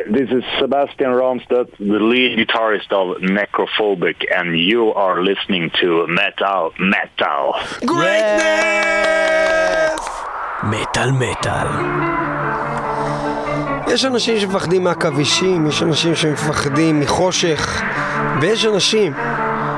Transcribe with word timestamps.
Hi, 0.00 0.10
this 0.10 0.30
is 0.30 0.44
Sebastian 0.58 1.10
Ramstedt, 1.10 1.76
the 1.78 1.98
lead 2.10 2.38
guitarist 2.38 2.92
of 2.92 3.20
Necrophobic, 3.22 4.24
and 4.34 4.58
you 4.58 4.92
are 4.92 5.22
listening 5.22 5.70
to 5.80 6.06
Metal 6.06 6.72
Metal. 6.78 7.54
Greatness! 7.84 9.20
מטאל 10.62 11.10
מטאל. 11.10 11.66
יש 13.94 14.04
אנשים 14.04 14.38
שמפחדים 14.38 14.84
מעכבישים, 14.84 15.66
יש 15.66 15.82
אנשים 15.82 16.14
שמפחדים 16.14 17.00
מחושך, 17.00 17.82
ויש 18.40 18.66
אנשים 18.66 19.12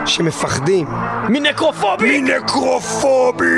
שמפחדים 0.07 0.87
מנקרופוביק! 1.29 2.23
מנקרופוביק! 2.23 3.49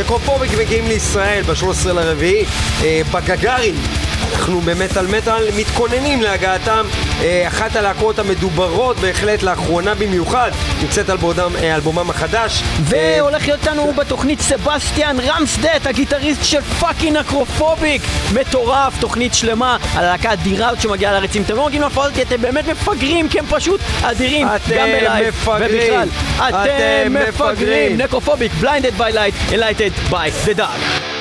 נקרופוביק 0.00 0.50
מגיעים 0.60 0.84
לישראל 0.88 1.42
ב-13 1.42 1.92
לרביעי 1.92 2.44
אה, 2.82 3.02
בגגארין. 3.14 4.01
אנחנו 4.42 4.60
במטאל 4.60 5.06
מטאל 5.06 5.44
מתכוננים 5.56 6.22
להגעתם 6.22 6.86
אה, 7.20 7.44
אחת 7.48 7.76
הלהקות 7.76 8.18
המדוברות 8.18 8.96
בהחלט 8.96 9.42
לאחרונה 9.42 9.94
במיוחד 9.94 10.50
נמצאת 10.82 11.10
על 11.10 11.16
בודם, 11.16 11.50
אה, 11.56 11.74
אלבומם 11.74 12.10
החדש 12.10 12.62
והולך 12.80 13.46
להיות 13.46 13.66
לנו 13.66 13.92
בתוכנית 13.96 14.40
סבסטיאן 14.40 15.16
רמסדט, 15.20 15.86
הגיטריסט 15.86 16.44
של 16.44 16.60
פאקינג 16.60 17.16
אקרופוביק 17.16 18.02
מטורף, 18.34 19.00
תוכנית 19.00 19.34
שלמה 19.34 19.76
על 19.96 20.04
הלהקה 20.04 20.30
האדירה 20.30 20.68
הזאת 20.68 20.80
שמגיעה 20.80 21.12
לארץ. 21.12 21.36
אם 21.36 21.42
אתם 21.42 21.56
לא 21.56 21.66
מגיעים 21.66 21.84
כי 22.14 22.22
אתם 22.22 22.40
באמת 22.40 22.68
מפגרים, 22.68 23.28
כי 23.28 23.38
הם 23.38 23.46
פשוט 23.48 23.80
אדירים, 24.02 24.46
גם 24.48 24.88
בלייב. 24.88 25.48
ובכלל. 25.60 26.08
אתם 26.38 27.14
מפגרים. 27.28 27.96
נקרופוביק, 27.96 28.52
בליינדד 28.52 28.92
by 28.98 29.14
light, 29.14 29.52
enlightened 29.52 30.10
by 30.10 30.46
the 30.46 30.58
dark. 30.58 31.11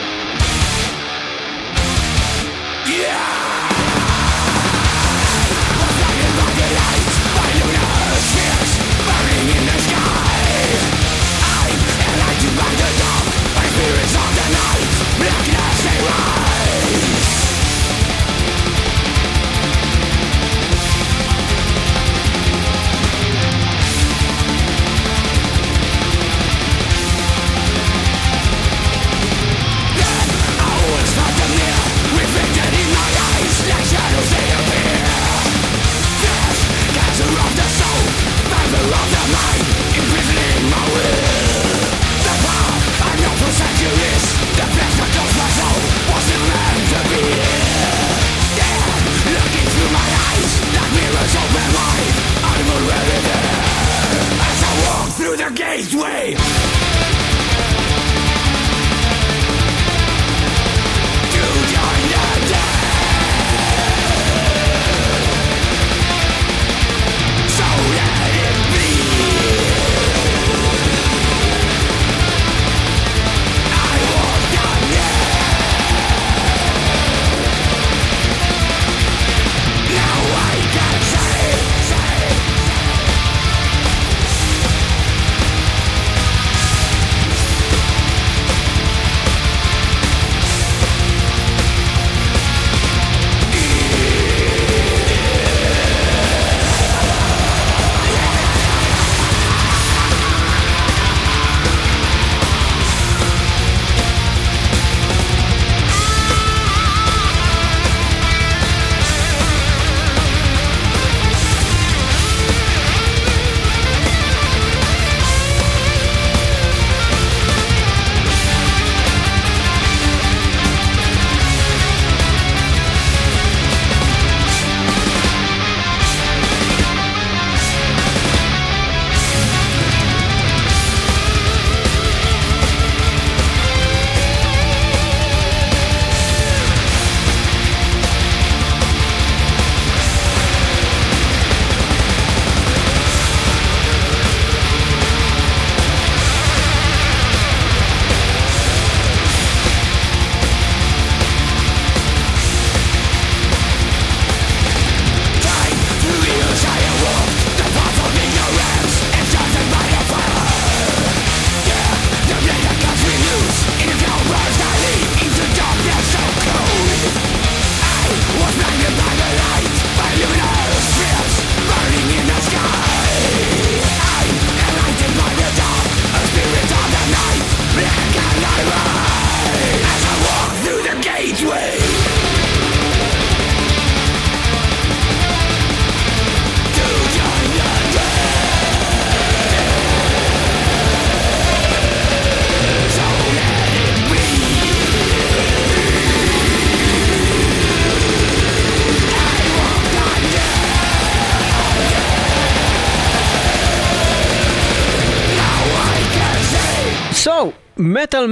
Through 2.91 3.50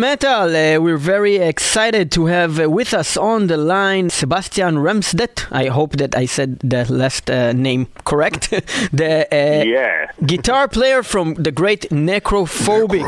Metal 0.09 0.47
Metal, 0.49 0.77
uh, 0.77 0.79
we're 0.81 0.97
very 0.97 1.35
excited 1.35 2.11
to 2.13 2.25
have 2.25 2.59
uh, 2.59 2.67
with 2.67 2.95
us 2.95 3.15
on 3.15 3.45
the 3.45 3.57
line 3.57 4.09
Sebastian 4.09 4.79
Ramsdet. 4.79 5.45
I 5.51 5.67
hope 5.67 5.97
that 5.97 6.15
I 6.17 6.25
said 6.25 6.57
the 6.61 6.91
last 6.91 7.29
uh, 7.29 7.53
name 7.53 7.85
correct. 8.05 8.49
the 8.91 9.27
uh, 9.31 9.63
Yeah. 9.63 10.11
guitar 10.25 10.67
player 10.67 11.03
from 11.03 11.35
the 11.35 11.51
great 11.51 11.89
Necrophobic. 11.91 13.05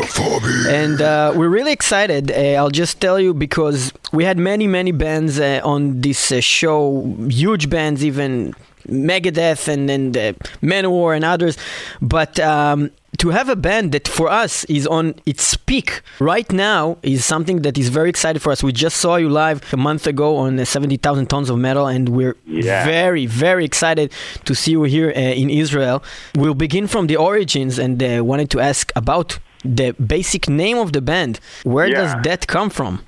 And 0.69 1.01
uh, 1.01 1.33
we're 1.36 1.50
really 1.50 1.71
excited. 1.71 2.31
Uh, 2.31 2.59
I'll 2.62 2.69
just 2.69 3.01
tell 3.01 3.19
you 3.19 3.33
because 3.33 3.92
we 4.13 4.24
had 4.24 4.38
many, 4.38 4.68
many 4.68 4.92
bands 4.92 5.39
uh, 5.39 5.62
on 5.63 6.01
this 6.01 6.31
uh, 6.31 6.39
show, 6.39 7.01
huge 7.30 7.68
bands, 7.68 8.06
even 8.06 8.54
Megadeth 8.88 9.68
and 9.68 9.89
and 9.89 10.16
uh, 10.18 10.33
Manowar 10.62 11.16
and 11.16 11.25
others, 11.25 11.57
but. 12.01 12.39
Um, 12.39 12.92
to 13.18 13.30
have 13.30 13.50
a 13.50 13.56
band 13.57 13.92
that 13.92 14.07
for 14.07 14.30
us 14.30 14.63
is 14.63 14.88
on 14.88 15.13
its 15.28 15.56
peak 15.56 16.01
right 16.19 16.50
now 16.51 16.98
is 17.04 17.24
something 17.25 17.62
that 17.62 17.78
is 17.78 17.89
very 17.89 18.10
excited 18.10 18.42
for 18.42 18.51
us. 18.54 18.63
We 18.63 18.72
just 18.72 18.98
saw 18.98 19.18
you 19.18 19.30
live 19.30 19.62
a 19.74 19.78
month 19.78 20.07
ago 20.07 20.38
on 20.38 20.57
uh, 20.57 20.66
70,000 20.66 21.28
tons 21.28 21.50
of 21.51 21.57
metal, 21.60 21.86
and 21.88 22.10
we're 22.10 22.36
Yeah. 22.48 22.83
very, 22.86 23.25
very 23.28 23.63
excited 23.66 24.12
to 24.45 24.56
see 24.56 24.72
you 24.72 24.83
here 24.83 25.10
uh, 25.16 25.19
in 25.19 25.50
Israel. 25.51 26.01
We'll 26.36 26.56
begin 26.56 26.88
from 26.88 27.07
the 27.07 27.18
origins 27.18 27.78
and 27.78 28.01
uh, 28.01 28.24
wanted 28.24 28.50
to 28.51 28.60
ask 28.62 28.92
about 28.95 29.38
the 29.63 29.92
basic 30.16 30.48
name 30.50 30.78
of 30.78 30.94
the 30.94 31.01
band. 31.01 31.39
Where 31.63 31.88
Yeah. 31.89 32.00
does 32.01 32.13
that 32.24 32.48
come 32.48 32.69
from? 32.72 33.01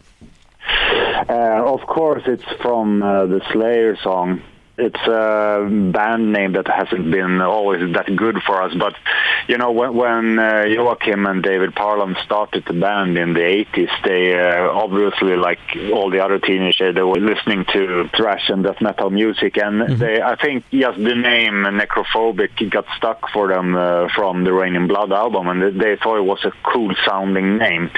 Uh, 1.30 1.64
of 1.76 1.82
course, 1.88 2.24
it's 2.28 2.44
from 2.62 3.02
uh, 3.02 3.26
the 3.26 3.42
Slayer 3.52 3.96
song. 4.04 4.42
It's 4.76 5.00
a 5.08 5.70
band 5.70 6.34
name 6.34 6.54
that 6.54 6.68
hasn't 6.68 7.12
been 7.12 7.42
always 7.42 7.94
that 7.94 8.16
good 8.16 8.42
for 8.42 8.60
us, 8.60 8.74
but 8.74 8.96
you 9.48 9.60
know 9.60 9.72
when, 9.72 9.94
when 9.94 10.40
uh, 10.40 10.64
Joakim 10.66 11.30
and 11.30 11.44
David 11.44 11.76
Parland 11.76 12.18
started 12.26 12.66
the 12.66 12.74
band 12.74 13.16
in 13.16 13.34
the 13.34 13.40
80s, 13.42 13.92
they 14.04 14.34
uh, 14.34 14.72
obviously, 14.72 15.36
like 15.36 15.60
all 15.94 16.10
the 16.10 16.26
other 16.26 16.40
teenagers, 16.40 16.96
they 16.96 17.04
were 17.04 17.20
listening 17.20 17.66
to 17.72 18.10
thrash 18.18 18.50
and 18.50 18.64
death 18.64 18.82
metal 18.82 19.12
music, 19.12 19.60
and 19.60 20.00
they, 20.00 20.20
I 20.20 20.36
think, 20.38 20.68
just 20.72 20.98
the 20.98 21.14
name 21.14 21.54
Necrophobic 21.54 22.68
got 22.72 22.88
stuck 22.98 23.30
for 23.30 23.50
them 23.50 23.76
uh, 23.76 24.08
from 24.16 24.44
the 24.44 24.54
Reign 24.54 24.76
in 24.76 24.88
Blood 24.88 25.12
album, 25.12 25.50
and 25.50 25.62
they, 25.62 25.70
they 25.70 25.96
thought 25.98 26.18
it 26.18 26.26
was 26.26 26.44
a 26.46 26.52
cool 26.64 26.96
sounding 27.06 27.60
name. 27.60 27.92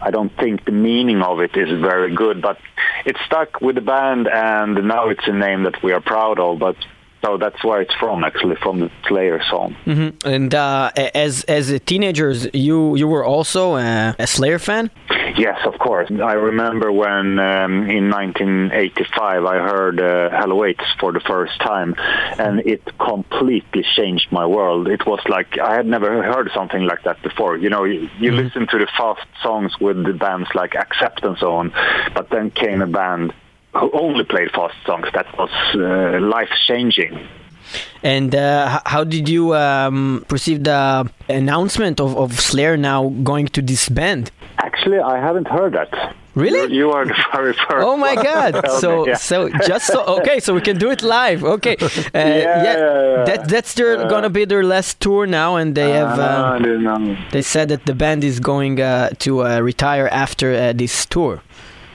I 0.00 0.12
don't 0.12 0.34
think 0.36 0.64
the 0.64 0.70
meaning 0.70 1.22
of 1.22 1.40
it 1.40 1.56
is 1.56 1.80
very 1.80 2.14
good, 2.14 2.40
but 2.40 2.58
it 3.04 3.16
stuck 3.26 3.60
with 3.60 3.74
the 3.74 3.80
band, 3.80 4.28
and 4.28 4.86
now 4.86 5.08
it's 5.08 5.26
a 5.26 5.32
name 5.32 5.64
that 5.64 5.82
we 5.82 5.92
are 5.92 6.00
proud 6.00 6.19
But 6.58 6.76
so 7.24 7.36
that's 7.36 7.62
where 7.62 7.82
it's 7.82 7.94
from, 7.94 8.24
actually, 8.24 8.56
from 8.56 8.80
the 8.80 8.90
Slayer 9.06 9.42
song. 9.50 9.76
hmm 9.84 10.08
And 10.24 10.54
uh, 10.54 10.90
as 11.14 11.44
as 11.44 11.70
a 11.70 11.78
teenagers, 11.78 12.48
you 12.54 12.96
you 12.96 13.06
were 13.08 13.24
also 13.24 13.62
uh, 13.74 14.14
a 14.18 14.26
Slayer 14.26 14.58
fan. 14.58 14.90
Yes, 15.36 15.58
of 15.64 15.78
course. 15.78 16.10
I 16.10 16.32
remember 16.50 16.90
when 16.92 17.38
um, 17.38 17.88
in 17.88 18.10
1985 18.10 19.44
I 19.44 19.58
heard 19.58 20.00
uh, 20.00 20.30
Hell 20.30 20.50
Awaits 20.50 20.84
for 20.98 21.12
the 21.12 21.20
first 21.20 21.58
time, 21.60 21.94
and 22.38 22.60
it 22.66 22.82
completely 22.98 23.84
changed 23.96 24.28
my 24.32 24.46
world. 24.46 24.88
It 24.88 25.06
was 25.06 25.20
like 25.28 25.58
I 25.58 25.74
had 25.74 25.86
never 25.86 26.22
heard 26.22 26.50
something 26.54 26.82
like 26.82 27.02
that 27.04 27.22
before. 27.22 27.56
You 27.56 27.70
know, 27.70 27.84
you, 27.84 28.08
you 28.18 28.32
listen 28.32 28.66
to 28.68 28.78
the 28.78 28.88
fast 28.98 29.26
songs 29.42 29.72
with 29.80 30.04
the 30.04 30.12
bands 30.14 30.48
like 30.54 30.74
Accept 30.74 31.22
and 31.22 31.36
so 31.38 31.54
on, 31.60 31.72
but 32.14 32.30
then 32.30 32.50
came 32.50 32.82
a 32.82 32.86
band 32.86 33.32
who 33.74 33.90
only 33.92 34.24
played 34.24 34.50
fast 34.52 34.74
songs. 34.86 35.06
That 35.14 35.26
was 35.38 35.50
uh, 35.74 36.20
life 36.20 36.50
changing. 36.66 37.28
And 38.02 38.34
uh, 38.34 38.80
how 38.86 39.04
did 39.04 39.28
you 39.28 39.54
um, 39.54 40.24
perceive 40.28 40.64
the 40.64 41.08
announcement 41.28 42.00
of, 42.00 42.16
of 42.16 42.40
Slayer 42.40 42.76
now 42.76 43.10
going 43.22 43.46
to 43.48 43.62
disband? 43.62 44.32
Actually, 44.58 44.98
I 44.98 45.18
haven't 45.18 45.46
heard 45.48 45.74
that. 45.74 46.16
Really? 46.34 46.72
You, 46.72 46.92
are 46.92 47.04
the 47.04 47.14
very 47.32 47.52
first. 47.54 47.68
Oh 47.86 47.96
my 47.96 48.14
God! 48.14 48.68
So 48.78 49.06
yeah. 49.06 49.14
so 49.14 49.48
just 49.66 49.88
so 49.88 50.04
okay, 50.18 50.38
so 50.38 50.54
we 50.54 50.60
can 50.60 50.78
do 50.78 50.90
it 50.90 51.02
live. 51.02 51.42
Okay, 51.42 51.76
uh, 51.80 51.88
yeah, 52.14 52.62
yeah. 52.62 53.24
that 53.24 53.48
that's 53.48 53.74
their 53.74 54.08
gonna 54.08 54.30
be 54.30 54.44
their 54.44 54.62
last 54.62 55.00
tour 55.00 55.26
now, 55.26 55.56
and 55.56 55.74
they 55.74 55.90
have. 55.90 56.18
Uh, 56.18 56.30
Uh, 56.54 56.58
know. 56.58 57.16
they 57.32 57.42
said 57.42 57.68
that 57.68 57.84
the 57.86 57.94
band 57.94 58.22
is 58.22 58.38
going 58.38 58.80
uh, 58.80 59.10
to 59.18 59.42
uh, 59.42 59.58
retire 59.60 60.08
after 60.12 60.54
uh, 60.54 60.72
this 60.72 61.04
tour. 61.06 61.42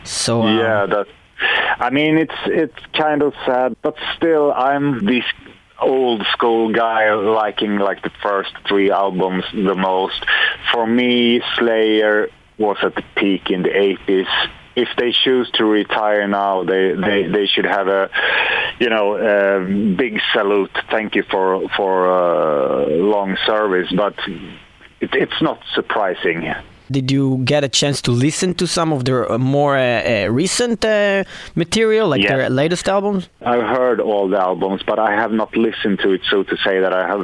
So 0.03 0.43
uh, 0.43 0.51
Yeah, 0.51 0.85
that. 0.85 1.07
I 1.39 1.89
mean, 1.89 2.17
it's 2.17 2.33
it's 2.45 2.85
kind 2.93 3.21
of 3.21 3.33
sad, 3.45 3.75
but 3.81 3.95
still, 4.15 4.53
I'm 4.53 5.05
this 5.05 5.25
old 5.81 6.25
school 6.31 6.71
guy 6.71 7.13
liking 7.13 7.77
like 7.77 8.01
the 8.01 8.11
first 8.23 8.51
three 8.67 8.91
albums 8.91 9.43
the 9.53 9.75
most. 9.75 10.25
For 10.71 10.87
me, 10.87 11.41
Slayer 11.57 12.29
was 12.57 12.77
at 12.81 12.95
the 12.95 13.03
peak 13.15 13.49
in 13.49 13.63
the 13.63 13.69
80s. 13.69 14.27
If 14.75 14.89
they 14.97 15.11
choose 15.11 15.49
to 15.51 15.65
retire 15.65 16.27
now, 16.27 16.63
they, 16.63 16.93
they, 16.93 17.27
they 17.27 17.45
should 17.45 17.65
have 17.65 17.87
a, 17.87 18.09
you 18.79 18.89
know, 18.89 19.15
a 19.15 19.95
big 19.95 20.19
salute. 20.33 20.71
Thank 20.91 21.15
you 21.15 21.23
for 21.23 21.69
for 21.77 22.11
uh, 22.11 22.87
long 22.87 23.37
service, 23.45 23.89
but 23.95 24.15
it, 24.99 25.13
it's 25.13 25.41
not 25.41 25.61
surprising. 25.73 26.53
Did 26.91 27.11
you 27.11 27.41
get 27.45 27.63
a 27.63 27.69
chance 27.69 28.01
to 28.03 28.11
listen 28.11 28.53
to 28.55 28.67
some 28.67 28.93
of 28.93 29.05
their 29.05 29.31
uh, 29.31 29.37
more 29.37 29.75
uh, 29.77 30.25
uh, 30.25 30.27
recent 30.31 30.83
uh, 30.85 31.23
material, 31.55 32.07
like 32.07 32.21
Yeah. 32.21 32.35
their 32.37 32.49
latest 32.49 32.87
albums? 32.87 33.27
I've 33.41 33.63
heard 33.77 33.99
all 33.99 34.27
the 34.29 34.39
albums, 34.39 34.81
but 34.85 34.99
I 34.99 35.11
have 35.11 35.31
not 35.31 35.55
listened 35.55 35.99
to 35.99 36.11
it, 36.11 36.21
so 36.29 36.43
to 36.43 36.55
say 36.57 36.79
that 36.79 36.93
I 36.93 37.07
have. 37.07 37.21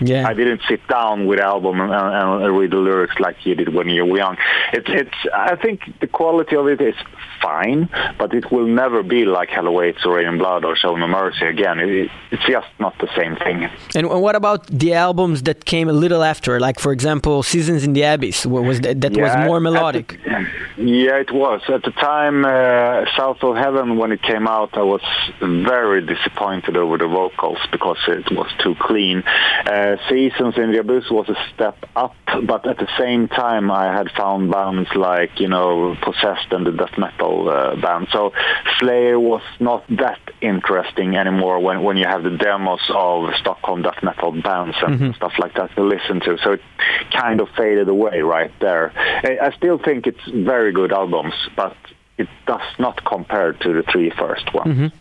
Yeah. 0.00 0.28
I 0.28 0.34
didn't 0.34 0.62
sit 0.68 0.86
down 0.88 1.26
with 1.26 1.40
album 1.40 1.80
and, 1.80 1.92
and 1.92 2.56
read 2.58 2.70
the 2.72 2.76
lyrics 2.78 3.16
like 3.18 3.36
you 3.46 3.54
did 3.54 3.74
when 3.74 3.88
you 3.88 4.04
were 4.06 4.18
young. 4.18 4.36
It's, 4.72 4.86
it's. 4.88 5.18
I 5.34 5.56
think 5.56 5.80
the 6.00 6.06
quality 6.06 6.56
of 6.56 6.66
it 6.68 6.80
is 6.80 6.94
fine, 7.40 7.88
but 8.18 8.32
it 8.34 8.50
will 8.50 8.66
never 8.66 9.02
be 9.02 9.24
like 9.24 9.48
Hell 9.50 9.66
Awaits 9.66 10.04
or 10.06 10.16
Reign 10.16 10.28
and 10.28 10.38
Blood 10.38 10.64
or 10.64 10.76
Show 10.76 10.96
No 10.96 11.06
Mercy 11.06 11.46
again. 11.46 11.78
It, 11.78 12.10
it's 12.30 12.44
just 12.46 12.66
not 12.78 12.94
the 12.98 13.08
same 13.16 13.36
thing. 13.36 13.68
And 13.94 14.08
what 14.08 14.34
about 14.36 14.66
the 14.66 14.94
albums 14.94 15.42
that 15.44 15.64
came 15.64 15.88
a 15.88 15.92
little 15.92 16.22
after, 16.22 16.58
like 16.60 16.78
for 16.78 16.92
example, 16.92 17.42
Seasons 17.42 17.84
in 17.84 17.92
the 17.92 18.02
Abyss? 18.02 18.46
What 18.46 18.64
was 18.74 18.80
that, 18.82 19.00
that 19.00 19.12
was 19.16 19.36
more 19.46 19.56
at 19.56 19.60
the- 19.60 19.60
melodic? 19.60 20.20
yeah, 20.76 21.16
it 21.24 21.32
was. 21.32 21.60
At 21.68 21.82
the 21.82 21.90
time, 21.92 22.44
uh, 22.44 23.04
South 23.16 23.42
of 23.42 23.56
Heaven, 23.56 23.96
when 23.96 24.12
it 24.12 24.22
came 24.22 24.46
out, 24.48 24.70
I 24.76 24.82
was 24.82 25.02
very 25.40 26.04
disappointed 26.04 26.76
over 26.76 26.98
the 26.98 27.06
vocals 27.08 27.58
because 27.70 27.98
it 28.08 28.30
was 28.30 28.50
too 28.62 28.74
clean. 28.80 29.22
Uh, 29.66 29.96
Seasons 30.08 30.54
in 30.56 30.72
the 30.72 30.80
Abyss 30.80 31.10
was 31.10 31.28
a 31.28 31.36
step 31.54 31.76
up, 31.96 32.14
but 32.46 32.66
at 32.66 32.78
the 32.78 32.88
same 32.98 33.28
time, 33.28 33.70
I 33.70 33.86
had 33.92 34.10
found 34.12 34.50
bands 34.50 34.88
like, 34.94 35.38
you 35.40 35.48
know, 35.48 35.96
Possessed 36.02 36.52
and 36.52 36.66
the 36.66 36.72
death 36.72 36.98
metal 36.98 37.48
uh, 37.48 37.76
band. 37.76 38.08
So 38.12 38.32
Slayer 38.78 39.18
was 39.18 39.42
not 39.60 39.84
that 39.88 40.18
interesting 40.40 41.16
anymore 41.16 41.60
when, 41.60 41.82
when 41.82 41.96
you 41.96 42.04
have 42.06 42.22
the 42.22 42.30
demos 42.36 42.80
of 42.90 43.34
Stockholm 43.36 43.82
death 43.82 44.02
metal 44.02 44.32
bands 44.32 44.76
and 44.82 45.14
stuff 45.14 45.32
like 45.38 45.54
that 45.54 45.74
to 45.76 45.82
listen 45.82 46.20
to. 46.20 46.36
So 46.42 46.52
it 46.52 46.60
kind 47.12 47.40
of 47.40 47.48
faded 47.56 47.88
away 47.88 48.20
right 48.20 48.52
there. 48.68 48.86
I 49.28 49.30
I 49.46 49.50
still 49.58 49.78
think 49.86 49.98
it's 50.10 50.24
very 50.52 50.72
good 50.80 50.92
albums, 50.92 51.34
but 51.60 51.76
it 52.22 52.28
does 52.46 52.68
not 52.78 52.96
compare 53.14 53.50
to 53.62 53.68
the 53.76 53.82
three 53.92 54.10
first 54.22 54.46
ones. 54.54 54.92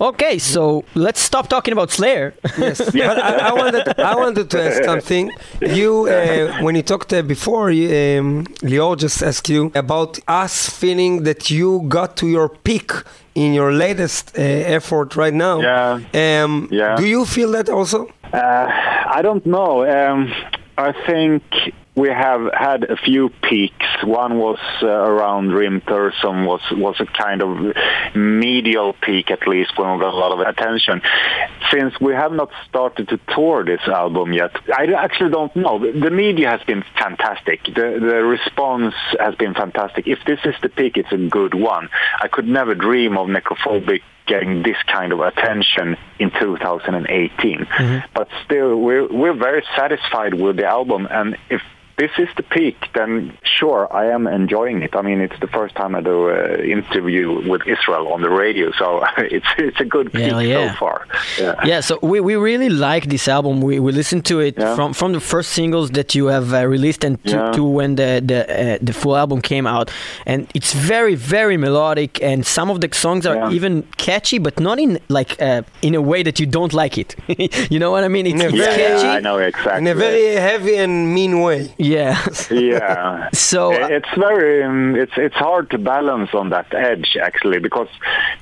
Okay, 0.00 0.38
so 0.38 0.62
let's 0.94 1.20
stop 1.30 1.46
talking 1.48 1.72
about 1.72 1.90
Slayer. 1.90 2.28
Yes, 2.58 2.78
but 2.92 3.16
I, 3.30 3.50
I 3.50 3.52
wanted 3.62 3.84
I 4.12 4.14
wanted 4.24 4.46
to 4.50 4.58
ask 4.66 4.84
something. 4.84 5.24
You, 5.60 5.90
uh, 6.08 6.62
when 6.64 6.74
you 6.74 6.82
talked 6.82 7.12
uh, 7.12 7.22
before, 7.22 7.70
you, 7.70 7.86
um, 8.20 8.44
Lior 8.62 8.96
just 8.96 9.22
asked 9.22 9.48
you 9.48 9.70
about 9.74 10.18
us 10.26 10.54
feeling 10.80 11.24
that 11.24 11.50
you 11.50 11.68
got 11.88 12.16
to 12.16 12.26
your 12.26 12.48
peak 12.48 12.90
in 13.34 13.54
your 13.54 13.72
latest 13.72 14.24
uh, 14.36 14.42
effort 14.76 15.08
right 15.16 15.34
now. 15.34 15.56
Yeah. 15.60 16.42
Um, 16.44 16.68
Yeah. 16.70 16.96
Do 16.96 17.04
you 17.04 17.24
feel 17.24 17.50
that 17.52 17.68
also? 17.68 17.98
Uh, 18.32 18.66
I 19.18 19.20
don't 19.22 19.44
know. 19.46 19.72
Um, 19.96 20.32
I 20.76 20.90
think 21.06 21.42
we 21.96 22.08
have 22.08 22.50
had 22.52 22.84
a 22.84 22.96
few 22.96 23.28
peaks. 23.28 23.86
One 24.02 24.38
was 24.38 24.58
uh, 24.82 24.86
around 24.86 25.50
Hrimthursum 25.50 26.44
was 26.44 26.60
was 26.72 26.96
a 26.98 27.06
kind 27.06 27.40
of 27.40 27.76
medial 28.16 28.94
peak 28.94 29.30
at 29.30 29.46
least 29.46 29.78
when 29.78 29.92
we 29.92 30.00
got 30.00 30.12
a 30.12 30.16
lot 30.16 30.32
of 30.32 30.40
attention. 30.40 31.02
Since 31.70 32.00
we 32.00 32.12
have 32.12 32.32
not 32.32 32.50
started 32.68 33.08
to 33.10 33.20
tour 33.34 33.64
this 33.64 33.80
album 33.86 34.32
yet, 34.32 34.50
I 34.76 34.92
actually 34.92 35.30
don't 35.30 35.54
know. 35.54 35.78
The 35.78 36.10
media 36.10 36.50
has 36.50 36.62
been 36.64 36.84
fantastic. 36.98 37.64
The 37.64 37.98
the 38.00 38.24
response 38.24 38.94
has 39.20 39.36
been 39.36 39.54
fantastic. 39.54 40.08
If 40.08 40.18
this 40.26 40.40
is 40.44 40.54
the 40.62 40.70
peak, 40.70 40.96
it's 40.96 41.12
a 41.12 41.28
good 41.28 41.54
one. 41.54 41.88
I 42.20 42.26
could 42.26 42.48
never 42.48 42.74
dream 42.74 43.16
of 43.16 43.28
Necrophobic 43.28 44.02
getting 44.26 44.62
this 44.62 44.76
kind 44.86 45.12
of 45.12 45.20
attention 45.20 45.96
in 46.18 46.30
2018. 46.30 47.66
But 48.14 48.28
still, 48.44 48.76
we're 48.76 49.06
we're 49.06 49.34
very 49.34 49.62
satisfied 49.76 50.34
with 50.34 50.56
the 50.56 50.66
album, 50.66 51.06
and 51.10 51.36
if 51.50 51.62
this 51.96 52.10
is 52.18 52.28
the 52.36 52.42
peak, 52.42 52.76
then 52.94 53.36
sure, 53.44 53.86
I 53.92 54.06
am 54.06 54.26
enjoying 54.26 54.82
it. 54.82 54.96
I 54.96 55.02
mean, 55.02 55.20
it's 55.20 55.38
the 55.40 55.46
first 55.46 55.74
time 55.76 55.94
I 55.94 56.00
do 56.00 56.28
an 56.28 56.60
interview 56.78 57.48
with 57.48 57.62
Israel 57.66 58.12
on 58.12 58.20
the 58.22 58.30
radio, 58.30 58.72
so 58.72 59.04
it's 59.18 59.46
it's 59.58 59.80
a 59.80 59.84
good 59.84 60.12
peak 60.12 60.30
Hell 60.30 60.42
yeah. 60.42 60.72
so 60.72 60.76
far. 60.78 61.06
Yeah. 61.38 61.54
yeah, 61.64 61.80
so 61.80 61.98
we, 62.02 62.18
we 62.20 62.34
really 62.36 62.68
like 62.68 63.04
this 63.08 63.28
album. 63.28 63.60
We, 63.60 63.78
we 63.78 63.92
listened 63.92 64.24
to 64.26 64.40
it 64.40 64.54
Yeah. 64.58 64.74
from, 64.76 64.92
from 64.92 65.12
the 65.12 65.20
first 65.20 65.50
singles 65.52 65.90
that 65.92 66.14
you 66.16 66.26
have 66.26 66.52
uh, 66.52 66.66
released 66.66 67.04
and 67.04 67.22
to, 67.24 67.30
Yeah. 67.36 67.52
to 67.52 67.62
when 67.64 67.94
the 68.00 68.20
the, 68.30 68.38
uh, 68.42 68.78
the 68.88 68.92
full 68.92 69.16
album 69.16 69.40
came 69.40 69.66
out, 69.66 69.90
and 70.26 70.48
it's 70.54 70.72
very 70.72 71.14
very 71.14 71.56
melodic. 71.56 72.20
And 72.22 72.44
some 72.44 72.70
of 72.70 72.80
the 72.80 72.88
songs 72.92 73.24
are 73.26 73.36
Yeah. 73.36 73.50
even 73.58 73.72
catchy, 73.96 74.38
but 74.38 74.58
not 74.58 74.78
in 74.78 74.98
like 75.08 75.30
uh, 75.40 75.62
in 75.82 75.94
a 75.94 76.02
way 76.10 76.22
that 76.24 76.36
you 76.40 76.46
don't 76.46 76.72
like 76.82 76.98
it. 76.98 77.14
you 77.72 77.78
know 77.78 77.90
what 77.94 78.02
I 78.04 78.08
mean? 78.08 78.26
It's, 78.26 78.34
In 78.34 78.40
a 78.40 78.44
it's 78.48 78.56
very- 78.56 78.82
Yeah, 78.82 78.88
catchy. 78.96 79.08
I 79.08 79.20
know 79.20 79.38
exactly. 79.38 79.78
In 79.78 79.86
a 79.86 79.94
very 79.94 80.26
heavy 80.48 80.76
and 80.84 81.14
mean 81.14 81.40
way. 81.46 81.60
Yeah. 81.92 82.14
yeah. 82.50 83.28
So 83.50 83.60
uh, 83.72 83.88
it's 83.98 84.12
very 84.28 84.62
um, 84.68 84.96
it's 85.02 85.16
it's 85.26 85.38
hard 85.48 85.64
to 85.72 85.78
balance 85.78 86.30
on 86.40 86.46
that 86.54 86.68
edge 86.90 87.10
actually 87.28 87.58
because 87.66 87.90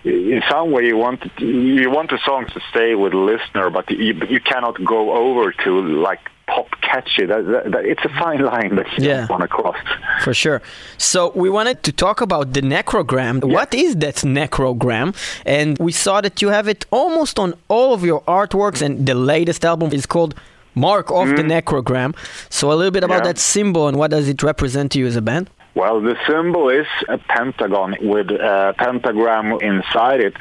in 0.05 0.43
some 0.53 0.67
way 0.75 0.83
you 0.91 0.97
want 1.07 1.21
you 1.39 1.89
want 1.97 2.09
the 2.15 2.21
song 2.29 2.43
to 2.55 2.61
stay 2.71 2.91
with 3.03 3.13
the 3.13 3.23
listener, 3.33 3.67
but 3.77 3.85
you 3.91 4.13
you 4.35 4.41
cannot 4.51 4.77
go 4.95 5.01
over 5.25 5.45
to 5.65 5.71
like 6.09 6.23
pop 6.53 6.69
catchy. 6.89 7.25
That, 7.33 7.43
that, 7.53 7.65
that, 7.73 7.85
it's 7.93 8.05
a 8.11 8.13
fine 8.23 8.43
line 8.53 8.73
that 8.79 8.89
you 8.97 9.09
Yeah. 9.11 9.27
want 9.33 9.43
to 9.47 9.49
cross. 9.59 9.81
For 10.25 10.35
sure. 10.43 10.61
So 10.99 11.19
we 11.43 11.49
wanted 11.59 11.79
to 11.87 11.93
talk 12.05 12.19
about 12.29 12.47
the 12.57 12.63
necrogram. 12.77 13.37
What 13.57 13.71
is 13.85 13.91
that 14.05 14.17
necrogram? 14.41 15.09
And 15.57 15.79
we 15.87 15.93
saw 16.05 16.17
that 16.27 16.43
you 16.43 16.49
have 16.59 16.67
it 16.75 16.81
almost 16.91 17.35
on 17.45 17.51
all 17.75 17.91
of 17.97 18.01
your 18.11 18.21
artworks, 18.41 18.81
and 18.87 18.93
the 19.11 19.15
latest 19.35 19.65
album 19.65 19.89
is 19.99 20.05
called 20.15 20.33
Mark 20.75 21.11
of 21.11 21.29
the 21.29 21.43
mm. 21.43 21.62
Necrogram. 21.62 22.17
So 22.50 22.73
a 22.73 22.75
little 22.75 22.91
bit 22.91 23.05
about. 23.05 23.19
Yeah. 23.19 23.33
that 23.33 23.38
symbol 23.38 23.88
and 23.88 23.97
what 23.97 24.11
does 24.11 24.29
it 24.29 24.43
represent 24.43 24.93
to 24.93 24.99
you 24.99 25.07
as 25.07 25.17
a 25.17 25.23
band? 25.23 25.50
Well, 25.75 26.00
the 26.02 26.17
symbol 26.26 26.69
is 26.69 26.87
a 27.09 27.17
pentagon 27.19 27.97
with 28.02 28.31
a 28.31 28.75
pentagram 28.76 29.59
inside 29.61 30.21
it. 30.21 30.35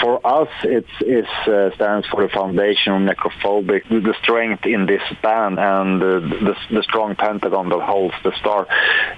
For 0.00 0.26
us, 0.26 0.48
it's, 0.64 0.88
it's 1.00 1.28
uh, 1.46 1.74
stands 1.74 2.06
for 2.06 2.22
the 2.22 2.30
foundation 2.30 2.92
of 2.94 3.02
necrophobic, 3.02 3.88
the 3.88 4.14
strength 4.22 4.64
in 4.64 4.86
this 4.86 5.02
band 5.22 5.58
and 5.58 6.02
uh, 6.02 6.20
the, 6.20 6.56
the 6.70 6.82
strong 6.82 7.16
pentagon 7.16 7.68
that 7.68 7.80
holds 7.80 8.14
the 8.24 8.32
star. 8.40 8.66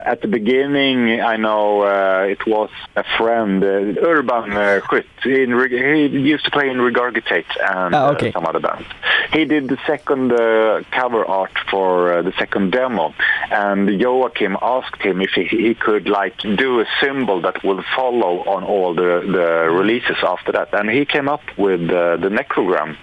At 0.04 0.22
the 0.22 0.28
beginning, 0.28 1.20
I 1.20 1.36
know 1.36 1.82
uh, 1.82 2.26
it 2.28 2.44
was 2.46 2.70
a 2.96 3.04
friend, 3.16 3.62
uh, 3.62 4.00
Urban 4.02 4.52
uh. 4.52 4.80
In, 5.24 5.50
he 5.70 6.06
used 6.18 6.44
to 6.46 6.50
play 6.50 6.68
in 6.68 6.78
Regurgitate 6.78 7.44
and 7.60 7.94
Ah, 7.94 8.10
okay. 8.12 8.30
uh, 8.30 8.32
some 8.32 8.46
other 8.46 8.60
bands. 8.60 8.86
He 9.32 9.44
did 9.44 9.68
the 9.68 9.78
second 9.86 10.32
uh, 10.32 10.82
cover 10.90 11.24
art 11.24 11.52
for 11.70 12.12
uh, 12.12 12.22
the 12.22 12.32
second 12.38 12.72
demo, 12.72 13.14
and 13.50 13.88
Joakim 13.88 14.56
asked 14.60 15.00
him 15.02 15.20
if 15.20 15.30
he, 15.30 15.44
he 15.60 15.74
could 15.74 16.08
like 16.08 16.36
do 16.38 16.80
a 16.80 16.86
symbol 17.00 17.40
that 17.42 17.62
will 17.62 17.82
follow 17.96 18.40
on 18.54 18.64
all 18.64 18.94
the, 18.94 19.20
the 19.36 19.70
releases 19.70 20.16
after 20.22 20.52
that, 20.52 20.72
and 20.72 20.90
he 20.90 21.04
came 21.04 21.28
up 21.28 21.42
with 21.56 21.82
uh, 21.90 22.16
the 22.16 22.28
necrogram. 22.28 22.96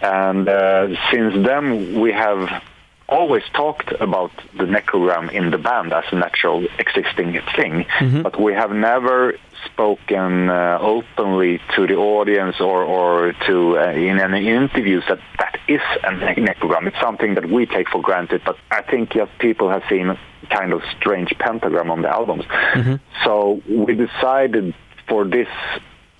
And 0.00 0.48
uh, 0.48 0.88
since 1.10 1.34
then, 1.46 2.00
we 2.00 2.12
have 2.12 2.62
always 3.08 3.42
talked 3.54 3.90
about 4.00 4.30
the 4.56 4.64
necrogram 4.64 5.30
in 5.32 5.50
the 5.50 5.58
band 5.58 5.92
as 5.92 6.04
a 6.12 6.16
natural 6.16 6.66
existing 6.78 7.40
thing, 7.56 7.86
but 8.22 8.38
we 8.40 8.52
have 8.52 8.70
never 8.70 9.34
spoken 9.64 10.48
uh, 10.50 10.78
openly 10.80 11.60
to 11.74 11.86
the 11.86 11.96
audience 11.96 12.60
or, 12.60 12.84
or 12.84 13.32
to 13.46 13.78
uh, 13.78 13.90
in 13.92 14.20
any 14.20 14.48
interviews 14.48 15.02
that 15.08 15.20
that 15.38 15.58
is 15.68 15.80
a 16.04 16.12
ne- 16.14 16.34
necrogram. 16.36 16.86
It's 16.86 17.00
something 17.00 17.34
that 17.34 17.46
we 17.48 17.66
take 17.66 17.88
for 17.88 18.00
granted, 18.02 18.42
but 18.44 18.56
I 18.70 18.82
think 18.82 19.14
yes, 19.14 19.28
people 19.38 19.68
have 19.70 19.82
seen 19.88 20.16
kind 20.50 20.72
of 20.72 20.82
strange 20.98 21.30
pentagram 21.38 21.90
on 21.90 22.02
the 22.02 22.08
albums. 22.08 22.44
So 23.24 23.60
we 23.68 23.94
decided 23.94 24.74
for 25.08 25.24
this 25.24 25.48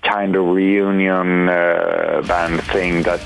kind 0.01 0.35
of 0.35 0.45
reunion 0.47 1.49
uh, 1.49 2.23
band 2.27 2.61
thing 2.63 3.03
that 3.03 3.21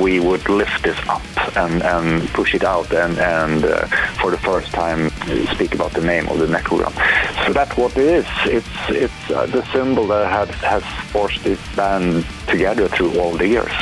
we 0.00 0.20
would 0.20 0.48
lift 0.48 0.82
this 0.82 0.98
up 1.08 1.22
and, 1.56 1.82
and 1.82 2.28
push 2.30 2.54
it 2.54 2.64
out 2.64 2.92
and, 2.92 3.18
and 3.18 3.64
uh, 3.64 3.86
for 4.20 4.30
the 4.30 4.38
first 4.38 4.72
time 4.72 5.10
speak 5.54 5.74
about 5.74 5.92
the 5.92 6.00
name 6.00 6.28
of 6.28 6.38
the 6.38 6.46
necrogram. 6.46 6.92
So 7.46 7.52
that's 7.52 7.76
what 7.76 7.96
it 7.96 8.04
is. 8.04 8.26
It's 8.46 8.66
it's 8.88 9.30
uh, 9.30 9.46
the 9.46 9.64
symbol 9.72 10.06
that 10.08 10.30
has, 10.30 10.48
has 10.60 10.84
forced 11.10 11.44
this 11.44 11.60
band 11.76 12.24
together 12.46 12.88
through 12.88 13.18
all 13.18 13.36
the 13.36 13.48
years. 13.48 13.72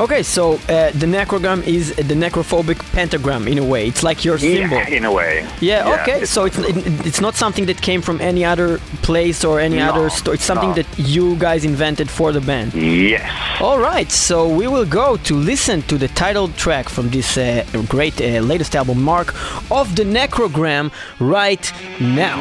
Okay, 0.00 0.22
so 0.22 0.54
uh, 0.54 0.90
the 0.92 1.06
necrogram 1.06 1.62
is 1.66 1.94
the 1.96 2.14
necrophobic 2.14 2.78
pentagram 2.92 3.46
in 3.46 3.58
a 3.58 3.64
way. 3.64 3.86
It's 3.86 4.02
like 4.02 4.24
your 4.24 4.38
symbol. 4.38 4.76
Yeah, 4.78 4.88
in 4.88 5.04
a 5.04 5.12
way. 5.12 5.46
Yeah, 5.60 6.00
okay. 6.00 6.12
it's- 6.22 6.30
So 6.30 6.44
it's 6.46 6.58
it, 6.58 7.06
it's 7.06 7.20
not 7.20 7.34
something 7.36 7.66
that 7.66 7.80
came 7.82 8.00
from 8.00 8.18
any 8.20 8.42
other 8.44 8.78
place 9.02 9.44
or 9.44 9.60
any 9.60 9.76
No, 9.76 9.90
other 9.90 10.08
store. 10.10 10.34
It's 10.34 10.44
something 10.44 10.70
no. 10.70 10.74
that 10.82 10.86
you 10.98 11.36
guys 11.36 11.64
invented 11.64 12.08
for 12.10 12.32
the 12.32 12.40
band. 12.40 12.72
Yes. 12.74 13.30
All 13.60 13.78
right, 13.78 14.10
so 14.10 14.48
we 14.48 14.66
will 14.66 14.86
go 14.86 15.16
to 15.28 15.34
listen 15.34 15.82
to 15.82 15.98
the 15.98 16.08
title 16.08 16.48
track 16.56 16.88
from 16.88 17.10
this 17.10 17.36
uh, 17.36 17.64
great 17.88 18.20
uh, 18.20 18.40
latest 18.40 18.74
album, 18.74 19.02
Mark 19.02 19.34
of 19.70 19.94
the 19.94 20.04
Necrogram, 20.04 20.90
right 21.20 21.70
now. 22.00 22.40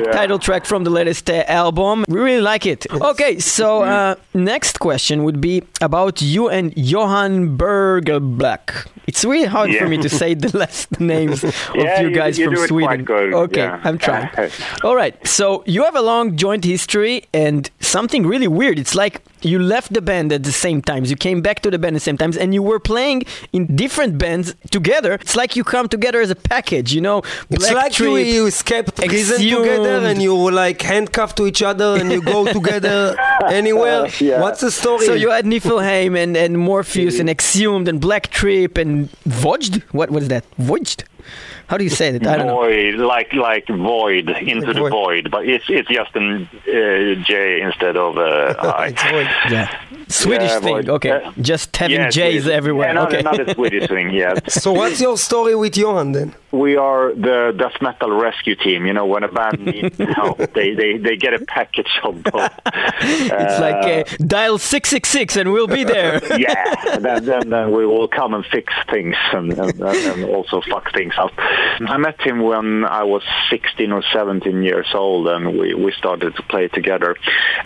Necrophobic 0.00 0.06
Yeah. 0.06 0.12
title 0.20 0.38
track 0.38 0.64
from 0.66 0.84
the 0.84 0.90
latest 0.90 1.30
uh, 1.30 1.44
album. 1.46 2.04
We 2.08 2.18
really 2.20 2.40
like 2.42 2.66
it. 2.66 2.86
Okay, 2.90 3.38
so 3.38 3.82
uh, 3.82 4.14
next 4.34 4.78
question 4.78 5.24
would 5.24 5.40
be 5.40 5.62
about 5.80 6.22
you 6.22 6.48
and 6.48 6.72
Johan 6.76 7.56
Bergebäck. 7.56 8.86
It's 9.06 9.24
really 9.24 9.46
hard 9.48 9.74
for 9.74 9.88
me 9.88 9.98
to 9.98 10.08
say 10.08 10.34
the 10.34 10.56
last 10.56 11.00
names 11.14 11.42
of 11.44 11.54
Yeah, 11.74 12.00
you 12.00 12.08
you- 12.08 12.14
guys 12.14 12.38
you 12.38 12.44
from 12.46 12.54
do 12.54 12.62
it 12.62 12.68
Sweden. 12.68 13.06
Okay, 13.10 13.60
yeah. 13.62 13.80
I'm 13.84 13.98
trying. 13.98 14.28
All 14.84 14.94
right, 14.96 15.14
so 15.26 15.62
you 15.66 15.82
have 15.84 15.96
a 15.96 16.02
long 16.02 16.36
joint 16.36 16.64
history 16.64 17.24
and 17.32 17.70
something 17.80 18.26
really 18.26 18.48
weird. 18.48 18.78
It's 18.78 18.94
like 18.94 19.20
you 19.42 19.58
left 19.58 19.92
the 19.92 20.02
band 20.02 20.32
at 20.32 20.42
the 20.42 20.52
same 20.52 20.82
times. 20.82 21.10
You 21.10 21.16
came 21.16 21.40
back 21.42 21.60
to 21.60 21.70
the 21.70 21.78
band 21.78 21.96
at 21.96 22.00
the 22.00 22.04
same 22.04 22.18
times, 22.18 22.36
and 22.36 22.52
you 22.54 22.62
were 22.62 22.78
playing 22.78 23.24
in 23.52 23.74
different 23.76 24.18
bands 24.18 24.54
together. 24.70 25.14
It's 25.14 25.36
like 25.36 25.56
you 25.56 25.64
come 25.64 25.88
together 25.88 26.20
as 26.20 26.30
a 26.30 26.36
package, 26.36 26.92
you 26.92 27.00
know. 27.00 27.18
It's 27.50 27.68
Black 27.68 27.74
like 27.74 27.98
you, 27.98 28.12
Trip, 28.12 28.26
you 28.26 28.46
escape 28.46 28.94
prison 28.94 29.36
Exhumed. 29.36 29.64
together 29.64 30.06
and 30.06 30.22
you 30.22 30.34
were 30.36 30.52
like 30.52 30.80
handcuffed 30.82 31.36
to 31.38 31.46
each 31.46 31.62
other 31.62 31.96
and 31.98 32.10
you 32.12 32.22
go 32.22 32.50
together 32.52 33.16
anywhere. 33.48 34.02
Uh, 34.02 34.10
yeah. 34.20 34.40
What's 34.40 34.60
the 34.60 34.70
story? 34.70 35.06
So 35.06 35.14
you 35.14 35.30
had 35.30 35.44
Nifelheim 35.44 36.16
and, 36.16 36.36
and 36.36 36.58
Morpheus 36.58 37.18
and 37.18 37.28
Exhumed 37.28 37.88
and 37.88 38.00
Black 38.00 38.28
Trip 38.28 38.76
and 38.78 39.10
Void? 39.24 39.82
What 39.92 40.10
was 40.10 40.28
that? 40.28 40.44
Void? 40.58 41.04
How 41.70 41.76
do 41.76 41.84
you 41.84 41.90
say 41.90 42.08
it? 42.08 42.26
I 42.26 42.36
don't 42.36 42.48
know. 42.48 42.56
Void, 42.56 42.94
like 42.96 43.32
like 43.32 43.68
void 43.68 44.28
into 44.28 44.72
the 44.74 44.80
Void. 44.80 44.90
void, 44.90 45.30
but 45.30 45.46
it's 45.46 45.66
it's 45.68 45.88
just 45.88 46.16
an 46.16 46.48
uh, 46.66 47.14
J 47.24 47.60
instead 47.62 47.96
of 47.96 48.18
uh, 48.18 48.56
I. 48.58 48.88
It's 48.88 49.02
void. 49.04 49.28
Yeah. 49.52 49.70
Swedish 50.10 50.50
Yeah, 50.50 50.60
thing. 50.60 50.90
Okay. 50.90 51.10
Uh, 51.10 51.32
Just 51.40 51.76
having 51.76 51.96
Yeah, 51.96 52.10
J's 52.10 52.42
Swedish. 52.42 52.56
everywhere. 52.56 52.88
Yeah, 52.88 52.92
not, 52.92 53.12
okay. 53.12 53.22
not 53.22 53.40
a 53.40 53.54
Swedish 53.54 53.88
thing. 53.88 54.10
Yeah, 54.10 54.34
So 54.48 54.72
what's 54.72 55.00
your 55.00 55.16
story 55.16 55.54
with 55.54 55.76
Johan 55.76 56.12
then? 56.12 56.34
we 56.52 56.74
are 56.76 57.14
the 57.14 57.54
death 57.56 57.80
metal 57.80 58.10
rescue 58.10 58.56
team. 58.56 58.84
You 58.84 58.92
know, 58.92 59.06
when 59.06 59.22
a 59.22 59.28
band 59.30 59.64
needs 59.66 59.96
help, 59.98 60.38
they, 60.52 60.74
they 60.74 60.98
they 60.98 61.16
get 61.16 61.32
a 61.32 61.44
package 61.46 61.92
of 62.02 62.22
both. 62.24 62.50
it's 62.66 63.60
like 63.60 63.84
uh, 63.84 64.26
dial 64.26 64.58
666 64.58 65.36
and 65.36 65.52
we'll 65.52 65.68
be 65.68 65.84
there. 65.84 66.20
yeah, 66.38 66.98
then, 66.98 67.24
then, 67.24 67.50
then 67.50 67.72
we 67.72 67.86
will 67.86 68.08
come 68.08 68.34
and 68.34 68.44
fix 68.46 68.72
things 68.90 69.14
and, 69.32 69.52
and, 69.52 69.80
and 69.80 70.24
also 70.24 70.60
fuck 70.62 70.92
things 70.92 71.14
up. 71.18 71.32
I 71.38 71.96
met 71.98 72.20
him 72.20 72.40
when 72.42 72.84
I 72.84 73.04
was 73.04 73.22
16 73.50 73.92
or 73.92 74.02
17 74.12 74.62
years 74.62 74.88
old, 74.92 75.28
and 75.28 75.56
we, 75.58 75.74
we 75.74 75.92
started 75.92 76.34
to 76.36 76.42
play 76.42 76.68
together. 76.68 77.16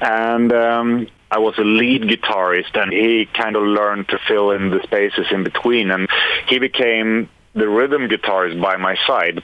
And 0.00 0.52
um, 0.52 1.06
I 1.34 1.38
was 1.38 1.58
a 1.58 1.64
lead 1.64 2.02
guitarist, 2.02 2.80
and 2.80 2.92
he 2.92 3.26
kind 3.26 3.56
of 3.56 3.64
learned 3.64 4.08
to 4.10 4.18
fill 4.28 4.52
in 4.52 4.70
the 4.70 4.80
spaces 4.84 5.26
in 5.32 5.42
between, 5.42 5.90
and 5.90 6.08
he 6.46 6.60
became 6.60 7.28
the 7.54 7.68
rhythm 7.68 8.08
guitarist 8.08 8.62
by 8.62 8.76
my 8.76 8.94
side. 9.04 9.38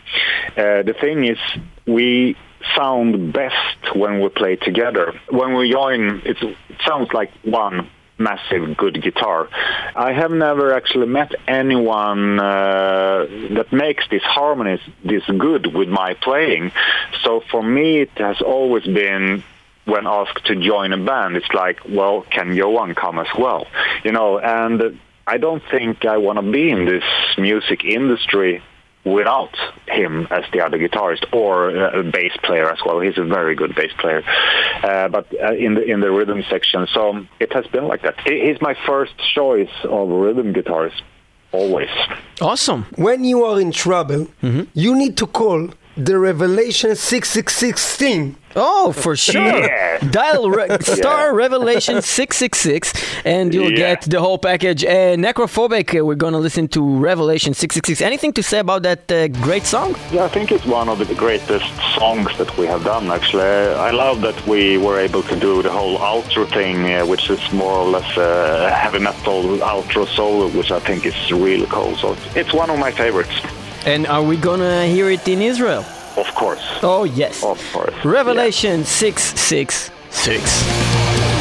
Uh, 0.57 0.83
the 0.83 0.95
thing 1.01 1.25
is, 1.25 1.39
we 1.87 2.37
sound 2.77 3.33
best 3.33 3.97
when 3.97 4.21
we 4.21 4.29
play 4.29 4.55
together. 4.55 5.19
When 5.31 5.57
we 5.57 5.73
join, 5.73 6.23
it 6.25 6.37
sounds 6.87 7.13
like 7.13 7.33
one 7.43 7.91
massive 8.19 8.77
good 8.77 9.03
guitar. 9.03 9.49
I 9.97 10.13
have 10.13 10.31
never 10.31 10.73
actually 10.73 11.07
met 11.09 11.35
anyone 11.49 12.39
uh, 12.39 13.27
that 13.57 13.73
makes 13.73 14.07
these 14.11 14.23
harmonies 14.23 14.81
this 15.05 15.25
good 15.27 15.75
with 15.75 15.89
my 15.89 16.15
playing. 16.15 16.71
So 17.25 17.43
for 17.51 17.65
me, 17.65 18.03
it 18.03 18.13
has 18.19 18.41
always 18.41 18.85
been 18.85 19.43
when 19.87 20.07
asked 20.07 20.45
to 20.47 20.57
join 20.57 20.93
a 20.93 20.99
band, 20.99 21.37
it's 21.37 21.53
like, 21.55 21.79
well, 21.89 22.23
can 22.31 22.55
Johan 22.55 22.95
come 22.95 23.19
as 23.19 23.27
well? 23.39 23.67
You 24.05 24.13
know, 24.13 24.39
and 24.39 24.99
I 25.27 25.39
don't 25.39 25.63
think 25.71 26.05
I 26.05 26.17
want 26.19 26.39
to 26.39 26.51
be 26.51 26.71
in 26.71 26.85
this 26.85 27.05
music 27.39 27.85
industry 27.85 28.63
without 29.05 29.57
him 29.89 30.29
as 30.31 30.45
the 30.53 30.61
other 30.61 30.79
guitarist 30.79 31.25
or 31.33 31.71
uh, 31.71 32.01
a 32.01 32.03
bass 32.03 32.33
player 32.43 32.71
as 32.71 32.79
well. 32.85 33.01
He's 33.01 33.17
a 33.17 33.25
very 33.25 33.55
good 33.55 33.75
bass 33.75 33.93
player, 33.99 34.23
uh, 34.83 35.09
but 35.09 35.27
uh, 35.43 35.55
in 35.55 35.75
the 35.75 35.83
in 35.85 36.01
the 36.01 36.11
rhythm 36.11 36.45
section, 36.51 36.87
so 36.93 37.27
it 37.41 37.51
has 37.55 37.67
been 37.69 37.87
like 37.89 38.03
that. 38.03 38.21
He- 38.27 38.43
He's 38.47 38.61
my 38.61 38.77
first 38.87 39.13
choice 39.35 39.71
of 39.85 40.09
rhythm 40.11 40.53
guitarist, 40.53 41.01
always. 41.53 41.89
Awesome. 42.43 42.85
When 42.97 43.25
you 43.25 43.43
are 43.45 43.59
in 43.61 43.73
trouble, 43.73 44.27
Mm-hmm. 44.43 44.65
you 44.75 44.95
need 44.95 45.17
to 45.17 45.27
call 45.27 45.71
the 45.97 46.19
Revelation 46.19 46.95
666 46.97 47.97
team. 47.99 48.37
Oh, 48.57 48.91
for 48.93 49.15
sure. 49.15 49.43
Yeah. 49.61 49.99
Dial 50.11 50.51
re- 50.51 50.77
star 50.81 51.35
Revelation 51.35 52.03
666 52.03 52.93
and 53.25 53.55
you'll 53.55 53.71
Yeah. 53.71 53.77
get 53.95 54.03
the 54.03 54.19
whole 54.21 54.39
package. 54.39 54.85
Uh, 54.85 55.15
Necrophobic, 55.17 55.95
uh, 56.01 56.05
we're 56.05 56.15
going 56.17 56.33
to 56.33 56.39
listen 56.39 56.67
to 56.69 56.81
Revelation 56.99 57.55
666. 57.55 58.01
Anything 58.01 58.33
to 58.33 58.43
say 58.43 58.59
about 58.59 58.83
that 58.83 59.11
uh, 59.13 59.29
great 59.29 59.67
song? 59.67 59.95
Yeah, 60.11 60.25
I 60.25 60.29
think 60.29 60.51
it's 60.51 60.65
one 60.67 60.89
of 60.89 60.99
the 60.99 61.15
greatest 61.15 61.67
songs 61.97 62.37
that 62.39 62.57
we 62.57 62.67
have 62.67 62.83
done. 62.85 63.11
Actually, 63.11 63.43
I 63.89 63.91
love 63.91 64.21
that 64.23 64.45
we 64.49 64.79
were 64.79 64.99
able 64.99 65.23
to 65.25 65.37
do 65.39 65.63
the 65.63 65.71
whole 65.71 65.99
outro 65.99 66.49
thing, 66.53 66.91
uh, 66.93 67.07
which 67.07 67.31
is 67.31 67.41
more 67.53 67.73
or 67.75 67.87
less 67.89 68.17
a 68.17 68.71
heavy 68.71 68.99
metal 68.99 69.43
outro 69.59 70.09
solo, 70.09 70.49
which 70.49 70.71
I 70.73 70.81
think 70.81 71.07
is 71.07 71.31
really 71.31 71.67
cool. 71.67 71.95
So 71.97 72.17
it's 72.35 72.53
one 72.53 72.71
of 72.71 72.79
my 72.81 72.91
favorites, 72.91 73.31
And 73.87 74.07
are 74.07 74.23
we 74.23 74.37
to 74.61 74.87
hear 74.87 75.11
it 75.11 75.27
in 75.27 75.41
Israel? 75.41 75.85
of 76.17 76.35
course. 76.35 76.61
Oh, 76.83 77.05
yes. 77.05 77.43
Of 77.43 77.59
course. 77.73 77.95
Revelation 78.05 78.85
666. 78.85 79.91
Yeah. 80.27 81.40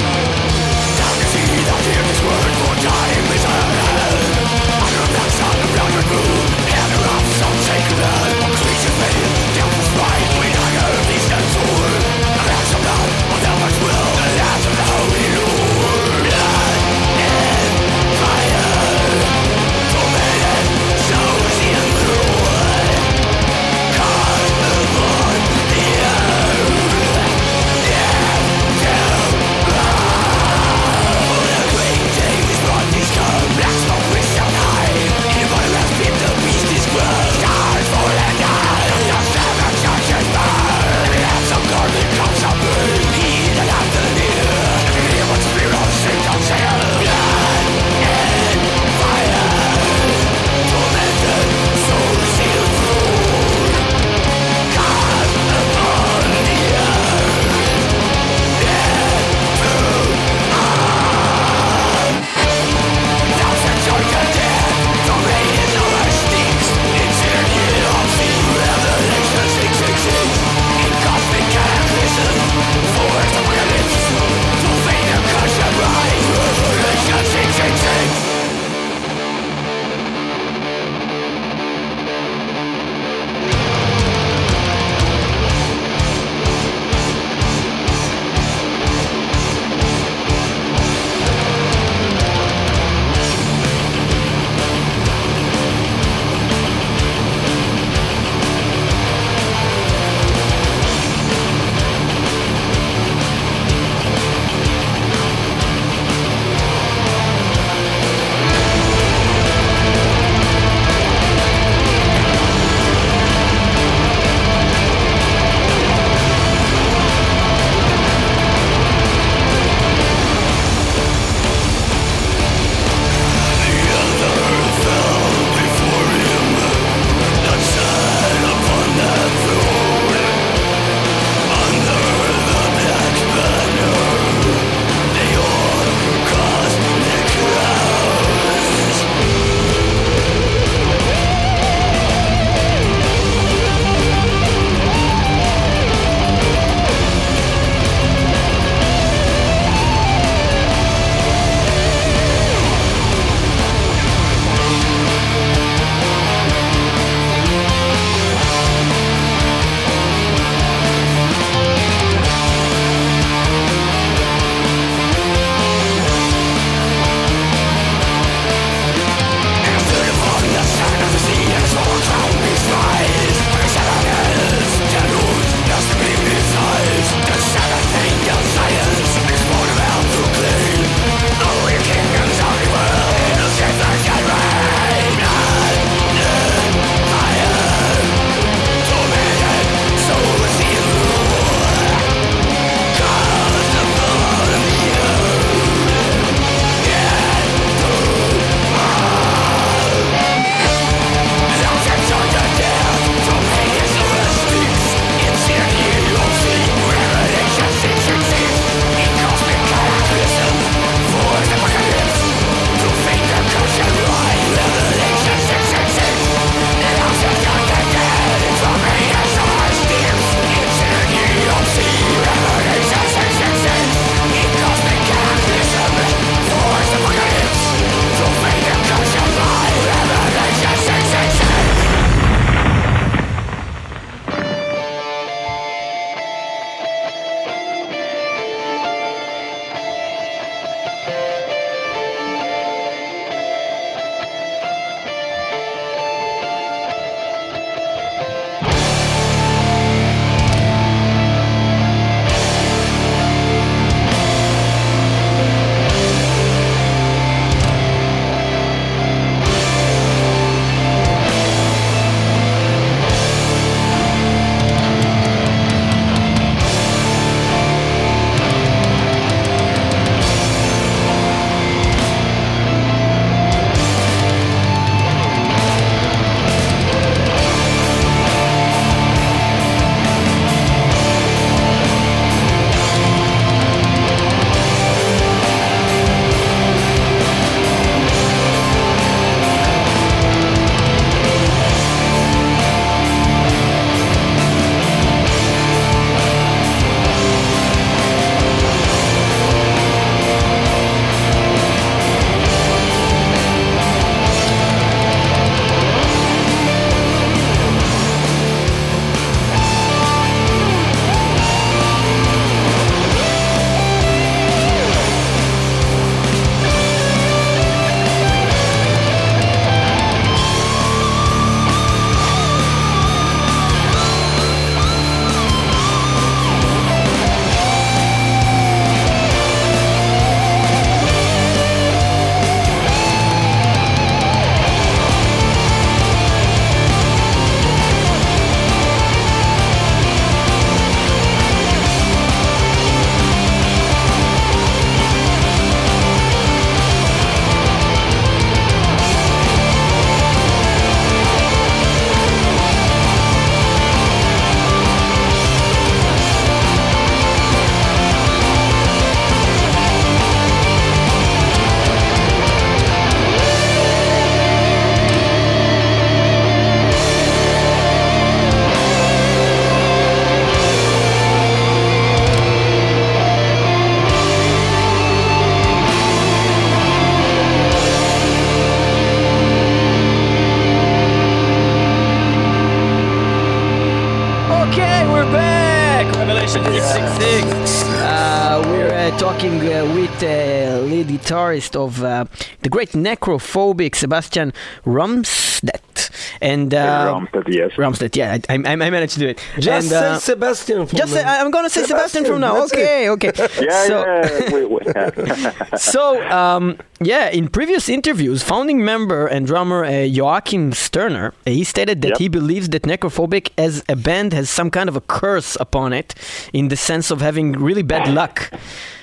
Great 392.80 392.92
necrophobic 392.92 393.94
Sebastian 393.94 394.54
Rumstedt. 394.86 396.12
And 396.40 396.74
uh, 396.74 397.14
Rumstedt, 397.14 397.54
yes. 397.54 397.72
Rumstedt, 397.74 398.16
yeah, 398.16 398.38
I, 398.48 398.54
I, 398.54 398.72
I 398.72 398.90
managed 398.90 399.16
to 399.16 399.20
do 399.20 399.28
it. 399.28 399.44
Just 399.60 399.68
and, 399.68 399.84
say 399.84 400.08
uh, 400.08 400.18
Sebastian. 400.18 400.88
From 400.88 400.98
just 400.98 401.12
say. 401.12 401.22
I'm 401.22 401.52
gonna 401.52 401.70
say 401.70 401.84
Sebastian, 401.84 402.24
from 402.24 402.40
now. 402.40 402.54
that's 402.54 402.72
Okay, 402.72 403.10
okay. 403.10 403.34
Yeah, 403.60 403.86
so, 403.86 404.06
yeah. 404.06 404.54
We, 404.54 404.66
we, 404.66 405.78
so 405.78 406.24
um, 406.32 406.78
yeah, 407.02 407.30
in 407.30 407.50
previous 407.50 407.90
interviews, 407.90 408.44
founding 408.44 408.86
member 408.86 409.28
and 409.28 409.46
drummer 409.46 409.84
uh, 409.84 409.90
Joakim 409.90 410.74
Sterner, 410.74 411.34
uh, 411.46 411.50
he 411.52 411.66
stated 411.66 412.02
that 412.04 412.12
Yep. 412.12 412.18
he 412.20 412.30
believes 412.30 412.70
that 412.70 412.84
Necrophobic 412.84 413.50
as 413.58 413.84
a 413.90 413.98
band 413.98 414.32
has 414.32 414.50
some 414.50 414.72
kind 414.72 414.88
of 414.88 414.96
a 414.96 415.02
curse 415.02 415.58
upon 415.60 415.92
it, 415.92 416.16
in 416.54 416.70
the 416.70 416.78
sense 416.78 417.12
of 417.12 417.20
having 417.20 417.52
really 417.52 417.84
bad 417.84 418.08
luck. 418.08 418.50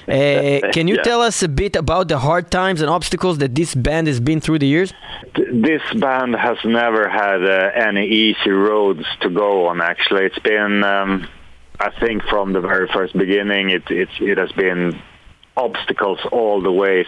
Uh, 0.09 0.61
can 0.73 0.87
you 0.88 0.97
Yeah. 0.97 1.03
tell 1.03 1.21
us 1.23 1.42
a 1.42 1.49
bit 1.49 1.75
about 1.77 2.09
the 2.09 2.19
hard 2.19 2.51
times 2.51 2.81
and 2.81 2.88
obstacles 2.90 3.38
that 3.38 3.55
this 3.55 3.75
band 3.75 4.07
has 4.07 4.21
been 4.21 4.40
through 4.40 4.59
the 4.61 4.66
years? 4.66 4.92
this 5.69 5.83
band 6.01 6.35
has 6.35 6.59
never 6.64 7.09
had 7.09 7.40
uh, 7.45 7.71
any 7.88 8.07
easy 8.07 8.51
roads 8.51 9.05
to 9.21 9.29
go 9.29 9.66
on. 9.69 9.81
Actually, 9.81 10.25
it's 10.25 10.38
been, 10.38 10.83
um, 10.85 11.27
I 11.81 11.90
think, 12.01 12.23
from 12.31 12.53
the 12.53 12.61
very 12.61 12.88
first 12.97 13.12
beginning, 13.16 13.71
it 13.71 13.83
it, 13.90 14.09
it 14.21 14.38
has 14.38 14.53
been 14.53 14.81
obstacles 15.57 16.19
all 16.31 16.62
the 16.62 16.73
ways. 16.73 17.07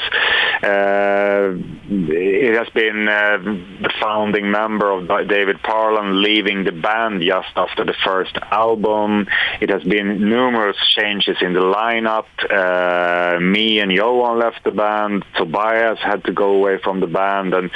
Uh, 0.62 1.52
it 1.90 2.54
has 2.56 2.68
been 2.70 3.06
uh, 3.06 3.38
the 3.38 3.92
founding 4.00 4.50
member 4.50 4.90
of 4.90 5.28
David 5.28 5.62
Parland 5.62 6.20
leaving 6.20 6.64
the 6.64 6.72
band 6.72 7.22
just 7.22 7.48
after 7.56 7.84
the 7.84 7.94
first 8.04 8.36
album. 8.50 9.26
It 9.60 9.70
has 9.70 9.82
been 9.82 10.28
numerous 10.28 10.76
changes 10.96 11.36
in 11.40 11.52
the 11.52 11.60
lineup. 11.60 12.26
Uh, 12.50 13.38
me 13.40 13.80
and 13.80 13.92
Johan 13.92 14.38
left 14.38 14.64
the 14.64 14.70
band. 14.70 15.24
Tobias 15.36 15.98
had 15.98 16.24
to 16.24 16.32
go 16.32 16.54
away 16.54 16.78
from 16.82 17.00
the 17.00 17.06
band, 17.06 17.54
and 17.54 17.70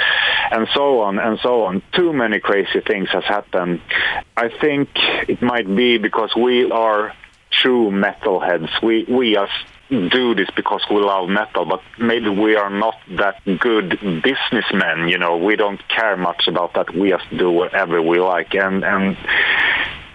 and 0.51 0.67
so 0.73 1.01
on 1.01 1.19
and 1.19 1.39
so 1.41 1.63
on. 1.63 1.81
Too 1.93 2.13
many 2.13 2.39
crazy 2.39 2.81
things 2.85 3.09
has 3.09 3.23
happened. 3.23 3.81
I 4.35 4.49
think 4.49 4.89
it 5.27 5.41
might 5.41 5.73
be 5.73 5.97
because 5.97 6.35
we 6.35 6.69
are 6.71 7.13
true 7.61 7.91
metalheads. 7.91 8.69
We 8.81 9.05
we 9.07 9.33
just 9.33 9.51
do 10.09 10.35
this 10.35 10.49
because 10.55 10.81
we 10.89 10.97
love 10.97 11.29
metal, 11.29 11.65
but 11.65 11.81
maybe 11.99 12.29
we 12.29 12.55
are 12.55 12.69
not 12.69 12.95
that 13.17 13.35
good 13.59 13.99
businessmen. 14.23 15.07
You 15.07 15.17
know, 15.17 15.37
we 15.37 15.55
don't 15.55 15.81
care 15.89 16.17
much 16.17 16.47
about 16.47 16.73
that. 16.75 16.95
We 16.95 17.09
just 17.09 17.29
do 17.37 17.51
whatever 17.51 18.01
we 18.01 18.19
like, 18.19 18.53
and 18.53 18.83
and 18.83 19.17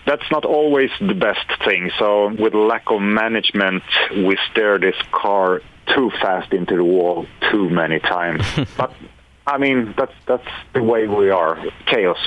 that's 0.07 0.31
not 0.31 0.45
always 0.45 0.91
the 1.01 1.14
best 1.14 1.47
thing. 1.64 1.91
So 1.99 2.35
with 2.38 2.55
lack 2.55 2.91
of 2.91 3.01
management, 3.01 3.83
we 4.11 4.38
steer 4.51 4.79
this 4.79 4.97
car 5.12 5.61
too 5.95 6.11
fast 6.21 6.53
into 6.53 6.77
the 6.77 6.85
wall 6.85 7.27
too 7.51 7.69
many 7.69 7.99
times. 7.99 8.43
but 8.77 8.93
I 9.47 9.59
mean, 9.59 9.95
that's 9.97 10.12
that's 10.27 10.49
the 10.75 10.83
way 10.83 11.07
we 11.07 11.31
are. 11.31 11.59
Chaos. 11.87 12.19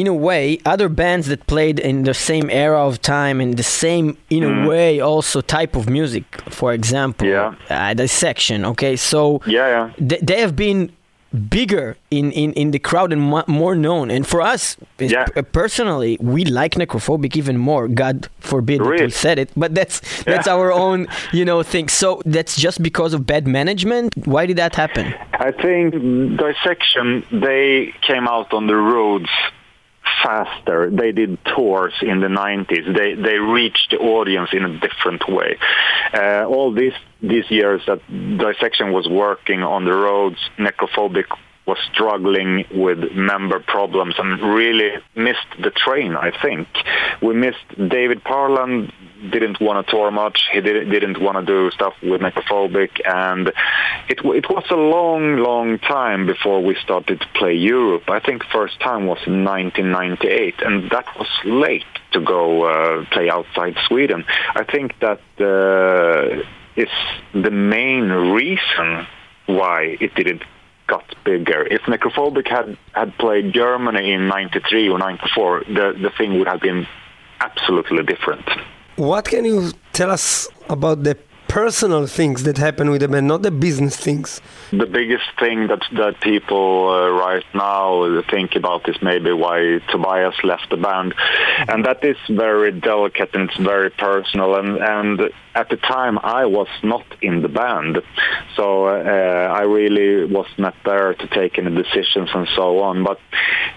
In 0.00 0.06
a 0.06 0.18
way, 0.28 0.44
other 0.74 0.88
bands 1.02 1.24
that 1.30 1.40
played 1.54 1.78
in 1.90 1.96
the 2.04 2.14
same 2.14 2.46
era 2.64 2.80
of 2.88 2.92
time 3.18 3.36
and 3.42 3.50
the 3.62 3.68
same, 3.84 4.06
in 4.36 4.42
Mm. 4.44 4.52
a 4.64 4.68
way, 4.70 4.88
also 5.12 5.40
type 5.58 5.72
of 5.80 5.84
music. 5.98 6.24
For 6.60 6.68
example, 6.78 7.26
Yeah. 7.26 7.54
uh, 7.70 7.94
dissection. 7.94 8.58
Okay, 8.72 8.94
so 8.96 9.20
Yeah, 9.46 9.68
yeah. 9.74 9.84
they, 10.10 10.18
they 10.28 10.40
have 10.44 10.54
been 10.66 10.80
bigger 11.60 11.88
in, 12.10 12.32
in, 12.42 12.48
in 12.54 12.70
the 12.70 12.78
crowd 12.78 13.12
and 13.12 13.20
mo- 13.32 13.44
more 13.46 13.74
known. 13.86 14.06
And 14.10 14.26
for 14.32 14.40
us, 14.54 14.62
Yeah. 14.98 15.24
p- 15.26 15.42
personally, 15.62 16.12
we 16.34 16.40
like 16.60 16.72
Necrophobic 16.82 17.36
even 17.36 17.56
more. 17.58 17.84
God 18.04 18.16
forbid 18.40 18.78
that 18.80 19.00
we 19.04 19.10
said 19.10 19.36
it, 19.38 19.48
but 19.62 19.70
that's 19.78 19.96
that's 20.30 20.46
Yeah. 20.46 20.54
our 20.56 20.70
own, 20.72 21.06
you 21.38 21.44
know, 21.44 21.62
thing. 21.72 21.86
So 22.02 22.22
that's 22.36 22.54
just 22.66 22.78
because 22.88 23.12
of 23.16 23.20
bad 23.26 23.44
management. 23.46 24.08
Why 24.34 24.42
did 24.46 24.56
that 24.56 24.74
happen? 24.82 25.06
I 25.48 25.50
think 25.64 25.84
Dissection, 26.44 27.06
they 27.46 27.92
came 28.08 28.26
out 28.34 28.48
on 28.58 28.66
the 28.66 28.76
roads 28.94 29.30
faster. 30.22 30.90
They 30.90 31.12
did 31.12 31.38
tours 31.44 31.94
in 32.02 32.20
the 32.20 32.28
90s. 32.28 32.94
They 32.96 33.14
they 33.14 33.38
reached 33.38 33.90
the 33.90 33.98
audience 33.98 34.50
in 34.52 34.64
a 34.64 34.78
different 34.78 35.28
way. 35.28 35.58
Uh, 36.12 36.44
all 36.44 36.72
these 36.72 36.94
these 37.20 37.50
years 37.50 37.82
that 37.86 38.00
Dissection 38.08 38.92
was 38.92 39.08
working 39.08 39.62
on 39.62 39.84
the 39.84 39.92
roads, 39.94 40.38
Necrophobic 40.58 41.26
was 41.68 41.78
struggling 41.92 42.64
with 42.74 42.98
member 43.12 43.60
problems 43.60 44.14
and 44.18 44.40
really 44.54 44.90
missed 45.14 45.50
the 45.62 45.70
train, 45.70 46.16
I 46.16 46.30
think. 46.42 46.66
We 47.20 47.34
missed 47.34 47.68
David 47.76 48.24
Parland, 48.24 48.90
didn't 49.30 49.60
want 49.60 49.86
to 49.86 49.90
tour 49.92 50.10
much. 50.10 50.48
He 50.50 50.62
didn't, 50.62 50.88
didn't 50.88 51.20
want 51.20 51.36
to 51.38 51.44
do 51.44 51.70
stuff 51.72 51.92
with 52.02 52.22
Necrophobic 52.22 52.92
and 53.04 53.48
it, 54.08 54.18
it 54.24 54.46
was 54.48 54.64
a 54.70 54.76
long, 54.76 55.36
long 55.36 55.78
time 55.78 56.24
before 56.26 56.62
we 56.62 56.74
started 56.82 57.20
to 57.20 57.28
play 57.34 57.52
Europe. 57.52 58.04
I 58.08 58.20
think 58.20 58.44
first 58.50 58.80
time 58.80 59.06
was 59.06 59.18
in 59.26 59.44
1998 59.44 60.62
and 60.64 60.90
that 60.90 61.06
was 61.18 61.28
late 61.44 61.84
to 62.12 62.20
go 62.20 62.64
uh, 62.64 63.04
play 63.12 63.28
outside 63.28 63.76
Sweden. 63.86 64.24
I 64.54 64.64
think 64.64 64.98
that 65.00 65.20
uh, 65.38 66.42
is 66.76 66.94
the 67.34 67.50
main 67.50 68.08
reason 68.08 69.06
why 69.44 69.96
it 70.00 70.14
didn't 70.14 70.42
got 70.88 71.04
bigger. 71.24 71.62
If 71.70 71.82
Necrophobic 71.82 72.48
had, 72.48 72.76
had 72.92 73.16
played 73.18 73.52
Germany 73.52 74.12
in 74.12 74.26
93 74.26 74.88
or 74.88 74.98
94, 74.98 75.64
the, 75.68 75.98
the 76.02 76.10
thing 76.18 76.38
would 76.38 76.48
have 76.48 76.60
been 76.60 76.86
absolutely 77.40 78.02
different. 78.02 78.46
What 78.96 79.26
can 79.26 79.44
you 79.44 79.70
tell 79.92 80.10
us 80.10 80.48
about 80.68 81.04
the 81.04 81.16
personal 81.48 82.06
things 82.06 82.42
that 82.42 82.58
happen 82.58 82.90
with 82.90 83.00
the 83.00 83.08
band, 83.08 83.26
not 83.26 83.42
the 83.42 83.50
business 83.50 83.96
things? 83.96 84.40
The 84.70 84.86
biggest 84.86 85.28
thing 85.40 85.68
that 85.68 85.82
that 85.92 86.20
people 86.20 86.90
uh, 86.90 87.10
right 87.10 87.44
now 87.54 88.22
think 88.30 88.54
about 88.54 88.88
is 88.88 88.96
maybe 89.02 89.32
why 89.32 89.80
Tobias 89.90 90.34
left 90.44 90.68
the 90.70 90.76
band, 90.76 91.14
and 91.68 91.84
that 91.86 92.04
is 92.04 92.18
very 92.28 92.72
delicate 92.72 93.30
and 93.34 93.48
it's 93.48 93.58
very 93.58 93.90
personal. 93.90 94.56
And 94.56 94.78
and 94.78 95.30
at 95.60 95.68
the 95.70 95.76
time, 95.76 96.18
I 96.40 96.46
was 96.46 96.68
not 96.82 97.06
in 97.20 97.42
the 97.42 97.48
band, 97.48 97.94
so 98.56 98.86
uh, 98.86 99.60
I 99.60 99.62
really 99.78 100.24
was 100.38 100.46
not 100.56 100.74
there 100.84 101.14
to 101.14 101.26
take 101.38 101.58
any 101.58 101.72
decisions 101.82 102.28
and 102.32 102.46
so 102.54 102.66
on. 102.88 103.02
But 103.02 103.18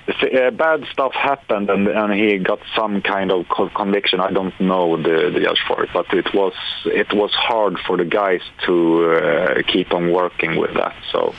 uh, 0.07 0.51
bad 0.51 0.79
stuff 0.93 1.13
happened, 1.13 1.67
and 1.69 1.87
and 1.87 2.13
he 2.13 2.37
got 2.51 2.59
some 2.75 3.01
kind 3.01 3.29
of 3.31 3.39
co- 3.55 3.73
conviction. 3.81 4.17
I 4.19 4.31
don't 4.37 4.57
know 4.71 4.85
the 5.07 5.17
the 5.33 5.41
judge 5.45 5.61
for 5.67 5.77
it, 5.83 5.89
but 5.97 6.07
it 6.21 6.29
was 6.33 6.53
it 6.85 7.11
was 7.21 7.31
hard 7.49 7.75
for 7.85 7.95
the 8.01 8.05
guys 8.21 8.43
to 8.65 8.75
uh, 9.13 9.61
keep 9.73 9.89
on 9.97 10.11
working 10.21 10.51
with 10.61 10.73
that. 10.81 10.95
So, 11.11 11.33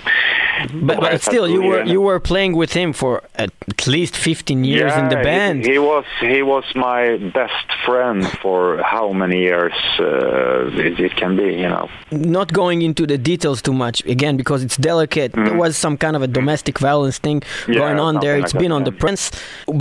But, 0.89 1.01
but 1.01 1.23
still, 1.23 1.47
you 1.49 1.63
were 1.69 1.83
you 1.95 2.01
were 2.09 2.21
playing 2.21 2.55
with 2.63 2.73
him 2.81 2.93
for 2.93 3.15
at 3.45 3.53
least 3.87 4.15
15 4.17 4.65
years 4.65 4.93
in 5.03 5.09
the 5.09 5.21
band. 5.31 5.65
He, 5.65 5.73
he 5.73 5.79
was 5.79 6.07
he 6.21 6.43
was 6.55 6.65
my 6.75 7.03
best 7.41 7.69
friend 7.87 8.19
for 8.43 8.63
how 8.95 9.07
many 9.13 9.39
years 9.51 9.77
uh, 9.99 10.05
it, 10.35 10.99
it 11.01 11.17
can 11.17 11.37
be, 11.37 11.45
you 11.63 11.69
know. 11.69 11.89
not 12.11 12.53
going 12.53 12.83
into 12.83 13.07
the 13.07 13.19
details 13.19 13.61
too 13.63 13.73
much 13.85 14.05
again 14.07 14.37
because 14.37 14.63
it's 14.67 14.77
delicate 14.77 15.33
there 15.33 15.55
was 15.65 15.77
some 15.77 15.97
kind 15.97 16.15
of 16.17 16.23
a 16.23 16.27
domestic 16.27 16.79
violence 16.79 17.19
thing. 17.19 17.43
Yeah, 17.69 17.75
going 17.83 17.99
on 17.99 18.15
there 18.25 18.35
something 18.35 18.45
it's 18.45 18.55
like 18.55 18.61
been 18.63 18.71
that, 18.71 18.77
on 18.81 18.85
the 18.85 18.93
yeah. 18.93 19.05
prince 19.05 19.23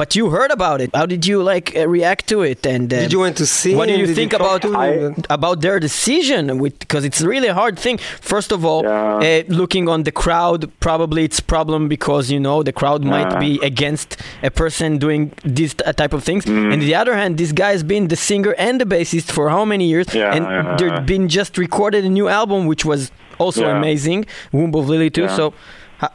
but 0.02 0.16
you 0.18 0.30
heard 0.30 0.52
about 0.60 0.82
it 0.84 0.90
how 1.00 1.06
did 1.06 1.26
you 1.30 1.38
like 1.54 1.68
uh, 1.76 1.88
react 1.98 2.24
to 2.28 2.38
it 2.52 2.62
and 2.66 2.86
uh, 2.94 3.00
Did 3.04 3.14
you 3.14 3.20
want 3.26 3.38
to 3.38 3.46
see 3.46 3.76
what 3.76 3.88
do 3.88 3.96
you 4.02 4.08
Did 4.08 4.16
think 4.16 4.32
talk 4.32 4.42
about? 4.42 4.66
I- 4.86 5.14
about 5.38 5.58
their 5.66 5.80
decision 5.80 6.42
because 6.62 7.04
it's 7.10 7.22
really 7.22 7.48
a 7.48 7.54
hard 7.62 7.76
thing 7.86 7.98
first 8.34 8.52
of 8.52 8.60
all 8.70 8.82
Yeah. 8.84 9.44
uh, 9.50 9.54
looking 9.62 9.86
on 9.94 10.00
the 10.04 10.12
crowd 10.24 10.62
probably 10.80 11.24
it's 11.30 11.40
problem 11.40 11.82
because 11.96 12.24
you 12.34 12.40
know 12.48 12.58
the 12.70 12.74
crowd 12.82 13.02
might 13.16 13.32
Yeah. 13.34 13.40
be 13.48 13.52
against 13.72 14.10
a 14.44 14.52
person 14.62 14.98
doing 15.06 15.22
this 15.60 15.72
t- 15.74 15.94
type 16.02 16.14
of 16.18 16.24
things 16.30 16.44
Mm. 16.46 16.74
and 16.74 16.80
the 16.90 16.96
other 17.02 17.14
hand 17.22 17.32
this 17.38 17.52
guy 17.64 17.72
has 17.78 17.84
been 17.94 18.04
the 18.14 18.20
singer 18.30 18.54
and 18.68 18.76
the 18.82 18.86
bassist 18.94 19.28
for 19.38 19.46
how 19.56 19.64
many 19.74 19.86
years 19.94 20.08
Yeah, 20.14 20.34
and 20.46 20.80
there's 20.80 20.92
yeah. 20.92 21.00
been 21.00 21.28
just 21.30 21.58
recorded 21.58 22.04
a 22.06 22.10
new 22.10 22.28
album 22.28 22.66
which 22.66 22.84
was 22.86 23.12
also 23.40 23.62
Yeah. 23.68 23.78
amazing 23.78 24.26
Womb 24.52 24.74
of 24.76 24.86
Lilithu 24.86 25.18
Yeah. 25.18 25.28
Mm-hmm. 25.28 25.36
so 25.36 25.54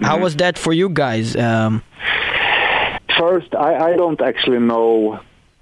how 0.01 0.19
was 0.19 0.37
that 0.37 0.59
for 0.59 0.73
you 0.73 0.89
guys 0.89 1.37
um, 1.37 1.83
First, 3.19 3.55
I, 3.55 3.93
I 3.93 3.97
don't 3.97 4.21
actually 4.21 4.59
know 4.59 5.19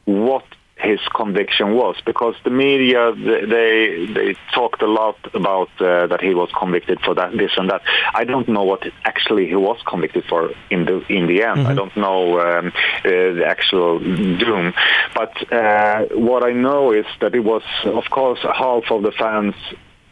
what 0.07 0.44
his 0.85 1.01
conviction 1.14 1.75
was 1.75 1.97
because 2.05 2.35
the 2.44 2.51
media 2.51 3.12
th- 3.14 3.49
they 3.49 4.07
they 4.12 4.37
talked 4.53 4.83
a 4.83 4.87
lot 4.87 5.18
about 5.35 5.70
uh, 5.81 6.07
that 6.07 6.20
he 6.20 6.35
was 6.35 6.51
convicted 6.59 7.01
for 7.01 7.14
that 7.14 7.33
this 7.37 7.53
and 7.57 7.70
that. 7.70 7.83
I 8.14 8.25
don't 8.25 8.49
know 8.49 8.64
what 8.64 8.83
actually 9.05 9.47
he 9.47 9.57
was 9.57 9.79
convicted 9.87 10.25
for 10.25 10.51
in 10.70 10.85
the 10.85 10.97
in 11.09 11.27
the 11.27 11.42
end. 11.42 11.66
I 11.66 11.75
don't 11.75 11.97
know 11.97 12.40
um, 12.40 12.66
uh, 12.68 13.09
the 13.38 13.44
actual 13.47 13.99
doom, 13.99 14.73
but 15.14 15.53
uh, 15.53 16.05
what 16.29 16.44
I 16.44 16.53
know 16.53 16.92
is 16.92 17.07
that 17.20 17.35
it 17.35 17.44
was 17.44 17.62
of 17.85 18.05
course 18.11 18.40
half 18.42 18.90
of 18.90 19.03
the 19.03 19.12
fans 19.12 19.55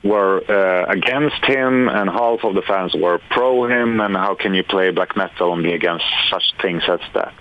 were 0.05 0.43
uh, 0.51 0.91
against 0.91 1.45
him 1.45 1.89
and 1.89 2.11
half 2.11 2.45
of 2.45 2.55
the 2.55 2.63
fans 2.63 2.93
were 2.95 3.21
pro 3.31 3.67
him 3.67 4.01
and 4.01 4.17
how 4.17 4.35
can 4.35 4.53
you 4.53 4.65
play 4.65 4.91
black 4.91 5.17
metal 5.17 5.53
and 5.53 5.63
be 5.63 5.73
against 5.73 6.05
such 6.29 6.43
things 6.61 6.83
as 6.89 7.01
that 7.15 7.33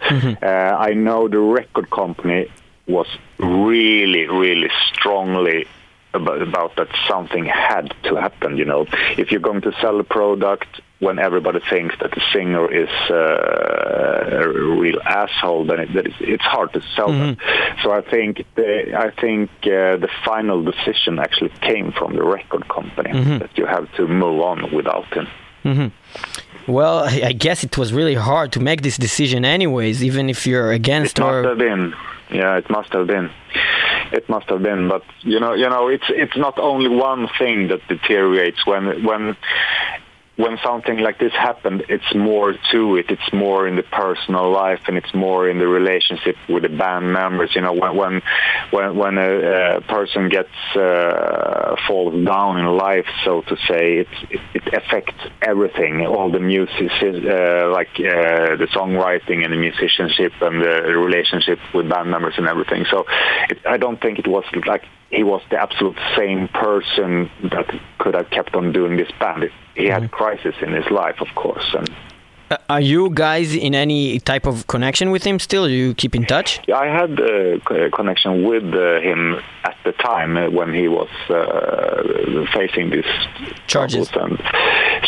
uh, 0.44 0.78
i 0.78 0.94
know 0.94 1.28
the 1.28 1.40
record 1.40 1.90
company 1.90 2.48
was 2.88 3.08
really 3.38 4.28
really 4.28 4.70
strongly 4.94 5.68
about, 6.14 6.42
about 6.42 6.76
that 6.76 6.90
something 7.08 7.46
had 7.46 7.94
to 8.04 8.16
happen. 8.16 8.58
You 8.58 8.66
know, 8.66 8.86
if 9.18 9.32
you're 9.32 9.40
going 9.40 9.62
to 9.62 9.72
sell 9.82 10.00
a 10.00 10.04
product 10.04 10.82
when 11.00 11.18
everybody 11.18 11.60
thinks 11.70 11.96
that 12.00 12.12
the 12.12 12.22
singer 12.32 12.72
is 12.72 12.90
uh, 13.10 14.44
a 14.44 14.48
real 14.48 15.00
asshole, 15.02 15.66
then 15.66 15.80
it, 15.80 15.90
it's 16.20 16.44
hard 16.44 16.74
to 16.74 16.82
sell 16.96 17.08
them. 17.08 17.38
So 17.82 17.92
I 17.92 18.02
think 18.02 18.46
the, 18.56 18.96
I 18.96 19.10
think 19.10 19.50
uh, 19.64 19.98
the 19.98 20.10
final 20.24 20.64
decision 20.64 21.18
actually 21.18 21.50
came 21.62 21.92
from 21.92 22.16
the 22.16 22.24
record 22.24 22.68
company 22.68 23.12
that 23.40 23.58
you 23.58 23.66
have 23.66 23.92
to 23.96 24.08
move 24.08 24.42
on 24.42 24.72
without 24.74 25.12
him. 25.14 25.28
Well, 26.68 27.00
I 27.06 27.32
guess 27.32 27.64
it 27.64 27.78
was 27.78 27.92
really 27.92 28.14
hard 28.14 28.52
to 28.54 28.60
make 28.60 28.84
this 28.84 28.98
decision, 28.98 29.46
anyways, 29.46 30.04
even 30.04 30.30
if 30.30 30.46
you're 30.46 30.72
against 30.72 31.18
It 31.18 31.24
or. 31.24 31.42
Yeah, 32.32 32.58
it 32.58 32.70
must 32.70 32.94
have 32.94 33.08
been. 33.08 33.30
It 34.12 34.28
must 34.30 34.50
have 34.50 34.62
been. 34.64 34.88
But 34.88 35.04
you 35.22 35.40
know, 35.40 35.54
you 35.54 35.70
know, 35.70 35.88
it's 35.88 36.06
it's 36.10 36.38
not 36.38 36.58
only 36.60 36.90
one 36.90 37.28
thing 37.38 37.68
that 37.68 37.86
deteriorates 37.88 38.66
when 38.66 39.04
when 39.04 39.36
when 40.38 40.58
something 40.64 40.98
like 41.00 41.20
this 41.20 41.34
happened. 41.34 41.84
It's 41.90 42.16
more 42.16 42.54
to 42.72 42.96
it. 42.96 43.06
It's 43.10 43.34
more 43.34 43.68
in 43.68 43.76
the 43.76 43.84
personal 43.84 44.52
life, 44.52 44.82
and 44.88 44.98
it's 44.98 45.14
more 45.14 45.50
in 45.50 45.60
the 45.60 45.68
relationship 45.68 46.36
with 46.48 46.64
the 46.64 46.70
band 46.70 47.12
members. 47.12 47.52
You 47.54 47.62
know, 47.62 47.74
when 47.74 48.22
when 48.72 48.96
when, 48.96 49.18
a, 49.18 49.78
a 49.78 49.82
person 49.82 50.30
gets 50.30 50.50
uh, 50.76 51.76
falls 51.88 52.26
down 52.26 52.58
in 52.58 52.66
life, 52.66 53.06
so 53.26 53.42
to 53.42 53.56
say, 53.68 53.98
it 54.00 54.08
it, 54.30 54.42
it 54.54 54.74
affects 54.74 55.14
everything. 55.42 56.06
All 56.06 56.32
the 56.32 56.40
music, 56.40 56.92
uh, 57.02 57.70
like 57.72 57.92
uh, 58.00 58.56
the 58.56 58.68
songwriting 58.74 59.44
and 59.44 59.54
the 59.54 59.58
musicianship 59.58 60.34
and 60.42 60.62
the 60.62 60.94
relationship 60.98 61.60
with 61.74 61.90
band 61.90 62.10
members 62.10 62.36
and 62.38 62.48
everything. 62.48 62.86
So 62.90 63.06
it, 63.50 63.60
I 63.68 63.78
don't 63.78 64.02
think 64.02 64.18
it 64.18 64.28
was 64.28 64.46
like 64.66 64.86
he 65.10 65.24
was 65.24 65.42
the 65.52 65.62
absolute 65.62 65.98
same 66.18 66.48
person 66.48 67.30
that 67.52 67.70
could 68.00 68.16
have 68.16 68.30
kept 68.30 68.56
on 68.56 68.72
doing 68.72 68.96
this 68.96 69.12
band. 69.20 69.44
It, 69.44 69.52
he 69.76 69.86
had 69.88 70.04
a 70.04 70.10
crisis 70.10 70.56
in 70.62 70.72
his 70.74 70.90
life, 70.92 71.22
of 71.22 71.28
course, 71.36 71.68
and 71.78 71.90
Uh, 72.52 72.58
Are 72.76 72.82
you 72.82 73.10
guys 73.26 73.56
in 73.56 73.74
any 73.74 74.20
type 74.20 74.46
of 74.46 74.56
connection 74.68 75.10
with 75.12 75.24
him 75.24 75.40
still? 75.40 75.66
Do 75.68 75.74
you 75.74 75.94
keep 75.94 76.14
in 76.20 76.26
touch? 76.26 76.60
I 76.86 76.88
had 77.00 77.12
a 77.18 77.90
connection 78.00 78.32
with 78.50 78.66
uh, 78.74 79.00
him 79.00 79.20
at 79.64 79.78
the 79.86 79.94
time 79.94 80.32
uh, 80.36 80.50
when 80.58 80.74
he 80.74 80.88
was 80.90 81.08
uh, 81.30 81.36
facing 82.58 82.90
these 82.96 83.12
Charges. 83.68 84.10
and 84.24 84.38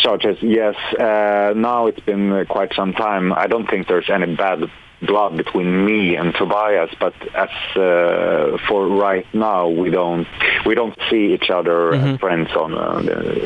charges. 0.04 0.38
Yes, 0.40 0.74
uh, 0.98 1.52
now 1.70 1.86
it's 1.88 2.00
been 2.00 2.32
uh, 2.32 2.44
quite 2.48 2.70
some 2.80 2.92
time. 2.94 3.24
I 3.44 3.46
don't 3.46 3.68
think 3.70 3.88
there's 3.88 4.08
any 4.08 4.34
bad 4.44 4.60
blood 5.06 5.36
between 5.36 5.84
me 5.86 6.16
and 6.16 6.34
Tobias, 6.34 6.90
but 6.98 7.14
as 7.34 7.50
uh, 7.76 8.56
for 8.68 8.88
right 8.88 9.26
now, 9.34 9.68
we 9.68 9.90
don't 9.90 10.26
we 10.66 10.74
don't 10.74 10.96
see 11.10 11.34
each 11.34 11.48
other 11.50 11.94
as 11.94 12.18
friends 12.20 12.50
on 12.62 12.70
uh, 12.74 13.00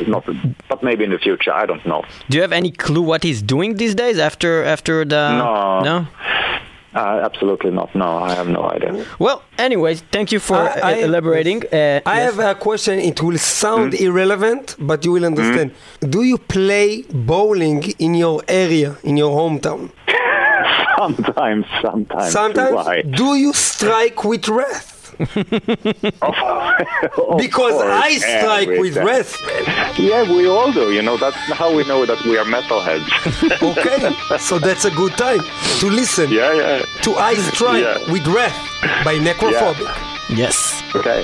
not, 0.07 0.23
but 0.71 0.83
maybe 0.83 1.03
in 1.03 1.11
the 1.11 1.19
future. 1.19 1.53
I 1.53 1.65
don't 1.65 1.85
know. 1.85 2.01
Do 2.29 2.37
you 2.37 2.41
have 2.41 2.53
any 2.53 2.71
clue 2.71 3.01
what 3.11 3.23
he's 3.23 3.41
doing 3.41 3.75
these 3.75 3.95
days 3.95 4.17
after 4.19 4.63
after 4.63 5.05
the? 5.05 5.23
No. 5.37 5.81
No. 5.81 6.07
Uh, 6.91 7.21
absolutely 7.23 7.69
not. 7.69 7.93
No, 7.93 8.17
I 8.17 8.33
have 8.33 8.47
no 8.49 8.63
idea. 8.63 9.05
Well, 9.19 9.43
anyways, 9.59 10.01
thank 10.11 10.31
you 10.31 10.39
for 10.39 10.55
I- 10.57 10.67
uh, 10.67 10.87
I- 10.87 10.93
elaborating. 11.09 11.61
Uh, 11.71 12.01
I 12.03 12.21
yes. 12.21 12.33
have 12.35 12.39
a 12.39 12.55
question. 12.55 12.97
It 12.99 13.21
will 13.21 13.37
sound 13.37 13.93
Mm-hmm. 13.93 14.05
irrelevant, 14.07 14.75
but 14.79 15.05
you 15.05 15.11
will 15.11 15.23
understand. 15.25 15.71
Do 16.15 16.23
you 16.23 16.37
play 16.39 17.03
bowling 17.13 17.83
in 17.99 18.15
your 18.15 18.41
area, 18.47 18.89
in 19.03 19.17
your 19.17 19.29
hometown? 19.39 19.91
Sometimes, 20.99 21.65
sometimes. 21.81 22.31
Sometimes. 22.31 22.75
Why? 22.75 23.01
Do 23.03 23.35
you 23.35 23.53
strike 23.53 24.23
with 24.25 24.47
wrath? 24.49 24.95
Of 26.21 27.37
Because 27.37 27.73
course, 27.73 27.83
I 28.07 28.11
strike 28.17 28.69
with 28.83 28.95
wrath. 28.97 29.35
Yeah, 29.99 30.23
we 30.23 30.47
all 30.47 30.71
do. 30.71 30.91
You 30.91 31.01
know, 31.01 31.17
that's 31.17 31.37
how 31.61 31.73
we 31.75 31.83
know 31.85 32.05
that 32.05 32.21
we 32.25 32.37
are 32.37 32.45
metalheads. 32.45 33.07
Okay, 33.71 34.01
so 34.37 34.59
that's 34.59 34.85
a 34.85 34.91
good 34.91 35.13
time 35.17 35.39
to 35.79 35.87
listen 35.89 36.29
yeah, 36.31 36.53
yeah. 36.53 36.85
to 37.03 37.11
I 37.15 37.33
Strike 37.35 37.83
Yeah. 37.83 38.11
with 38.11 38.25
Wrath 38.27 38.57
by 39.05 39.15
Necrophobic. 39.19 39.87
yes. 40.37 40.81
Okay. 40.95 41.23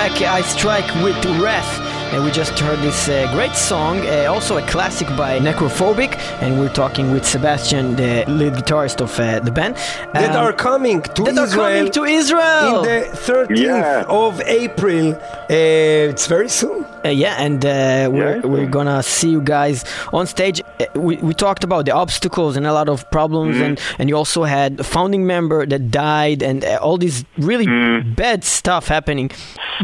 Back. 0.00 0.22
I 0.22 0.40
Strike 0.40 0.94
with 1.02 1.22
Wrath. 1.38 1.79
And 2.20 2.26
we 2.28 2.32
just 2.34 2.58
heard 2.58 2.78
this 2.80 3.08
uh, 3.08 3.32
great 3.32 3.54
song, 3.54 4.00
uh, 4.06 4.26
also 4.30 4.58
a 4.58 4.62
classic 4.66 5.08
by 5.16 5.38
Necrophobic, 5.38 6.18
and 6.42 6.60
we're 6.60 6.68
talking 6.68 7.12
with 7.12 7.24
Sebastian, 7.26 7.96
the 7.96 8.26
lead 8.28 8.52
guitarist 8.52 9.00
of 9.00 9.18
uh, 9.18 9.40
the 9.40 9.50
band. 9.50 9.76
that 10.12 10.36
Um, 10.36 10.44
are 10.44 10.52
coming 10.52 11.00
to 11.00 11.22
that 11.22 11.38
are 11.38 11.44
Israel 11.44 11.78
coming 11.78 11.92
to 11.92 12.04
Israel. 12.04 12.84
in 12.84 12.90
the 12.90 12.98
13th 13.26 13.58
Yeah. 13.58 14.04
of 14.24 14.32
April. 14.44 15.14
Uh, 15.14 16.10
it's 16.12 16.26
very 16.26 16.50
soon. 16.50 16.84
Uh, 17.02 17.08
yeah, 17.08 17.36
and 17.46 17.64
uh, 17.64 17.70
we're, 18.12 18.36
Yeah. 18.36 18.46
we're 18.52 18.66
gonna 18.78 19.02
see 19.02 19.30
you 19.36 19.40
guys 19.40 19.84
on 20.12 20.26
stage. 20.26 20.60
Uh, 20.60 20.84
we, 21.06 21.16
we 21.28 21.32
talked 21.32 21.64
about 21.64 21.86
the 21.86 21.92
obstacles 22.04 22.54
and 22.58 22.66
a 22.66 22.74
lot 22.74 22.90
of 22.90 23.10
problems, 23.10 23.54
Mm-hmm. 23.56 23.64
and, 23.64 23.80
and 23.98 24.04
you 24.10 24.16
also 24.22 24.44
had 24.44 24.70
a 24.80 24.84
founding 24.84 25.24
member 25.26 25.64
that 25.72 25.90
died, 25.90 26.42
and 26.42 26.58
uh, 26.66 26.76
all 26.84 26.98
this 26.98 27.24
really 27.38 27.66
Mm. 27.66 28.14
bad 28.14 28.44
stuff 28.44 28.88
happening. 28.88 29.30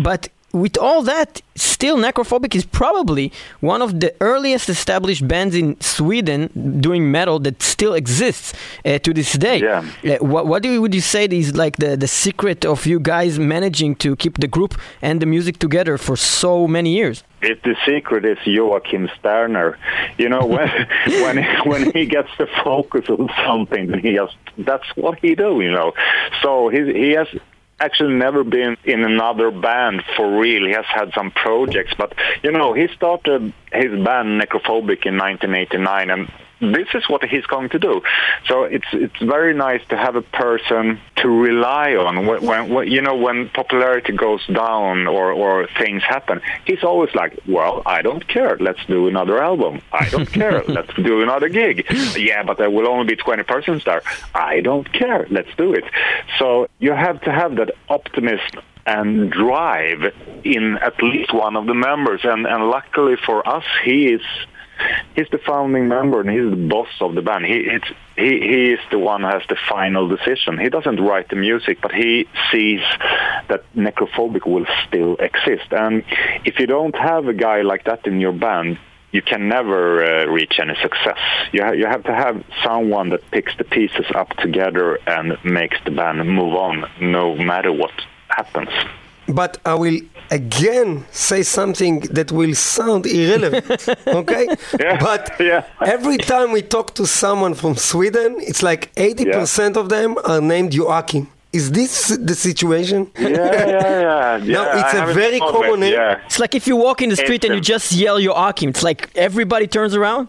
But 0.02 0.28
with 0.56 0.78
all 0.78 1.02
that, 1.02 1.42
still 1.54 1.96
Necrophobic 1.96 2.54
is 2.54 2.64
probably 2.64 3.32
one 3.60 3.82
of 3.82 4.00
the 4.00 4.14
earliest 4.20 4.68
established 4.68 5.26
bands 5.26 5.54
in 5.54 5.80
Sweden 5.80 6.50
doing 6.80 7.10
metal 7.10 7.38
that 7.40 7.62
still 7.62 7.94
exists 7.94 8.54
uh, 8.84 8.98
to 9.00 9.12
this 9.12 9.32
day. 9.34 9.58
Yeah. 9.60 9.84
Uh, 10.04 10.24
what 10.24 10.46
what 10.46 10.62
do 10.62 10.70
you, 10.72 10.80
would 10.82 10.94
you 10.94 11.00
say 11.00 11.24
is 11.26 11.54
like 11.54 11.76
the, 11.76 11.96
the 11.96 12.08
secret 12.08 12.64
of 12.64 12.86
you 12.86 12.98
guys 12.98 13.38
managing 13.38 13.94
to 13.96 14.16
keep 14.16 14.38
the 14.38 14.48
group 14.48 14.74
and 15.02 15.20
the 15.20 15.26
music 15.26 15.58
together 15.58 15.98
for 15.98 16.16
so 16.16 16.66
many 16.66 16.90
years? 16.90 17.22
It, 17.42 17.62
the 17.62 17.76
secret 17.84 18.24
is 18.24 18.38
Joakim 18.38 19.14
Sterner. 19.18 19.78
You 20.16 20.28
know, 20.28 20.46
when 20.46 20.68
when 21.24 21.36
when 21.70 21.92
he 21.92 22.06
gets 22.06 22.30
the 22.38 22.48
focus 22.64 23.04
on 23.08 23.28
something, 23.46 23.92
he 23.98 24.14
has 24.14 24.30
that's 24.58 24.88
what 24.96 25.18
he 25.20 25.34
do. 25.34 25.60
You 25.60 25.72
know, 25.72 25.92
so 26.42 26.68
he 26.68 26.80
he 26.92 27.10
has 27.12 27.28
actually 27.78 28.14
never 28.14 28.44
been 28.44 28.76
in 28.84 29.04
another 29.04 29.50
band 29.50 30.02
for 30.16 30.40
real. 30.40 30.66
He 30.66 30.72
has 30.72 30.86
had 30.86 31.12
some 31.14 31.30
projects, 31.30 31.94
but 31.96 32.14
you 32.42 32.52
know, 32.52 32.72
he 32.72 32.88
started 32.88 33.52
his 33.72 33.90
band 34.04 34.40
Necrophobic 34.40 35.04
in 35.04 35.18
1989, 35.18 36.10
and 36.10 36.28
this 36.60 36.88
is 36.94 37.08
what 37.08 37.24
he's 37.24 37.44
going 37.46 37.68
to 37.70 37.78
do. 37.78 38.02
So 38.46 38.64
it's 38.64 38.86
it's 38.92 39.18
very 39.18 39.54
nice 39.54 39.82
to 39.88 39.96
have 39.96 40.16
a 40.16 40.22
person 40.22 41.00
to 41.16 41.28
rely 41.28 41.96
on 41.96 42.26
when, 42.26 42.42
when, 42.44 42.68
when 42.70 42.90
you 42.90 43.02
know 43.02 43.14
when 43.14 43.48
popularity 43.50 44.12
goes 44.12 44.44
down 44.46 45.06
or 45.06 45.32
or 45.32 45.68
things 45.78 46.02
happen. 46.02 46.40
He's 46.64 46.82
always 46.82 47.14
like, 47.14 47.38
"Well, 47.46 47.82
I 47.84 48.02
don't 48.02 48.26
care. 48.26 48.56
Let's 48.58 48.84
do 48.86 49.06
another 49.08 49.42
album. 49.42 49.82
I 49.92 50.08
don't 50.08 50.30
care. 50.40 50.64
Let's 50.64 50.94
do 50.94 51.22
another 51.22 51.48
gig. 51.48 51.86
Yeah, 52.16 52.42
but 52.42 52.58
there 52.58 52.70
will 52.70 52.88
only 52.88 53.06
be 53.06 53.16
20 53.16 53.42
persons 53.42 53.84
there. 53.84 54.02
I 54.34 54.60
don't 54.60 54.90
care. 54.92 55.26
Let's 55.30 55.54
do 55.56 55.74
it." 55.74 55.84
So 56.38 56.68
you 56.78 56.92
have 56.92 57.20
to 57.22 57.32
have 57.32 57.56
that 57.56 57.70
optimism 57.88 58.62
and 58.86 59.30
drive 59.32 60.14
in 60.44 60.78
at 60.80 61.02
least 61.02 61.34
one 61.34 61.56
of 61.56 61.66
the 61.66 61.74
members. 61.74 62.20
And 62.24 62.46
and 62.46 62.70
luckily 62.70 63.16
for 63.16 63.46
us, 63.46 63.64
he 63.84 64.06
is 64.06 64.22
he's 65.14 65.28
the 65.30 65.38
founding 65.38 65.88
member 65.88 66.20
and 66.20 66.30
he's 66.30 66.50
the 66.50 66.68
boss 66.68 66.88
of 67.00 67.14
the 67.14 67.22
band. 67.22 67.44
He 67.44 67.68
he 68.16 68.40
he 68.40 68.72
is 68.72 68.80
the 68.90 68.98
one 68.98 69.22
who 69.22 69.28
has 69.28 69.42
the 69.48 69.56
final 69.68 70.08
decision. 70.08 70.58
He 70.58 70.68
doesn't 70.68 71.00
write 71.00 71.28
the 71.28 71.36
music, 71.36 71.78
but 71.80 71.92
he 71.92 72.28
sees 72.50 72.80
that 73.48 73.64
Necrophobic 73.74 74.46
will 74.46 74.66
still 74.86 75.16
exist. 75.16 75.72
And 75.72 76.04
if 76.44 76.58
you 76.58 76.66
don't 76.66 76.96
have 76.96 77.26
a 77.28 77.34
guy 77.34 77.62
like 77.62 77.84
that 77.84 78.06
in 78.06 78.20
your 78.20 78.32
band, 78.32 78.78
you 79.12 79.22
can 79.22 79.48
never 79.48 80.04
uh, 80.04 80.26
reach 80.26 80.58
any 80.58 80.74
success. 80.82 81.18
You 81.52 81.62
ha- 81.62 81.72
you 81.72 81.86
have 81.86 82.04
to 82.04 82.14
have 82.14 82.44
someone 82.64 83.10
that 83.10 83.22
picks 83.30 83.56
the 83.56 83.64
pieces 83.64 84.06
up 84.14 84.30
together 84.36 84.98
and 85.06 85.36
makes 85.44 85.78
the 85.84 85.90
band 85.90 86.18
move 86.28 86.54
on, 86.54 86.84
no 87.00 87.34
matter 87.34 87.72
what 87.72 87.92
happens. 88.28 88.68
But 89.28 89.58
I 89.64 89.74
will 89.74 90.00
again 90.30 91.04
say 91.12 91.42
something 91.42 92.00
that 92.12 92.32
will 92.32 92.54
sound 92.54 93.06
irrelevant, 93.06 93.88
okay? 94.06 94.46
Yeah, 94.80 94.98
But 95.00 95.32
yeah. 95.40 95.64
every 95.84 96.18
time 96.18 96.52
we 96.52 96.62
talk 96.62 96.94
to 96.94 97.06
someone 97.06 97.54
from 97.54 97.76
Sweden, 97.76 98.36
it's 98.40 98.62
like 98.62 98.94
80% 98.94 99.76
of 99.76 99.88
them 99.88 100.16
are 100.24 100.40
named 100.40 100.72
Joakim. 100.72 101.28
Is 101.56 101.70
this 101.78 101.92
the 102.30 102.34
situation? 102.34 103.00
Yeah, 103.18 103.28
yeah, 103.28 104.38
yeah. 104.38 104.44
No, 104.56 104.62
yeah, 104.62 104.80
it's 104.80 104.94
I 104.94 105.10
a 105.10 105.14
very 105.14 105.38
common 105.38 105.82
it. 105.82 105.92
Yeah. 105.92 106.20
It's 106.26 106.38
like 106.38 106.54
if 106.54 106.66
you 106.66 106.76
walk 106.76 106.98
in 107.04 107.08
the 107.08 107.16
street 107.24 107.42
and 107.46 107.54
you 107.54 107.60
just 107.74 107.92
yell 107.92 108.18
Joakim, 108.20 108.68
it's 108.74 108.82
like 108.90 109.00
everybody 109.28 109.66
turns 109.66 109.94
around. 109.94 110.28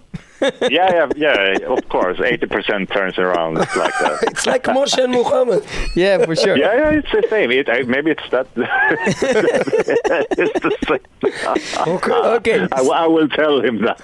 yeah, 0.70 1.08
yeah, 1.16 1.58
yeah. 1.60 1.66
Of 1.78 1.84
course, 1.90 2.18
eighty 2.32 2.46
percent 2.56 2.84
turns 2.92 3.18
around 3.18 3.58
It's 3.58 3.76
like 3.84 3.96
that. 4.04 4.16
It's 4.32 4.46
like 4.54 4.64
Moshe 4.76 4.98
and 5.04 5.12
Muhammad. 5.20 5.62
Yeah, 5.96 6.24
for 6.28 6.36
sure. 6.44 6.56
Yeah, 6.56 6.74
yeah, 6.82 7.00
it's 7.00 7.12
the 7.12 7.24
same. 7.34 7.50
It, 7.60 7.68
I, 7.76 7.82
maybe 7.96 8.12
it's 8.16 8.28
that. 8.30 8.46
it's 10.42 10.60
the 10.68 10.74
same. 10.88 11.06
Okay. 11.96 12.12
Okay. 12.38 12.68
I, 12.72 12.82
I 13.04 13.08
will 13.08 13.30
tell 13.30 13.62
him 13.62 13.82
that. 13.88 14.00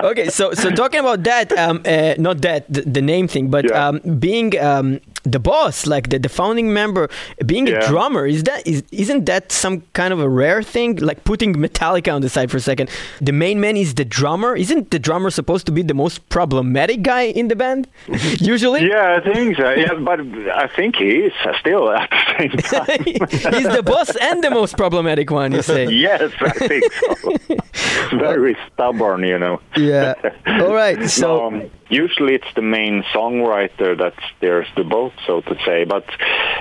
okay, 0.10 0.28
so 0.28 0.52
so 0.52 0.70
talking 0.70 1.00
about 1.00 1.22
that, 1.24 1.52
um, 1.56 1.80
uh, 1.86 2.14
not 2.18 2.42
that 2.42 2.70
the, 2.72 2.82
the 2.82 3.02
name 3.02 3.28
thing, 3.28 3.48
but 3.48 3.64
Yeah. 3.64 3.88
um, 3.88 4.00
being 4.18 4.58
um, 4.60 5.00
the 5.32 5.38
boss, 5.38 5.86
like 5.86 6.10
the, 6.10 6.18
the 6.18 6.28
founding 6.28 6.72
member, 6.72 7.08
being 7.44 7.68
a 7.68 7.86
drummer, 7.86 8.26
is 8.26 8.42
that 8.44 8.66
is 8.66 8.82
isn't 8.92 9.26
that 9.26 9.52
some 9.52 9.82
kind 9.92 10.12
of 10.12 10.20
a 10.20 10.28
rare 10.28 10.62
thing? 10.62 10.96
Like 10.96 11.24
putting 11.24 11.54
Metallica 11.54 12.14
on 12.14 12.20
the 12.20 12.28
side 12.28 12.50
for 12.50 12.56
a 12.56 12.60
second, 12.60 12.90
the 13.20 13.32
main 13.32 13.60
man 13.60 13.76
is 13.76 13.94
the 13.94 14.04
drummer. 14.04 14.56
Isn't 14.56 14.90
the 14.90 14.98
drummer 14.98 15.30
supposed 15.30 15.66
to 15.66 15.72
be 15.72 15.82
the 15.82 15.94
most 15.94 16.28
problematic 16.28 17.02
guy 17.02 17.22
in 17.22 17.48
the 17.48 17.56
band? 17.56 17.88
Usually, 18.40 18.88
yeah, 18.88 19.20
I 19.20 19.32
think 19.32 19.56
so. 19.56 19.70
Yeah, 19.70 19.94
but 19.94 20.20
I 20.64 20.68
think 20.68 20.96
he 20.96 21.10
is 21.28 21.32
still 21.60 21.90
at 21.90 22.10
the 22.10 22.22
same 22.38 22.50
time. 22.72 23.54
he's 23.54 23.68
the 23.68 23.82
boss 23.82 24.14
and 24.16 24.42
the 24.42 24.50
most 24.50 24.76
problematic 24.76 25.30
one. 25.30 25.52
You 25.52 25.62
say? 25.62 25.88
yes, 26.06 26.32
I 26.40 26.50
think 26.50 26.92
so. 26.92 28.16
Very 28.16 28.56
stubborn, 28.72 29.22
you 29.24 29.38
know. 29.38 29.60
Yeah. 29.76 30.14
All 30.46 30.74
right. 30.74 31.08
So. 31.08 31.46
um, 31.46 31.70
usually 31.88 32.34
it's 32.34 32.52
the 32.54 32.62
main 32.62 33.02
songwriter 33.14 33.96
that 33.98 34.14
steers 34.36 34.66
the 34.76 34.84
boat, 34.84 35.12
so 35.26 35.40
to 35.40 35.56
say. 35.64 35.84
But 35.84 36.06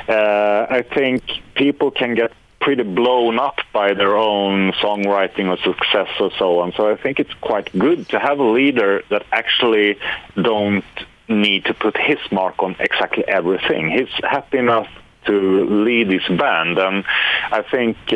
uh, 0.10 0.68
I 0.70 0.82
think 0.82 1.24
people 1.56 1.92
can 1.92 2.16
get 2.16 2.32
pretty 2.60 2.84
blown 2.84 3.40
up 3.40 3.60
by 3.72 3.94
their 3.94 4.18
own 4.18 4.72
songwriting 4.74 5.48
or 5.48 5.58
success 5.58 6.10
or 6.20 6.32
so 6.38 6.60
on. 6.60 6.74
So 6.74 6.92
I 6.92 6.98
think 6.98 7.20
it's 7.20 7.34
quite 7.36 7.72
good 7.78 8.10
to 8.10 8.20
have 8.20 8.40
a 8.40 8.44
leader 8.44 9.04
that 9.10 9.26
actually 9.32 9.98
don't 10.36 10.84
need 11.30 11.66
to 11.66 11.74
put 11.74 11.96
his 11.98 12.20
mark 12.32 12.56
on 12.60 12.76
exactly 12.80 13.24
everything. 13.28 13.90
He's 13.90 14.10
happy 14.24 14.58
enough 14.58 14.88
to 15.26 15.66
lead 15.86 16.12
his 16.12 16.26
band, 16.38 16.78
and 16.78 17.04
I 17.52 17.62
think 17.62 17.98
uh, 18.12 18.16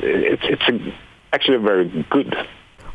it's 0.00 0.42
it's 0.44 0.68
a, 0.68 0.94
actually 1.32 1.58
very 1.58 1.88
good. 2.10 2.34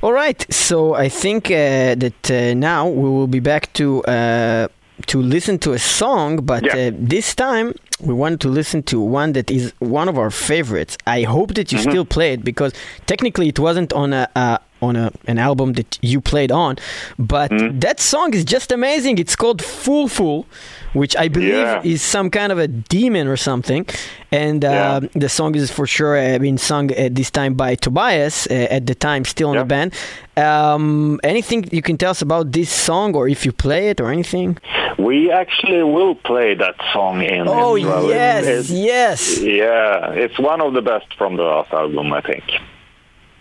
All 0.03 0.13
right, 0.13 0.45
so 0.53 0.93
I 0.93 1.09
think 1.09 1.47
uh, 1.47 1.95
that 1.95 2.29
uh, 2.31 2.53
now 2.53 2.87
we 2.87 3.09
will 3.09 3.27
be 3.27 3.39
back 3.39 3.73
to 3.73 4.03
uh, 4.03 4.67
to 5.07 5.21
listen 5.21 5.57
to 5.59 5.73
a 5.73 5.79
song, 5.79 6.37
but 6.45 6.63
Yeah. 6.63 6.75
uh, 6.89 6.91
this 6.93 7.33
time 7.35 7.73
we 7.99 8.13
want 8.13 8.39
to 8.41 8.49
listen 8.49 8.83
to 8.83 8.99
one 8.99 9.33
that 9.33 9.49
is 9.49 9.73
one 9.79 10.07
of 10.07 10.17
our 10.17 10.29
favorites. 10.29 10.97
I 11.07 11.23
hope 11.23 11.55
that 11.55 11.71
you 11.71 11.79
still 11.79 12.05
play 12.05 12.33
it 12.33 12.43
because 12.43 12.73
technically 13.07 13.47
it 13.49 13.59
wasn't 13.59 13.91
on 13.93 14.13
a. 14.13 14.27
Uh, 14.35 14.57
on 14.82 14.95
a, 14.95 15.11
an 15.25 15.38
album 15.38 15.73
that 15.73 15.97
you 16.01 16.21
played 16.21 16.51
on, 16.51 16.78
but 17.17 17.51
that 17.82 17.99
song 17.99 18.34
is 18.34 18.43
just 18.45 18.71
amazing. 18.71 19.17
It's 19.17 19.36
called 19.36 19.61
Furfur, 19.61 20.45
which 20.93 21.15
I 21.17 21.28
believe 21.28 21.49
Yeah. 21.53 21.82
is 21.84 22.01
some 22.01 22.30
kind 22.30 22.51
of 22.51 22.59
a 22.59 22.67
demon 22.67 23.28
or 23.28 23.38
something. 23.38 23.86
And 24.32 24.63
uh, 24.65 24.69
Yeah. 24.69 24.99
the 25.13 25.30
song 25.30 25.55
is 25.55 25.71
for 25.71 25.86
sure 25.88 26.17
uh, 26.17 26.38
being 26.39 26.57
sung 26.57 26.91
at 26.91 27.15
this 27.15 27.32
time 27.32 27.53
by 27.55 27.75
Tobias, 27.75 28.47
uh, 28.47 28.53
at 28.78 28.86
the 28.86 28.95
time 28.95 29.25
still 29.25 29.51
in 29.53 29.57
the 29.57 29.65
band. 29.65 29.93
Um, 30.36 31.19
anything 31.23 31.65
you 31.71 31.82
can 31.82 31.97
tell 31.97 32.11
us 32.11 32.21
about 32.21 32.51
this 32.51 32.69
song, 32.69 33.15
or 33.15 33.28
if 33.28 33.45
you 33.45 33.51
play 33.51 33.89
it, 33.89 33.99
or 33.99 34.11
anything? 34.11 34.57
We 34.97 35.32
actually 35.32 35.84
will 35.84 36.15
play 36.15 36.53
that 36.55 36.75
song 36.93 37.21
in. 37.23 37.47
Oh 37.47 37.75
Israel. 37.78 38.09
yes, 38.09 38.45
It's- 38.45 38.69
yes. 38.69 39.39
Yeah, 39.41 40.11
it's 40.23 40.38
one 40.39 40.61
of 40.61 40.73
the 40.73 40.82
best 40.82 41.07
from 41.17 41.38
the 41.38 41.43
last 41.43 41.71
album, 41.73 42.13
I 42.13 42.21
think. 42.21 42.43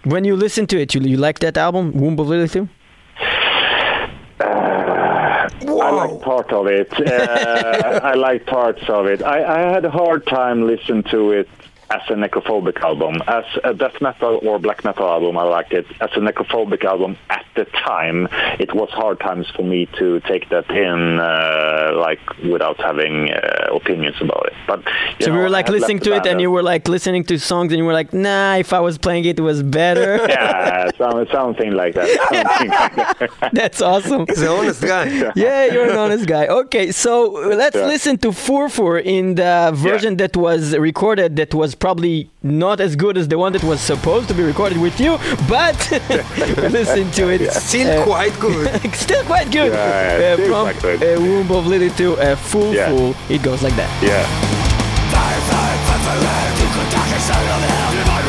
When 0.07 0.25
you 0.25 0.37
listen 0.37 0.69
to 0.69 0.81
it, 0.81 0.95
you, 0.95 1.01
you 1.01 1.17
like 1.17 1.41
that 1.41 1.57
album, 1.57 1.91
Womb 1.91 2.17
of 2.21 2.29
Lilithu? 2.29 2.69
I 4.39 5.49
like 5.91 6.21
part 6.21 6.53
of 6.53 6.69
it. 6.69 6.93
Uh, 6.93 8.01
I 8.05 8.15
like 8.15 8.47
parts 8.47 8.89
of 8.89 9.07
it. 9.07 9.21
I, 9.25 9.39
I 9.43 9.73
had 9.73 9.85
a 9.85 9.91
hard 9.91 10.25
time 10.29 10.65
listening 10.65 11.03
to 11.11 11.33
it 11.33 11.49
as 11.91 12.03
a 12.09 12.15
necrophobic 12.15 12.81
album. 12.81 13.17
As 13.29 13.45
a 13.65 13.73
death 13.75 14.01
metal 14.01 14.41
or 14.43 14.59
black 14.59 14.85
metal 14.85 15.07
album, 15.09 15.39
I 15.39 15.43
liked 15.45 15.73
it. 15.73 15.87
As 16.01 16.11
a 16.17 16.21
necrophobic 16.21 16.85
album 16.85 17.17
at 17.31 17.45
the 17.55 17.65
time, 17.65 18.29
it 18.59 18.75
was 18.75 18.91
hard 18.91 19.21
times 19.21 19.47
for 19.55 19.63
me 19.63 19.87
to 19.99 20.21
take 20.21 20.49
that 20.51 20.69
in, 20.71 21.19
uh, 21.21 21.93
like 21.97 22.21
without 22.45 22.79
having 22.79 23.31
uh, 23.33 23.69
opinions 23.73 24.17
about 24.21 24.47
it. 24.47 24.55
But 24.67 24.81
you 25.19 25.27
So 25.27 25.31
know, 25.31 25.37
we 25.37 25.43
were 25.45 25.51
like 25.51 25.69
listening 25.69 26.01
to 26.01 26.11
it, 26.13 26.17
and 26.17 26.25
band 26.25 26.41
you 26.41 26.51
were 26.51 26.63
like 26.63 26.89
listening 26.89 27.23
to 27.25 27.39
songs, 27.39 27.73
and 27.73 27.79
you 27.79 27.85
were 27.85 27.93
like, 27.93 28.13
"Nah, 28.13 28.57
if 28.57 28.73
I 28.73 28.81
was 28.81 28.99
playing 28.99 29.25
it, 29.25 29.39
it 29.39 29.43
was 29.43 29.63
better." 29.63 30.17
yeah, 30.29 30.91
some, 30.99 31.27
something 31.31 31.73
like 31.73 31.95
that. 31.95 32.09
Something 32.27 32.71
like 32.71 32.97
that. 33.19 33.31
That's 33.53 33.81
awesome. 33.81 34.27
He's 34.29 34.43
an 34.43 34.49
honest 34.49 34.83
guy. 34.83 35.05
Yeah, 35.37 35.67
you're 35.73 35.91
an 35.91 35.97
honest 35.97 36.27
guy. 36.27 36.47
Okay, 36.49 36.91
so 36.91 37.31
let's 37.63 37.77
Yeah. 37.77 37.87
listen 37.87 38.19
to 38.19 38.29
Furfur 38.33 38.99
in 39.05 39.37
the 39.37 39.71
version 39.75 40.17
that 40.17 40.37
was 40.37 40.77
recorded 40.77 41.37
that 41.37 41.55
was 41.55 41.76
probably 41.79 42.31
not 42.43 42.81
as 42.81 42.97
good 42.97 43.17
as 43.19 43.29
the 43.29 43.39
one 43.39 43.53
that 43.53 43.63
was 43.65 43.81
supposed 43.81 44.29
to 44.29 44.35
be 44.35 44.43
recorded 44.43 44.79
with 44.79 44.99
you, 45.01 45.19
but 45.49 45.77
listen 46.73 47.11
to 47.13 47.29
it. 47.31 47.51
Still 47.53 48.01
Uh, 48.01 48.05
quite 48.05 48.39
good. 48.41 48.95
Still 49.07 49.23
quite 49.25 49.51
good. 49.51 49.73
Yeah, 49.73 50.33
Uh, 50.33 50.35
still 50.37 50.47
from 50.49 50.65
quite 50.73 50.83
good. 50.83 51.03
uh, 51.03 51.21
Womb 51.21 51.51
of 51.53 51.67
Lily 51.67 51.91
to 52.01 52.15
uh, 52.19 52.37
Furfur. 52.37 53.15
It 53.31 53.43
goes 53.43 53.63
like 53.63 53.77
that. 53.77 53.91
yeah. 54.03 54.25
Fire, 55.13 55.41
fire, 55.51 55.79
fire, 55.87 56.21
fire, 56.21 56.51
to 56.59 56.65
go 56.75 56.83
dark 56.95 57.11
and 57.15 57.23
sun 57.23 57.41
of 57.55 57.63
hell. 57.69 57.93
Live 57.97 58.09
on 58.11 58.25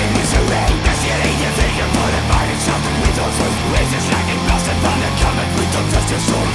in 0.00 0.10
poison 0.16 0.42
word. 0.48 0.72
Yeah, 1.04 1.20
your 1.76 1.88
blood 1.92 2.14
and 2.16 2.26
mind 2.32 2.50
is 2.54 2.64
sharpened 2.64 2.98
with 3.04 3.20
all 3.20 3.32
truth. 3.36 3.58
Razor's 3.76 4.08
like 4.08 4.28
it 4.32 4.40
blasted 4.48 4.78
from 4.80 4.96
the 5.04 5.10
comet. 5.20 5.48
We 5.60 5.64
don't 5.68 5.88
trust 5.92 6.08
your 6.08 6.22
soul. 6.24 6.48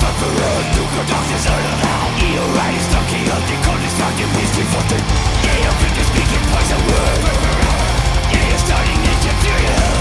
Perpera, 0.00 0.50
do 0.72 0.82
your 0.88 1.04
darkest 1.04 1.44
order 1.52 1.76
now. 1.84 2.02
Your 2.32 2.48
eyes 2.64 2.84
stuck 2.88 3.08
here, 3.12 3.28
the 3.28 3.56
cold 3.64 3.82
is 3.84 3.92
starting 3.92 4.30
to 5.96 6.02
speaking, 6.08 6.44
you're 8.48 8.62
ninja 9.04 9.32
furious. 9.44 9.97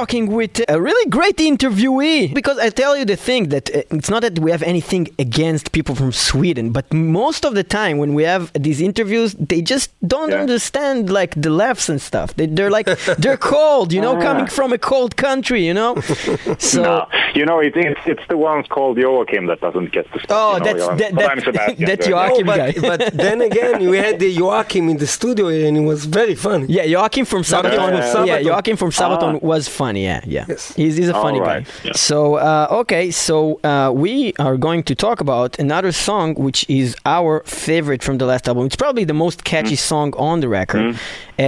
Talking 0.00 0.28
with 0.32 0.62
a 0.66 0.80
really 0.80 1.10
great 1.10 1.36
interviewee. 1.36 2.32
Because 2.32 2.58
I 2.58 2.70
tell 2.70 2.96
you 2.96 3.04
the 3.04 3.16
thing 3.16 3.50
that 3.50 3.68
uh, 3.68 3.82
it's 3.98 4.08
not 4.08 4.22
that 4.22 4.38
we 4.38 4.50
have 4.50 4.62
anything 4.62 5.08
against 5.18 5.72
people 5.72 5.94
from 5.94 6.10
Sweden, 6.10 6.70
but 6.72 6.90
most 6.94 7.44
of 7.44 7.52
the 7.54 7.62
time 7.62 7.98
when 7.98 8.14
we 8.14 8.22
have 8.22 8.50
these 8.54 8.80
interviews, 8.80 9.34
they 9.34 9.60
just 9.60 9.90
don't 10.14 10.30
Yeah. 10.30 10.40
understand 10.44 11.10
like 11.10 11.32
the 11.46 11.50
laughs 11.50 11.90
and 11.90 12.00
stuff. 12.00 12.28
They, 12.36 12.46
they're 12.46 12.70
like 12.70 12.86
they're 13.22 13.36
cold, 13.36 13.92
you 13.92 14.00
know, 14.00 14.14
coming 14.28 14.46
from 14.46 14.72
a 14.72 14.78
cold 14.78 15.12
country, 15.16 15.66
you 15.66 15.74
know. 15.74 15.92
So 16.72 16.82
No, 16.82 17.06
You 17.38 17.44
know, 17.48 17.58
it, 17.66 17.74
it's 17.76 18.00
it's 18.12 18.26
the 18.32 18.38
ones 18.50 18.64
called 18.74 18.96
Joakim 18.96 19.44
that 19.50 19.60
doesn't 19.66 19.92
get 19.96 20.04
the 20.12 20.18
spot. 20.24 20.36
Oh, 20.38 20.52
you 20.52 20.58
know, 20.60 20.64
that's- 20.64 20.88
that- 21.00 21.14
But 21.14 21.54
that- 21.58 21.78
that's 21.88 22.06
so- 22.10 22.12
Joakim. 22.12 22.46
No, 22.46 22.56
guy. 22.62 22.72
but, 22.88 22.98
but 23.04 23.12
then 23.26 23.38
again, 23.50 23.76
we 23.92 23.98
had 24.06 24.16
the 24.24 24.30
Joakim 24.42 24.84
in 24.92 24.96
the 25.04 25.06
studio 25.18 25.46
and 25.66 25.76
it 25.76 25.86
was 25.92 26.00
very 26.20 26.36
funny. 26.46 26.66
Yeah, 26.78 26.86
Joakim 26.94 27.24
from 27.32 27.42
Sabaton. 27.42 27.76
from 27.84 27.94
Yeah, 28.00 28.14
Sabaton. 28.14 28.44
Joakim 28.48 28.76
from 28.82 28.90
Sabaton 29.00 29.34
Ah. 29.36 29.46
was 29.52 29.64
funny. 29.90 30.04
Yeah, 30.10 30.20
yeah. 30.36 30.44
Yes. 30.52 30.62
He's, 30.80 30.94
he's 30.98 31.08
a 31.08 31.14
All 31.16 31.22
funny 31.26 31.40
right, 31.40 31.64
guy. 31.64 31.72
yeah. 31.84 31.92
So 32.10 32.18
uh, 32.50 32.80
okay, 32.82 33.10
so 33.10 33.36
uh, 33.64 33.90
we 34.04 34.32
are 34.46 34.56
going 34.66 34.82
to 34.90 34.94
talk 34.94 35.18
about 35.20 35.50
another 35.66 35.92
song 35.92 36.34
which 36.46 36.60
is 36.68 36.88
our 37.16 37.32
favorite 37.66 38.02
from 38.06 38.16
the 38.18 38.26
last 38.32 38.44
album. 38.48 38.64
It's 38.66 38.76
probably 38.84 39.04
the 39.04 39.18
most 39.24 39.38
catchy 39.44 39.76
Mm. 39.76 39.90
song 39.92 40.08
on 40.30 40.36
the 40.44 40.48
record, 40.60 40.84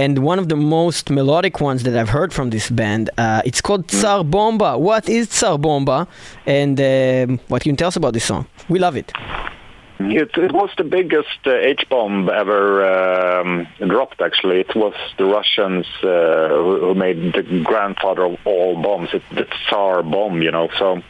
and 0.01 0.13
one 0.31 0.39
of 0.43 0.47
the 0.53 0.59
most 0.79 1.09
melodic 1.09 1.55
ones 1.69 1.79
that 1.85 1.95
I've 1.99 2.09
heard 2.17 2.31
from 2.37 2.47
this 2.55 2.65
band. 2.81 3.09
Uh, 3.17 3.41
it's 3.49 3.61
called 3.67 3.83
Mm. 3.87 3.99
Tsar 3.99 4.23
Bomba. 4.23 4.71
What 4.89 5.03
is 5.17 5.25
Tsar 5.37 5.57
Bomba? 5.57 6.07
And 6.45 6.75
um, 6.79 7.39
what 7.49 7.61
can 7.61 7.69
you 7.71 7.77
tell 7.81 7.87
us 7.93 7.97
about 8.01 8.13
this 8.13 8.25
song? 8.31 8.43
We 8.73 8.77
love 8.79 8.95
it. 9.01 9.11
It, 9.99 10.31
it 10.37 10.51
was 10.51 10.69
the 10.77 10.83
biggest 10.83 11.39
uh, 11.45 11.51
H-bomb 11.55 12.27
ever 12.29 13.39
um, 13.41 13.67
dropped, 13.87 14.21
actually. 14.21 14.59
It 14.59 14.75
was 14.75 14.93
the 15.17 15.25
Russians 15.25 15.85
uh, 16.03 16.49
who, 16.49 16.79
who 16.79 16.95
made 16.95 17.33
the 17.33 17.61
grandfather 17.63 18.25
of 18.25 18.37
all 18.45 18.81
bombs, 18.81 19.09
it, 19.13 19.21
the 19.31 19.45
Tsar 19.67 20.03
bomb, 20.03 20.41
you 20.41 20.51
know. 20.51 20.67
So 20.79 21.01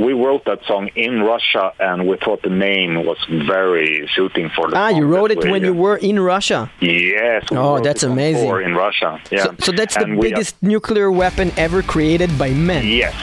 we 0.00 0.12
wrote 0.14 0.44
that 0.46 0.64
song 0.66 0.88
in 0.96 1.22
Russia, 1.22 1.72
and 1.78 2.08
we 2.08 2.16
thought 2.16 2.42
the 2.42 2.50
name 2.50 3.04
was 3.04 3.18
very 3.28 4.08
suiting 4.14 4.48
for 4.56 4.68
the 4.70 4.76
Ah, 4.76 4.88
you 4.88 5.06
wrote 5.06 5.30
it 5.30 5.44
we, 5.44 5.50
when 5.52 5.62
uh, 5.64 5.68
you 5.68 5.74
were 5.74 5.96
in 5.96 6.18
Russia. 6.18 6.70
Yes. 6.80 7.44
we 7.50 7.56
Oh, 7.58 7.78
that's 7.80 8.02
amazing. 8.02 8.48
tour 8.48 8.60
in 8.62 8.74
Russia, 8.74 9.20
yeah. 9.30 9.44
So, 9.44 9.54
so 9.60 9.72
that's 9.72 9.94
the 9.96 10.04
And 10.04 10.18
we- 10.18 10.30
biggest 10.30 10.60
nuclear 10.62 11.10
weapon 11.12 11.52
ever 11.56 11.82
created 11.82 12.36
by 12.38 12.50
men. 12.50 12.84
Yes. 12.86 13.14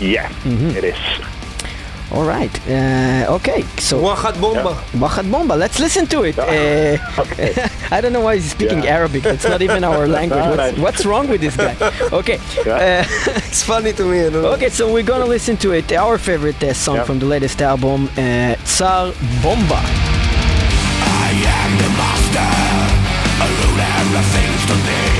Yeah, 0.00 0.28
Mm-hmm. 0.44 0.76
it 0.76 0.84
is. 0.84 0.96
All 2.16 2.24
right. 2.24 2.54
Uh, 2.66 3.34
okay. 3.36 3.60
So 3.76 4.00
Wahat 4.00 4.40
Bomba. 4.40 4.70
Yeah. 4.70 5.00
Wahat 5.02 5.30
Bomba. 5.30 5.52
Let's 5.54 5.78
listen 5.78 6.06
to 6.06 6.24
it. 6.24 6.38
Uh, 6.38 6.96
okay. 7.18 7.52
I 7.90 8.00
don't 8.00 8.14
know 8.14 8.22
why 8.22 8.36
he's 8.36 8.50
speaking 8.50 8.82
yeah. 8.82 8.96
Arabic. 8.96 9.26
It's 9.26 9.44
not 9.44 9.60
even 9.60 9.84
our 9.84 10.08
language. 10.18 10.56
What's, 10.56 10.78
what's, 10.78 11.04
wrong 11.04 11.28
with 11.28 11.42
this 11.42 11.56
guy? 11.56 11.76
Okay. 12.12 12.40
Yeah. 12.64 13.04
Uh, 13.06 13.42
it's 13.48 13.62
funny 13.62 13.92
to 13.92 14.04
me. 14.04 14.24
Okay, 14.56 14.70
so 14.70 14.90
we're 14.90 15.02
gonna 15.02 15.26
listen 15.26 15.58
to 15.58 15.72
it. 15.72 15.92
Our 15.92 16.16
favorite 16.16 16.62
uh, 16.62 16.72
song 16.72 17.04
from 17.04 17.18
the 17.18 17.26
latest 17.26 17.60
album, 17.60 18.08
uh, 18.16 18.56
Tsar 18.64 19.12
Bomba. 19.42 19.80
I 21.04 21.30
am 21.60 21.70
the 21.76 21.88
master. 22.00 22.76
To. 24.66 25.15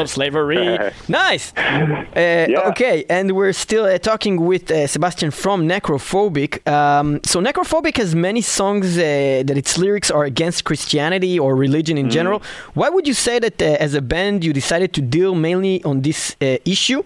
Of 0.00 0.08
slavery. 0.10 0.78
nice. 1.08 1.52
Uh, 1.56 2.46
Okay, 2.70 3.04
and 3.08 3.32
we're 3.32 3.52
still 3.52 3.84
uh, 3.84 3.98
talking 3.98 4.36
with 4.50 4.70
uh, 4.70 4.86
Sebastian 4.86 5.30
from 5.30 5.58
Necrophobic. 5.68 6.52
Um, 6.68 7.20
so 7.24 7.40
Necrophobic 7.40 7.96
has 7.96 8.14
many 8.14 8.40
songs 8.40 8.96
uh, 8.98 9.02
that 9.46 9.56
its 9.56 9.76
lyrics 9.78 10.10
are 10.10 10.24
against 10.24 10.64
Christianity 10.64 11.38
or 11.38 11.56
religion 11.56 11.96
in 11.98 12.10
general. 12.10 12.42
Why 12.74 12.88
would 12.88 13.06
you 13.06 13.14
say 13.14 13.38
that 13.38 13.60
uh, 13.62 13.76
as 13.86 13.94
a 13.94 14.02
band 14.02 14.44
you 14.44 14.52
decided 14.52 14.92
to 14.94 15.00
deal 15.02 15.34
mainly 15.34 15.82
on 15.84 16.02
this 16.02 16.36
uh, 16.40 16.56
issue? 16.64 17.02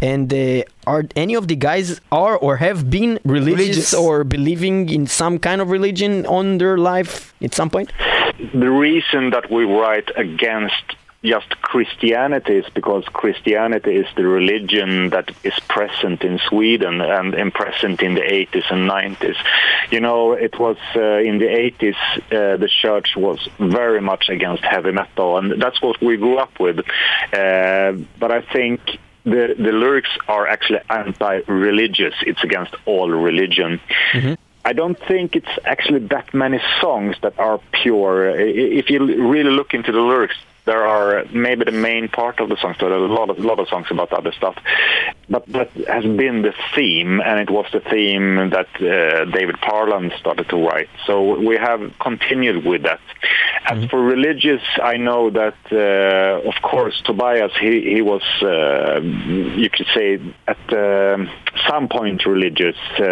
And 0.00 0.32
uh, 0.32 0.62
are 0.86 1.04
any 1.16 1.34
of 1.34 1.48
the 1.48 1.56
guys 1.56 2.00
are 2.12 2.36
or 2.36 2.56
have 2.56 2.90
been 2.90 3.18
religious, 3.24 3.58
Religious. 3.58 3.94
or 3.94 4.24
believing 4.24 4.88
in 4.90 5.06
some 5.06 5.38
kind 5.38 5.60
of 5.62 5.70
religion 5.70 6.26
on 6.26 6.58
their 6.58 6.76
life 6.76 7.32
at 7.42 7.54
some 7.54 7.70
point? 7.70 7.90
the 8.52 8.70
reason 8.70 9.30
that 9.30 9.50
we 9.50 9.64
write 9.64 10.10
against 10.16 10.84
just 11.24 11.48
Christianity 11.62 12.56
is 12.56 12.66
because 12.74 13.04
Christianity 13.06 13.96
is 13.96 14.06
the 14.14 14.26
religion 14.26 15.10
that 15.10 15.30
is 15.42 15.58
present 15.68 16.22
in 16.22 16.38
Sweden 16.48 17.00
and, 17.00 17.34
and 17.34 17.52
present 17.52 18.02
in 18.02 18.14
the 18.14 18.20
80s 18.20 18.70
and 18.70 18.88
90s. 18.88 19.36
You 19.90 20.00
know, 20.00 20.32
it 20.32 20.58
was 20.58 20.76
uh, 20.94 21.00
in 21.00 21.38
the 21.38 21.46
80s 21.46 21.96
uh, 22.16 22.56
the 22.58 22.68
church 22.68 23.16
was 23.16 23.48
very 23.58 24.00
much 24.00 24.28
against 24.28 24.62
heavy 24.62 24.92
metal, 24.92 25.38
and 25.38 25.60
that's 25.60 25.80
what 25.80 26.00
we 26.00 26.16
grew 26.16 26.38
up 26.38 26.60
with. 26.60 26.80
Uh, 27.32 27.92
but 28.18 28.30
I 28.30 28.42
think 28.52 28.80
the 29.24 29.54
the 29.58 29.72
lyrics 29.72 30.10
are 30.28 30.46
actually 30.46 30.80
anti-religious. 30.90 32.14
It's 32.26 32.44
against 32.44 32.74
all 32.84 33.08
religion. 33.10 33.80
I 34.66 34.72
don't 34.72 34.98
think 34.98 35.36
it's 35.36 35.58
actually 35.64 36.06
that 36.08 36.32
many 36.32 36.58
songs 36.80 37.16
that 37.22 37.38
are 37.38 37.60
pure. 37.82 38.30
If 38.30 38.88
you 38.88 39.04
really 39.30 39.50
look 39.50 39.74
into 39.74 39.92
the 39.92 40.00
lyrics, 40.00 40.36
there 40.66 40.86
are 40.86 41.24
maybe 41.32 41.64
the 41.64 41.72
main 41.72 42.08
part 42.08 42.40
of 42.40 42.48
the 42.48 42.56
songs. 42.56 42.76
There 42.80 42.90
are 42.90 43.04
a 43.04 43.12
lot 43.12 43.30
of 43.30 43.38
lot 43.38 43.58
of 43.58 43.68
songs 43.68 43.86
about 43.90 44.12
other 44.12 44.32
stuff, 44.32 44.56
but 45.28 45.46
that 45.48 45.70
has 45.88 46.04
been 46.04 46.42
the 46.42 46.54
theme, 46.74 47.20
and 47.20 47.40
it 47.40 47.50
was 47.50 47.66
the 47.72 47.80
theme 47.80 48.50
that 48.50 48.68
uh, 48.76 49.24
David 49.30 49.56
Parland 49.60 50.12
started 50.18 50.48
to 50.48 50.56
write. 50.56 50.88
So 51.06 51.38
we 51.38 51.56
have 51.56 51.92
continued 52.00 52.64
with 52.64 52.82
that. 52.84 53.00
As 53.66 53.84
for 53.90 54.02
religious, 54.02 54.62
I 54.82 54.96
know 54.96 55.30
that 55.30 55.56
uh, 55.72 56.48
of 56.48 56.54
course 56.62 57.00
Tobias 57.04 57.52
he 57.60 57.94
he 57.94 58.02
was 58.02 58.22
uh, 58.42 59.00
you 59.00 59.70
could 59.70 59.86
say 59.94 60.20
at 60.46 60.72
um, 60.72 61.30
some 61.68 61.88
point 61.88 62.24
religious, 62.26 62.76
uh, 62.98 63.04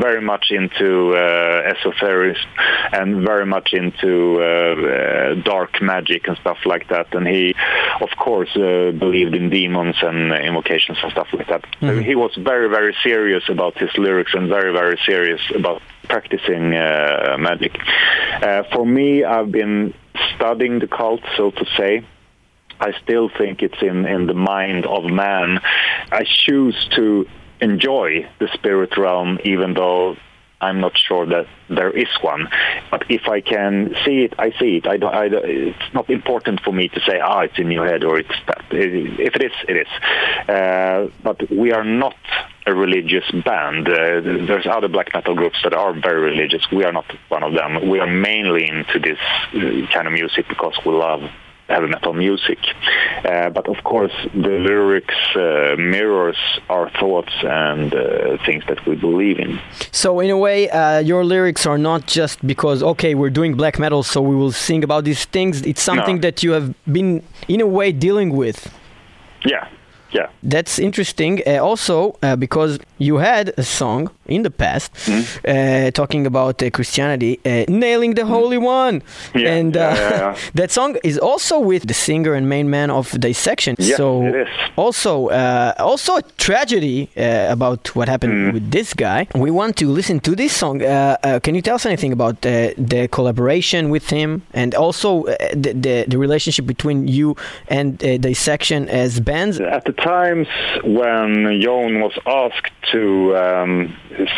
very 0.00 0.20
much 0.20 0.46
into 0.50 1.14
uh, 1.14 1.72
esotericism 1.72 2.48
and 2.92 3.26
very 3.26 3.46
much 3.46 3.72
into 3.72 4.40
uh, 4.40 4.44
uh, 4.44 5.34
dark 5.42 5.80
magic 5.80 6.26
and 6.28 6.37
stuff 6.40 6.58
like 6.64 6.88
that. 6.88 7.14
And 7.14 7.26
he, 7.26 7.54
of 8.00 8.10
course, 8.18 8.50
uh, 8.56 8.92
believed 8.92 9.34
in 9.34 9.50
demons 9.50 9.96
and 10.02 10.32
uh, 10.32 10.36
invocations 10.36 10.98
and 11.02 11.12
stuff 11.12 11.28
like 11.32 11.48
that. 11.48 11.64
So 11.80 11.98
he 12.00 12.14
was 12.14 12.34
very, 12.36 12.68
very 12.68 12.94
serious 13.02 13.44
about 13.48 13.78
his 13.78 13.90
lyrics 13.96 14.32
and 14.34 14.48
very, 14.48 14.72
very 14.72 14.98
serious 15.06 15.40
about 15.54 15.82
practicing 16.04 16.74
uh, 16.74 17.36
magic. 17.38 17.76
Uh, 18.42 18.62
for 18.72 18.86
me, 18.86 19.24
I've 19.24 19.52
been 19.52 19.94
studying 20.34 20.78
the 20.78 20.88
cult, 20.88 21.20
so 21.36 21.50
to 21.50 21.64
say. 21.76 22.04
I 22.80 22.92
still 23.02 23.28
think 23.28 23.62
it's 23.62 23.82
in, 23.82 24.06
in 24.06 24.26
the 24.26 24.34
mind 24.34 24.86
of 24.86 25.04
man. 25.04 25.60
I 26.12 26.24
choose 26.24 26.88
to 26.94 27.26
enjoy 27.60 28.28
the 28.38 28.48
spirit 28.54 28.96
realm, 28.96 29.38
even 29.44 29.74
though 29.74 30.16
I'm 30.60 30.80
not 30.80 30.98
sure 30.98 31.24
that 31.26 31.46
there 31.68 31.90
is 31.90 32.08
one. 32.20 32.48
But 32.90 33.04
if 33.08 33.28
I 33.28 33.40
can 33.40 33.94
see 34.04 34.24
it, 34.24 34.34
I 34.38 34.50
see 34.58 34.78
it. 34.78 34.86
I 34.86 34.96
don't, 34.96 35.14
I 35.14 35.28
don't, 35.28 35.44
it's 35.44 35.94
not 35.94 36.10
important 36.10 36.60
for 36.62 36.72
me 36.72 36.88
to 36.88 37.00
say, 37.00 37.20
ah, 37.20 37.40
it's 37.40 37.58
in 37.58 37.70
your 37.70 37.86
head 37.86 38.02
or 38.02 38.18
it's 38.18 38.28
that. 38.46 38.64
If 38.70 39.36
it 39.36 39.42
is, 39.42 39.52
it 39.68 39.76
is. 39.76 40.48
Uh, 40.48 41.08
but 41.22 41.48
we 41.50 41.72
are 41.72 41.84
not 41.84 42.16
a 42.66 42.74
religious 42.74 43.30
band. 43.44 43.88
Uh, 43.88 44.20
there's 44.20 44.66
other 44.66 44.88
black 44.88 45.10
metal 45.14 45.34
groups 45.34 45.58
that 45.62 45.74
are 45.74 45.92
very 45.92 46.20
religious. 46.20 46.66
We 46.72 46.84
are 46.84 46.92
not 46.92 47.06
one 47.28 47.42
of 47.42 47.54
them. 47.54 47.88
We 47.88 48.00
are 48.00 48.06
mainly 48.06 48.68
into 48.68 48.98
this 48.98 49.18
uh, 49.54 49.92
kind 49.92 50.06
of 50.06 50.12
music 50.12 50.46
because 50.48 50.74
we 50.84 50.92
love 50.92 51.22
heavy 51.68 51.86
metal 51.86 52.12
music. 52.12 52.58
Uh, 53.24 53.50
but 53.50 53.68
of 53.68 53.82
course, 53.84 54.12
the 54.32 54.58
lyrics 54.68 55.14
uh, 55.36 55.74
mirrors 55.78 56.36
our 56.68 56.90
thoughts 57.00 57.32
and 57.42 57.94
uh, 57.94 58.36
things 58.46 58.64
that 58.68 58.84
we 58.86 58.94
believe 58.96 59.38
in. 59.38 59.60
So 59.92 60.20
in 60.20 60.30
a 60.30 60.36
way, 60.38 60.70
uh, 60.70 60.98
your 61.00 61.24
lyrics 61.24 61.66
are 61.66 61.78
not 61.78 62.06
just 62.06 62.44
because 62.46 62.82
okay, 62.82 63.14
we're 63.14 63.30
doing 63.40 63.54
black 63.56 63.78
metal, 63.78 64.02
so 64.02 64.20
we 64.20 64.34
will 64.34 64.52
sing 64.52 64.82
about 64.84 65.04
these 65.04 65.24
things. 65.26 65.62
It's 65.62 65.82
something 65.82 66.16
No. 66.16 66.22
that 66.22 66.42
you 66.42 66.52
have 66.52 66.74
been 66.90 67.22
in 67.48 67.60
a 67.60 67.66
way 67.66 67.92
dealing 67.92 68.30
with. 68.36 68.58
Yeah, 69.44 69.68
yeah. 70.12 70.28
That's 70.42 70.78
interesting. 70.78 71.42
Uh, 71.46 71.58
also, 71.58 72.16
uh, 72.22 72.36
because 72.36 72.78
you 72.98 73.18
had 73.18 73.52
a 73.56 73.62
song 73.62 74.10
in 74.28 74.42
the 74.42 74.50
past 74.50 74.90
Hmm? 75.06 75.20
uh, 75.48 75.90
talking 75.90 76.26
about 76.26 76.62
uh, 76.62 76.70
Christianity, 76.70 77.38
uh, 77.44 77.64
nailing 77.68 78.14
the 78.14 78.24
Holy 78.26 78.58
One, 78.58 79.02
Hmm. 79.32 79.38
Yeah, 79.38 79.54
and 79.58 79.76
uh, 79.76 79.80
yeah, 79.80 80.10
yeah, 80.10 80.36
that 80.54 80.70
song 80.70 80.96
is 81.02 81.18
also 81.18 81.58
with 81.58 81.82
the 81.86 81.94
singer 81.94 82.34
and 82.34 82.48
main 82.48 82.68
man 82.70 82.90
of 82.90 83.06
Dissection. 83.20 83.74
Yeah, 83.78 83.96
so 83.96 84.22
it 84.26 84.34
is. 84.34 84.48
also, 84.76 85.28
uh, 85.28 85.72
also 85.78 86.16
a 86.16 86.22
tragedy 86.36 87.08
uh, 87.16 87.52
about 87.56 87.94
what 87.96 88.08
happened 88.08 88.32
Hmm. 88.32 88.52
with 88.54 88.70
this 88.70 88.94
guy. 88.94 89.26
We 89.34 89.50
want 89.50 89.76
to 89.76 89.86
listen 89.98 90.20
to 90.20 90.34
this 90.36 90.52
song. 90.52 90.82
Uh, 90.82 91.16
uh, 91.22 91.40
can 91.44 91.54
you 91.54 91.62
tell 91.62 91.74
us 91.76 91.86
anything 91.86 92.12
about 92.12 92.36
uh, 92.46 92.50
the 92.92 93.08
collaboration 93.16 93.90
with 93.90 94.10
him, 94.10 94.42
and 94.54 94.74
also 94.74 95.24
uh, 95.24 95.34
the, 95.64 95.72
the 95.84 95.94
the 96.12 96.18
relationship 96.18 96.64
between 96.66 96.98
you 97.08 97.34
and 97.68 97.88
uh, 98.02 98.16
Dissection 98.28 98.88
as 98.88 99.20
bands? 99.20 99.60
At 99.60 99.84
the 99.84 99.92
times 99.92 100.48
when 100.84 101.60
Jon 101.64 102.00
was 102.00 102.14
asked 102.26 102.72
to 102.92 103.02
um, 103.36 103.72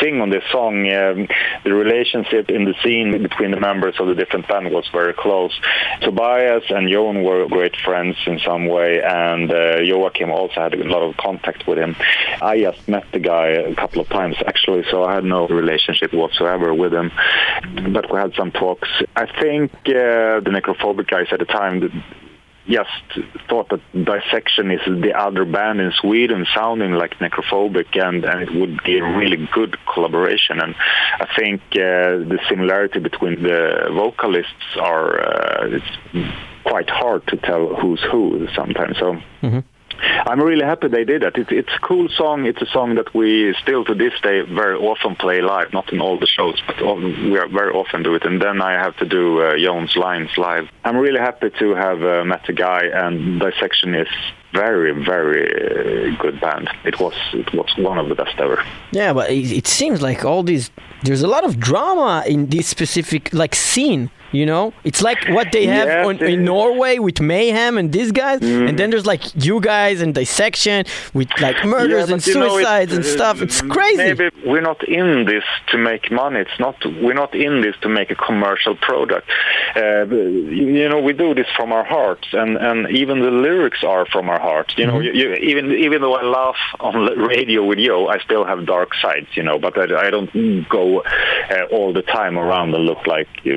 sing 0.01 0.21
on 0.21 0.31
this 0.31 0.45
song, 0.51 0.91
um, 0.91 1.29
the 1.65 1.73
relationship 1.73 2.51
in 2.51 2.65
the 2.65 2.75
scene 2.83 3.11
between 3.23 3.51
the 3.51 3.61
members 3.61 3.95
of 3.99 4.07
the 4.09 4.15
different 4.15 4.49
band 4.49 4.71
was 4.71 4.89
very 4.93 5.15
close. 5.15 5.53
Tobias 6.03 6.65
and 6.71 6.89
Jon 6.89 7.23
were 7.23 7.47
great 7.49 7.77
friends 7.77 8.17
in 8.27 8.39
some 8.41 8.67
way, 8.67 9.03
and 9.03 9.51
uh, 9.51 9.79
Joakim 9.79 10.31
also 10.31 10.61
had 10.61 10.75
a 10.75 10.85
lot 10.85 11.03
of 11.03 11.17
contact 11.17 11.67
with 11.67 11.79
him. 11.79 11.97
I 12.43 12.61
just 12.61 12.89
met 12.89 13.05
the 13.13 13.19
guy 13.19 13.49
a 13.49 13.75
couple 13.75 14.01
of 14.01 14.09
times 14.09 14.37
actually, 14.47 14.85
so 14.91 15.05
I 15.05 15.15
had 15.15 15.25
no 15.25 15.47
relationship 15.49 16.13
whatsoever 16.13 16.75
with 16.75 16.93
him, 16.93 17.11
but 17.93 18.13
we 18.13 18.19
had 18.19 18.35
some 18.35 18.51
talks. 18.51 18.89
I 19.17 19.27
think 19.41 19.73
uh, 19.87 20.41
the 20.41 20.51
necrophobic 20.51 21.09
guys 21.09 21.27
at 21.33 21.39
the 21.39 21.45
time 21.45 21.81
just 22.71 22.89
thought 23.49 23.69
that 23.71 23.81
Dissection 23.93 24.71
is 24.71 24.81
the 25.03 25.13
other 25.17 25.45
band 25.45 25.81
in 25.81 25.93
Sweden 26.01 26.47
sounding 26.55 26.93
like 26.93 27.19
Necrophobic 27.19 27.99
and, 28.01 28.25
and 28.25 28.43
it 28.43 28.55
would 28.55 28.83
be 28.85 28.99
a 28.99 29.05
really 29.05 29.49
good 29.53 29.77
collaboration. 29.93 30.61
And 30.61 30.75
I 31.21 31.27
think 31.37 31.61
uh, 31.73 32.23
the 32.31 32.39
similarity 32.49 33.01
between 33.01 33.43
the 33.43 33.91
vocalists 33.93 34.77
are 34.79 35.21
uh, 35.21 35.67
it's 35.69 36.29
quite 36.65 36.89
hard 36.89 37.27
to 37.29 37.37
tell 37.37 37.75
who's 37.75 38.03
who 38.11 38.47
sometimes. 38.55 38.99
So. 38.99 39.17
I'm 40.01 40.41
really 40.41 40.65
happy 40.65 40.89
they 40.89 41.05
did 41.05 41.23
that. 41.23 41.37
It, 41.37 41.51
it's 41.51 41.73
a 41.77 41.87
cool 41.87 42.09
song. 42.09 42.47
It's 42.47 42.61
a 42.63 42.67
song 42.67 42.95
that 42.97 43.15
we 43.15 43.55
still 43.63 43.85
to 43.85 43.95
this 43.95 44.13
day 44.23 44.41
very 44.43 44.77
often 44.77 45.17
play 45.17 45.41
live, 45.41 45.73
not 45.73 45.93
in 45.93 46.01
all 46.01 46.19
the 46.19 46.27
shows, 46.27 46.61
but 46.67 46.77
we 46.81 47.39
are 47.39 47.49
very 47.49 47.73
often 47.73 48.03
do 48.03 48.15
it. 48.15 48.25
And 48.25 48.41
then 48.41 48.61
I 48.63 48.73
have 48.73 48.97
to 48.99 49.07
do 49.07 49.43
uh, 49.43 49.57
Jon's 49.59 49.97
lines 49.97 50.31
live. 50.37 50.69
I'm 50.85 50.97
really 50.97 51.21
happy 51.21 51.51
to 51.59 51.75
have 51.75 52.03
uh, 52.03 52.25
met 52.25 52.43
the 52.47 52.53
guy, 52.53 52.83
and 52.93 53.41
Dissection 53.41 53.95
is 53.95 54.09
very, 54.53 54.93
very 55.05 55.45
uh, 56.13 56.17
good 56.23 56.41
band. 56.41 56.69
It 56.85 56.99
was 57.01 57.15
it 57.33 57.53
was 57.55 57.71
one 57.79 57.99
of 57.99 58.09
the 58.09 58.15
best 58.15 58.39
ever. 58.39 58.63
Yeah, 58.93 59.13
but 59.13 59.31
it, 59.31 59.51
it 59.53 59.67
seems 59.67 60.03
like 60.03 60.25
all 60.25 60.43
these. 60.43 60.71
There's 61.03 61.23
a 61.23 61.29
lot 61.29 61.45
of 61.45 61.59
drama 61.59 62.25
in 62.27 62.47
this 62.49 62.67
specific 62.67 63.33
like 63.33 63.55
scene. 63.55 64.11
You 64.33 64.47
know, 64.47 64.73
it's 64.85 65.03
like 65.03 65.19
what 65.31 65.51
they 65.51 65.67
have 65.67 65.89
Yes, 65.89 66.07
on, 66.07 66.23
in. 66.23 66.45
Norway 66.45 67.01
with 67.01 67.21
Mayhem 67.21 67.77
and 67.77 67.91
these 67.93 68.13
guys, 68.13 68.41
and 68.41 68.79
then 68.79 68.91
there's 68.91 69.05
like 69.05 69.23
you 69.45 69.61
guys 69.61 70.01
and 70.01 70.15
Dissection 70.15 70.85
with 71.15 71.29
like 71.41 71.65
murders 71.65 72.07
Yeah, 72.09 72.15
and 72.15 72.25
you 72.25 72.35
know, 72.35 72.49
suicides 72.49 72.93
it- 72.93 72.97
and 72.97 73.05
stuff. 73.05 73.43
It's 73.43 73.61
crazy. 73.61 73.97
Maybe 73.97 74.31
we're 74.47 74.61
not 74.61 74.81
in 74.87 75.25
this 75.25 75.43
to 75.73 75.79
make 75.79 76.13
money. 76.13 76.39
It's 76.47 76.59
not. 76.61 76.77
We're 77.03 77.15
not 77.25 77.35
in 77.35 77.61
this 77.63 77.75
to 77.83 77.89
make 77.89 78.13
a 78.13 78.15
commercial 78.15 78.77
product. 78.77 79.27
Uh, 79.75 80.05
you 80.07 80.67
you 80.81 80.89
know, 80.89 81.01
we 81.01 81.13
do 81.13 81.35
this 81.35 81.49
from 81.57 81.73
our 81.73 81.85
hearts, 81.85 82.29
and, 82.33 82.57
and 82.57 82.89
even 82.91 83.23
the 83.23 83.33
lyrics 83.33 83.83
are 83.83 84.07
from 84.07 84.29
our 84.31 84.40
hearts. 84.41 84.75
You 84.77 84.87
know, 84.87 85.01
you, 85.01 85.13
you, 85.13 85.35
even 85.35 85.73
even 85.73 86.03
though 86.03 86.15
I 86.15 86.23
laugh 86.23 86.57
on 86.81 87.19
radio 87.19 87.65
with 87.65 87.79
you, 87.79 88.09
I 88.09 88.19
still 88.21 88.45
have 88.45 88.67
dark 88.67 88.95
sides. 88.95 89.29
You 89.35 89.43
know, 89.43 89.59
but 89.59 89.79
I, 89.79 90.07
I 90.07 90.11
don't 90.11 90.69
go 90.69 91.01
uh, 91.01 91.65
all 91.71 91.93
the 91.93 92.03
time 92.03 92.39
around 92.39 92.75
and 92.75 92.85
look 92.85 93.07
like 93.07 93.29
uh, 93.47 93.51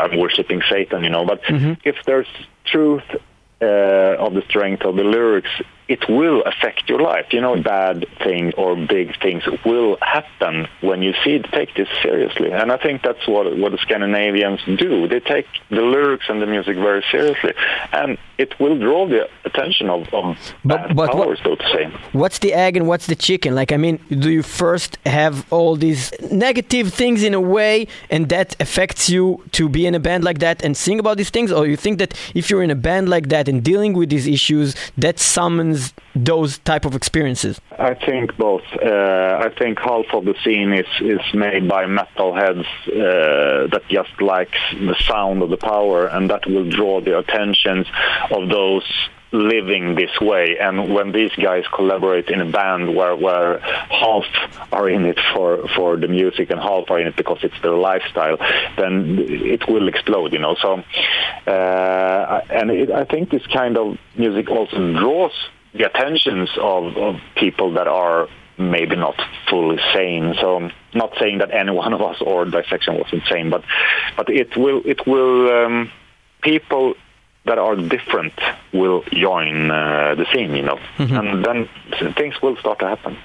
I'm 0.00 0.18
worshiping 0.18 0.62
Satan. 0.70 1.04
You 1.04 1.10
know, 1.10 1.24
but 1.24 1.40
if 1.84 1.96
there's 2.06 2.28
truth 2.64 3.04
uh, 3.60 4.24
of 4.24 4.34
the 4.34 4.42
strength 4.48 4.82
of 4.82 4.96
the 4.96 5.04
lyrics, 5.04 5.50
it 5.88 6.08
will 6.08 6.42
affect 6.42 6.88
your 6.88 7.00
life. 7.00 7.26
You 7.32 7.40
know, 7.40 7.56
mm. 7.56 7.64
bad 7.64 8.06
things 8.22 8.54
or 8.56 8.74
big 8.76 9.20
things 9.20 9.42
will 9.64 9.98
happen 10.00 10.66
when 10.80 11.02
you 11.02 11.12
see 11.22 11.34
it. 11.36 11.44
take 11.52 11.74
this 11.74 11.88
seriously. 12.02 12.50
And 12.50 12.72
I 12.72 12.78
think 12.78 13.02
that's 13.02 13.26
what 13.28 13.44
what 13.58 13.72
the 13.72 13.78
Scandinavians 13.78 14.60
do. 14.64 15.06
They 15.08 15.20
take 15.20 15.46
the 15.70 15.82
lyrics 15.82 16.24
and 16.28 16.40
the 16.42 16.46
music 16.46 16.76
very 16.76 17.04
seriously, 17.10 17.52
and 17.92 18.18
it 18.38 18.58
will 18.58 18.78
draw 18.78 19.06
the 19.06 19.28
attention 19.44 19.88
of, 19.90 20.00
of 20.12 20.24
But- 20.64 20.88
bad 20.88 20.96
but 20.96 21.14
what- 21.14 21.26
powers, 21.26 21.40
so 21.44 21.54
to 21.62 21.66
say. 21.74 21.84
What's 22.12 22.38
the 22.44 22.52
egg 22.66 22.76
and 22.78 22.86
what's 22.90 23.06
the 23.06 23.18
chicken? 23.28 23.54
Like, 23.54 23.70
I 23.76 23.78
mean, 23.84 23.96
do 24.24 24.30
you 24.30 24.42
first 24.42 24.98
have 25.06 25.34
all 25.52 25.76
these 25.76 26.12
negative 26.30 26.92
things 26.92 27.22
in 27.22 27.34
a 27.34 27.40
way, 27.40 27.74
and 28.10 28.28
that 28.34 28.48
affects 28.64 29.02
you 29.14 29.24
to 29.52 29.68
be 29.68 29.82
in 29.86 29.94
a 29.94 30.00
band 30.08 30.22
like 30.24 30.38
that 30.38 30.64
and 30.64 30.72
sing 30.76 30.98
about 30.98 31.16
these 31.20 31.30
things, 31.30 31.52
or 31.52 31.66
you 31.66 31.76
think 31.76 31.98
that 31.98 32.12
if 32.34 32.44
you're 32.50 32.64
in 32.68 32.70
a 32.78 32.80
band 32.88 33.08
like 33.08 33.26
that 33.34 33.44
and 33.50 33.62
dealing 33.62 33.92
with 33.92 34.08
these 34.14 34.26
issues, 34.26 34.68
that 35.04 35.16
summons 35.18 35.73
those 36.14 36.58
type 36.58 36.84
of 36.84 36.94
experiences? 36.94 37.60
I 37.78 37.94
think 37.94 38.36
both. 38.36 38.62
Uh, 38.74 39.40
I 39.46 39.50
think 39.58 39.78
half 39.78 40.06
of 40.12 40.24
the 40.24 40.34
scene 40.44 40.72
is, 40.72 40.86
is 41.00 41.24
made 41.34 41.68
by 41.68 41.84
metalheads 41.84 42.66
uh, 42.88 43.66
that 43.72 43.82
just 43.88 44.14
likes 44.20 44.58
the 44.72 44.96
sound 45.08 45.42
of 45.42 45.50
the 45.50 45.56
power, 45.56 46.06
and 46.06 46.30
that 46.30 46.46
will 46.46 46.68
draw 46.68 47.00
the 47.00 47.18
attentions 47.18 47.86
of 48.30 48.48
those 48.48 48.84
living 49.34 49.96
this 49.96 50.20
way. 50.20 50.56
And 50.58 50.94
when 50.94 51.12
these 51.12 51.32
guys 51.32 51.64
collaborate 51.74 52.28
in 52.28 52.40
a 52.40 52.50
band 52.50 52.94
where 52.94 53.16
where 53.16 53.58
half 53.58 54.24
are 54.72 54.88
in 54.88 55.04
it 55.04 55.18
for 55.34 55.68
for 55.76 55.96
the 55.96 56.08
music 56.08 56.50
and 56.50 56.60
half 56.60 56.90
are 56.90 57.00
in 57.00 57.08
it 57.08 57.16
because 57.16 57.38
it's 57.42 57.60
their 57.62 57.74
lifestyle, 57.74 58.36
then 58.78 59.18
it 59.18 59.68
will 59.68 59.88
explode. 59.88 60.32
You 60.32 60.38
know. 60.38 60.54
So, 60.62 60.82
uh, 61.46 62.40
and 62.48 62.70
it, 62.70 62.90
I 62.90 63.04
think 63.04 63.30
this 63.30 63.46
kind 63.48 63.76
of 63.76 63.98
music 64.16 64.48
also 64.48 64.78
draws 64.92 65.32
the 65.74 65.84
attentions 65.84 66.50
of, 66.60 66.96
of 66.96 67.20
people 67.36 67.74
that 67.74 67.88
are 67.88 68.28
maybe 68.56 68.96
not 68.96 69.20
fully 69.48 69.78
sane. 69.92 70.34
So 70.40 70.56
I'm 70.56 70.72
not 70.94 71.12
saying 71.18 71.38
that 71.38 71.52
any 71.52 71.70
one 71.84 71.92
of 71.92 72.00
us 72.00 72.20
or 72.20 72.44
dissection 72.44 72.94
was 72.94 73.08
insane, 73.12 73.50
but 73.50 73.64
but 74.16 74.28
it 74.28 74.56
will 74.56 74.82
it 74.84 75.06
will 75.06 75.64
um, 75.64 75.90
people 76.42 76.94
that 77.44 77.58
are 77.58 77.76
different 77.76 78.32
will 78.72 79.02
join 79.12 79.70
uh, 79.70 80.14
the 80.16 80.26
scene, 80.32 80.54
you 80.54 80.62
know, 80.62 80.78
and 80.98 81.44
then 81.44 81.68
things 82.14 82.40
will 82.40 82.56
start 82.56 82.78
to 82.78 82.88
happen. 82.88 83.18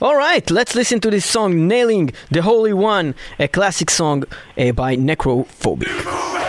All 0.00 0.16
right, 0.16 0.48
let's 0.50 0.74
listen 0.74 1.00
to 1.00 1.10
this 1.10 1.24
song, 1.24 1.66
Nailing 1.66 2.12
the 2.30 2.42
Holy 2.42 2.72
One, 2.72 3.14
a 3.38 3.48
classic 3.48 3.90
song 3.90 4.24
uh, 4.56 4.72
by 4.72 4.96
Necrophobic. 4.96 6.43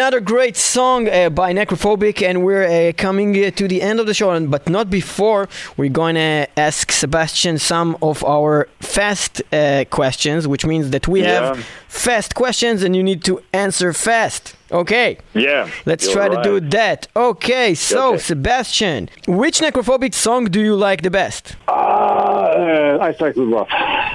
Another 0.00 0.20
great 0.20 0.56
song 0.56 1.08
uh, 1.10 1.28
by 1.28 1.52
Necrophobic, 1.52 2.22
and 2.26 2.42
we're 2.42 2.64
uh, 2.64 2.92
coming 2.96 3.30
uh, 3.44 3.50
to 3.50 3.68
the 3.68 3.82
end 3.82 4.00
of 4.00 4.06
the 4.06 4.14
show, 4.14 4.30
but 4.46 4.66
not 4.66 4.88
before. 4.88 5.46
We're 5.76 5.90
going 6.02 6.14
to 6.14 6.46
ask 6.56 6.90
Sebastian 6.90 7.58
some 7.58 7.98
of 8.00 8.24
our 8.24 8.66
fast 8.80 9.42
uh, 9.52 9.84
questions, 9.90 10.48
which 10.48 10.64
means 10.64 10.88
that 10.94 11.06
we 11.06 11.20
Yeah. 11.20 11.28
have 11.54 11.66
fast 11.90 12.34
questions 12.34 12.82
and 12.84 12.94
you 12.94 13.02
need 13.02 13.22
to 13.24 13.40
answer 13.52 13.92
fast. 13.92 14.54
Okay, 14.72 15.18
Yeah. 15.34 15.66
let's 15.84 16.06
try 16.12 16.28
to 16.28 16.40
do 16.42 16.60
that. 16.70 17.08
Okay, 17.16 17.74
so 17.74 18.10
Okay. 18.10 18.18
Sebastian, 18.18 19.08
which 19.26 19.58
Necrophobic 19.60 20.14
song 20.14 20.44
do 20.46 20.60
you 20.60 20.76
like 20.76 21.02
the 21.02 21.10
best? 21.10 21.56
Uh, 21.66 21.72
uh, 21.72 22.98
I 23.00 23.12
start 23.12 23.36
with 23.36 23.48
rough. 23.48 23.68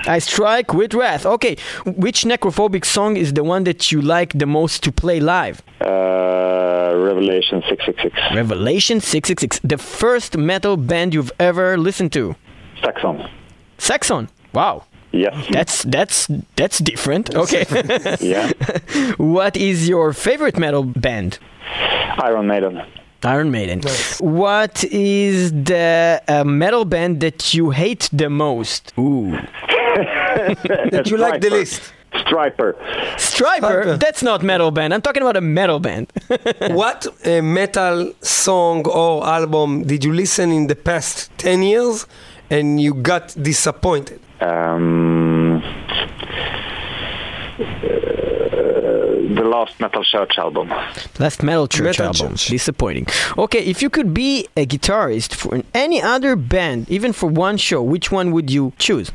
I 0.07 0.19
strike 0.19 0.73
with 0.73 0.93
wrath. 0.93 1.25
Okay, 1.25 1.57
which 1.85 2.23
necrophobic 2.23 2.85
song 2.85 3.17
is 3.17 3.33
the 3.33 3.43
one 3.43 3.63
that 3.65 3.91
you 3.91 4.01
like 4.01 4.31
the 4.37 4.45
most 4.45 4.81
to 4.83 4.91
play 4.91 5.19
live? 5.19 5.61
Uh, 5.81 6.93
Revelation 6.95 7.61
666. 7.67 8.15
Revelation 8.35 9.01
666, 9.01 9.59
the 9.63 9.77
first 9.77 10.37
metal 10.37 10.77
band 10.77 11.13
you've 11.13 11.31
ever 11.39 11.77
listened 11.77 12.13
to. 12.13 12.35
Saxon. 12.81 13.27
Saxon. 13.77 14.29
Wow. 14.53 14.83
Yes. 15.15 15.47
That's 15.49 15.83
that's 15.83 16.27
that's 16.55 16.79
different. 16.79 17.33
Okay. 17.33 17.65
yeah. 18.19 18.51
what 19.17 19.55
is 19.55 19.87
your 19.87 20.11
favorite 20.13 20.57
metal 20.57 20.83
band? 20.83 21.39
Iron 22.19 22.47
Maiden. 22.47 22.81
Iron 23.23 23.49
Maiden. 23.49 23.81
What 24.19 24.83
is 24.83 25.51
the 25.51 26.21
uh, 26.27 26.43
metal 26.43 26.85
band 26.85 27.21
that 27.21 27.53
you 27.53 27.71
hate 27.71 28.09
the 28.11 28.29
most? 28.29 28.93
Ooh. 28.99 29.37
That 30.91 31.09
you 31.09 31.15
like 31.17 31.39
the 31.39 31.49
least. 31.49 31.81
Stryper. 32.13 32.73
Stryper? 33.15 33.61
Stryper. 33.61 33.99
That's 33.99 34.21
not 34.21 34.43
metal 34.43 34.71
band. 34.71 34.93
I'm 34.93 35.01
talking 35.01 35.21
about 35.21 35.37
a 35.37 35.41
metal 35.41 35.79
band. 35.79 36.11
What 36.71 37.07
uh, 37.25 37.41
metal 37.41 38.13
song 38.21 38.85
or 38.87 39.25
album 39.25 39.83
did 39.83 40.03
you 40.03 40.13
listen 40.13 40.51
in 40.51 40.67
the 40.67 40.75
past 40.75 41.31
10 41.37 41.63
years 41.63 42.05
and 42.49 42.81
you 42.81 42.93
got 42.93 43.35
disappointed? 43.41 44.19
Um, 44.41 45.63
uh, 47.57 47.61
the 49.35 49.43
last 49.45 49.79
Metal 49.79 50.03
Church 50.03 50.37
album. 50.37 50.69
Last 51.19 51.41
Metal 51.43 51.67
Church 51.67 51.99
Metal 51.99 52.05
album. 52.07 52.31
Church. 52.31 52.47
Disappointing. 52.47 53.07
Okay, 53.37 53.59
if 53.59 53.81
you 53.81 53.89
could 53.89 54.13
be 54.13 54.47
a 54.57 54.65
guitarist 54.65 55.33
for 55.33 55.61
any 55.73 56.01
other 56.01 56.35
band, 56.35 56.89
even 56.89 57.13
for 57.13 57.27
one 57.27 57.57
show, 57.57 57.81
which 57.81 58.11
one 58.11 58.31
would 58.31 58.49
you 58.51 58.73
choose? 58.77 59.11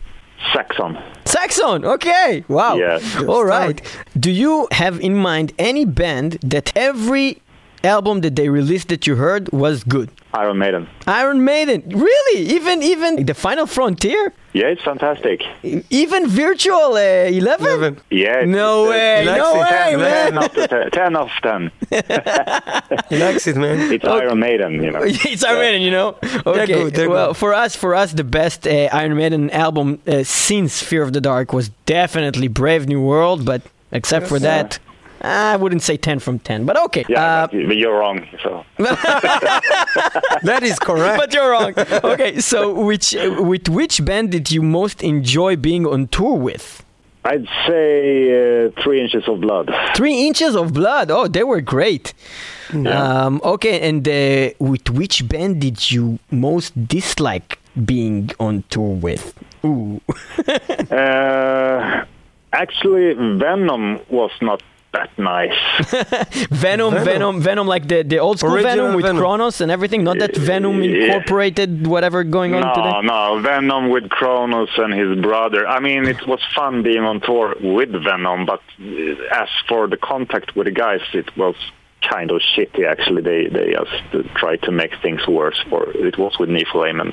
Saxon. 0.55 0.99
Saxon. 1.27 1.85
Okay. 1.85 2.45
Wow. 2.49 2.77
Yes. 2.77 3.23
All 3.25 3.45
right. 3.45 3.81
Do 4.19 4.31
you 4.31 4.69
have 4.73 4.99
in 5.01 5.17
mind 5.17 5.53
any 5.59 5.85
band 5.85 6.39
that 6.43 6.73
every 6.75 7.43
album 7.85 8.21
that 8.23 8.37
they 8.37 8.49
released 8.49 8.89
that 8.89 9.07
you 9.07 9.17
heard 9.17 9.51
was 9.53 9.85
good? 9.85 10.11
Iron 10.33 10.59
Maiden. 10.59 10.89
Iron 11.07 11.45
Maiden. 11.45 11.83
Really? 11.89 12.41
Even 12.55 12.83
even 12.83 13.27
the 13.27 13.35
Final 13.35 13.67
Frontier? 13.67 14.33
Yeah, 14.53 14.67
it's 14.67 14.83
fantastic. 14.83 15.43
Even 15.91 16.29
Virtual 16.29 16.95
uh, 16.95 17.27
11? 17.27 17.67
Eleven. 17.67 18.01
Yeah. 18.11 18.45
No 18.45 18.85
it's, 18.85 18.91
way. 18.91 19.21
He 19.23 19.27
likes 19.29 19.39
No 19.39 19.55
it. 19.55 19.71
way, 19.71 19.91
He 19.91 19.97
man. 19.97 20.33
Ten, 20.33 20.39
of 20.43 20.53
ten, 20.71 20.91
ten 20.91 21.17
of 21.17 21.31
ten. 21.43 21.71
He 23.11 23.19
likes 23.19 23.47
it, 23.47 23.57
man. 23.57 23.93
It's 23.93 24.05
Iron 24.05 24.39
Maiden, 24.39 24.83
you 24.83 24.91
know. 24.93 25.01
it's 25.05 25.45
Iron 25.45 25.59
Maiden, 25.59 25.83
you 25.83 25.91
know. 25.91 26.17
Okay. 26.47 26.67
good, 26.67 26.95
they're 26.95 27.11
well, 27.11 27.29
good. 27.29 27.37
for 27.37 27.55
us, 27.55 27.75
for 27.77 27.95
us, 27.95 28.13
the 28.13 28.25
best 28.25 28.67
uh, 28.67 28.89
Iron 28.93 29.17
Maiden 29.17 29.51
album 29.51 30.01
uh, 30.07 30.23
since 30.23 30.83
Fear 30.83 31.03
of 31.03 31.13
the 31.13 31.21
Dark 31.21 31.53
was 31.53 31.71
definitely 31.87 32.49
Brave 32.49 32.87
New 32.89 33.01
World. 33.03 33.45
But 33.45 33.63
except 33.93 34.27
for 34.29 34.39
that, 34.41 34.79
I 35.23 35.57
wouldn't 35.57 35.83
say 35.83 35.97
ten 35.97 36.19
from 36.19 36.39
ten. 36.39 36.65
But 36.65 36.77
okay. 36.87 37.05
Yeah, 37.09 37.25
Uh, 37.25 37.47
but 37.49 37.67
but 37.69 37.77
you're 37.77 37.99
wrong. 37.99 38.27
So 38.43 38.65
That 40.43 40.61
is 40.63 40.79
correct. 40.79 41.19
but 41.19 41.33
you're 41.35 41.51
wrong. 41.51 41.75
Okay. 42.13 42.41
So 42.41 42.73
which 42.73 43.13
with 43.39 43.69
which 43.69 44.05
band 44.05 44.31
did 44.33 44.51
you 44.51 44.63
most 44.63 45.03
enjoy 45.03 45.57
being 45.57 45.87
on 45.87 46.09
tour 46.09 46.37
with? 46.37 46.83
I'd 47.23 47.47
say 47.67 47.85
uh, 48.33 48.71
three 48.83 49.01
inches 49.03 49.29
of 49.29 49.41
blood. 49.43 49.71
Three 49.95 50.27
inches 50.27 50.57
of 50.57 50.73
blood. 50.73 51.11
Oh, 51.11 51.29
they 51.29 51.45
were 51.45 51.61
great. 51.61 52.15
Um, 52.73 53.41
okay, 53.45 53.81
and 53.89 54.07
uh, 54.09 54.55
with 54.59 54.89
which 54.91 55.29
band 55.29 55.61
did 55.61 55.91
you 55.91 56.19
most 56.31 56.73
dislike 56.89 57.59
being 57.85 58.31
on 58.39 58.63
tour 58.71 58.95
with? 58.95 59.35
Ooh. 59.65 60.01
Uh, 60.91 62.05
actually, 62.53 63.13
Venom 63.39 64.01
was 64.09 64.31
not 64.41 64.63
that 64.93 65.17
nice. 65.19 65.55
Venom, 66.51 66.93
Venom, 66.93 67.05
Venom. 67.05 67.41
Venom, 67.41 67.67
like 67.67 67.87
the, 67.87 68.03
the 68.03 68.19
old 68.19 68.39
school 68.39 68.55
Original 68.55 68.77
Venom 68.77 68.95
with 68.97 69.05
Venom. 69.05 69.19
Cronos 69.21 69.61
and 69.61 69.71
everything. 69.71 70.03
Not 70.05 70.19
that 70.19 70.37
Venom 70.37 70.83
incorporated 70.83 71.87
whatever 71.87 72.25
going 72.25 72.55
on 72.55 72.63
no, 72.63 72.75
today. 72.75 73.07
no, 73.07 73.37
no, 73.37 73.43
Venom 73.43 73.91
with 73.91 74.09
Cronos 74.11 74.71
and 74.77 74.93
his 74.93 75.21
brother. 75.21 75.67
I 75.67 75.81
mean, 75.81 76.07
it 76.07 76.27
was 76.27 76.41
fun 76.55 76.83
being 76.83 77.05
on 77.05 77.21
tour 77.21 77.55
with 77.61 77.93
Venom, 77.93 78.47
but 78.47 78.63
uh, 78.81 79.43
as 79.43 79.49
for 79.69 79.87
the 79.87 79.97
contact 79.97 80.57
with 80.57 80.67
the 80.67 80.73
guys, 80.73 81.01
it 81.13 81.37
was 81.37 81.55
kind 82.09 82.31
of 82.31 82.41
shitty. 82.41 82.87
Actually, 82.87 83.23
they 83.23 83.47
they 83.49 83.73
just 83.73 84.15
uh, 84.15 84.23
tried 84.39 84.63
to 84.63 84.73
make 84.73 84.93
things 85.03 85.27
worse. 85.27 85.59
For 85.69 85.91
it 85.95 86.19
was 86.19 86.39
with 86.39 86.49
Nifelheim, 86.49 87.01
and 87.01 87.13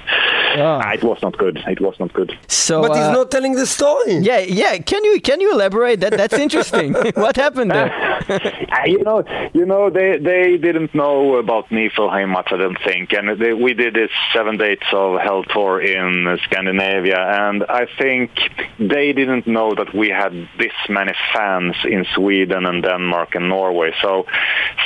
Ah. 0.57 0.81
Ah, 0.83 0.93
it 0.93 1.03
was 1.03 1.19
not 1.21 1.37
good. 1.37 1.57
It 1.67 1.81
was 1.81 1.95
not 1.99 2.13
good. 2.13 2.31
So, 2.47 2.81
but 2.81 2.91
uh, 2.91 2.95
he's 2.95 3.11
not 3.19 3.31
telling 3.31 3.53
the 3.55 3.65
story. 3.65 4.15
yeah, 4.17 4.39
yeah. 4.39 4.77
Can 4.77 5.03
you 5.03 5.21
can 5.21 5.41
you 5.41 5.51
elaborate? 5.51 5.99
That 5.99 6.13
that's 6.17 6.33
interesting. 6.37 6.93
what 7.15 7.35
happened 7.35 7.71
there? 7.71 7.91
Uh, 8.29 8.85
you 8.85 9.03
know, 9.03 9.23
you 9.53 9.65
know, 9.65 9.89
they 9.89 10.17
they 10.17 10.57
didn't 10.57 10.93
know 10.95 11.35
about 11.37 11.69
Nifelheim 11.69 12.29
much, 12.29 12.49
I 12.51 12.57
don't 12.57 12.77
think, 12.85 13.13
and 13.13 13.39
they, 13.41 13.53
we 13.53 13.73
did 13.73 13.93
this 13.93 14.11
seven 14.33 14.57
dates 14.57 14.85
of 14.93 15.19
Hell 15.19 15.43
tour 15.43 15.81
in 15.81 16.37
Scandinavia, 16.43 17.17
and 17.19 17.63
I 17.69 17.87
think 17.97 18.31
they 18.79 19.13
didn't 19.13 19.47
know 19.47 19.73
that 19.75 19.93
we 19.93 20.09
had 20.09 20.33
this 20.57 20.73
many 20.89 21.13
fans 21.33 21.75
in 21.85 22.05
Sweden 22.15 22.65
and 22.65 22.83
Denmark 22.83 23.35
and 23.35 23.49
Norway. 23.49 23.91
So, 24.01 24.25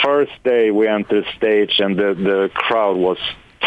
first 0.04 0.32
day 0.44 0.72
we 0.72 0.88
entered 0.88 1.26
the 1.26 1.32
stage, 1.38 1.80
and 1.80 1.98
the 1.98 2.14
the 2.14 2.50
crowd 2.54 2.98
was 2.98 3.18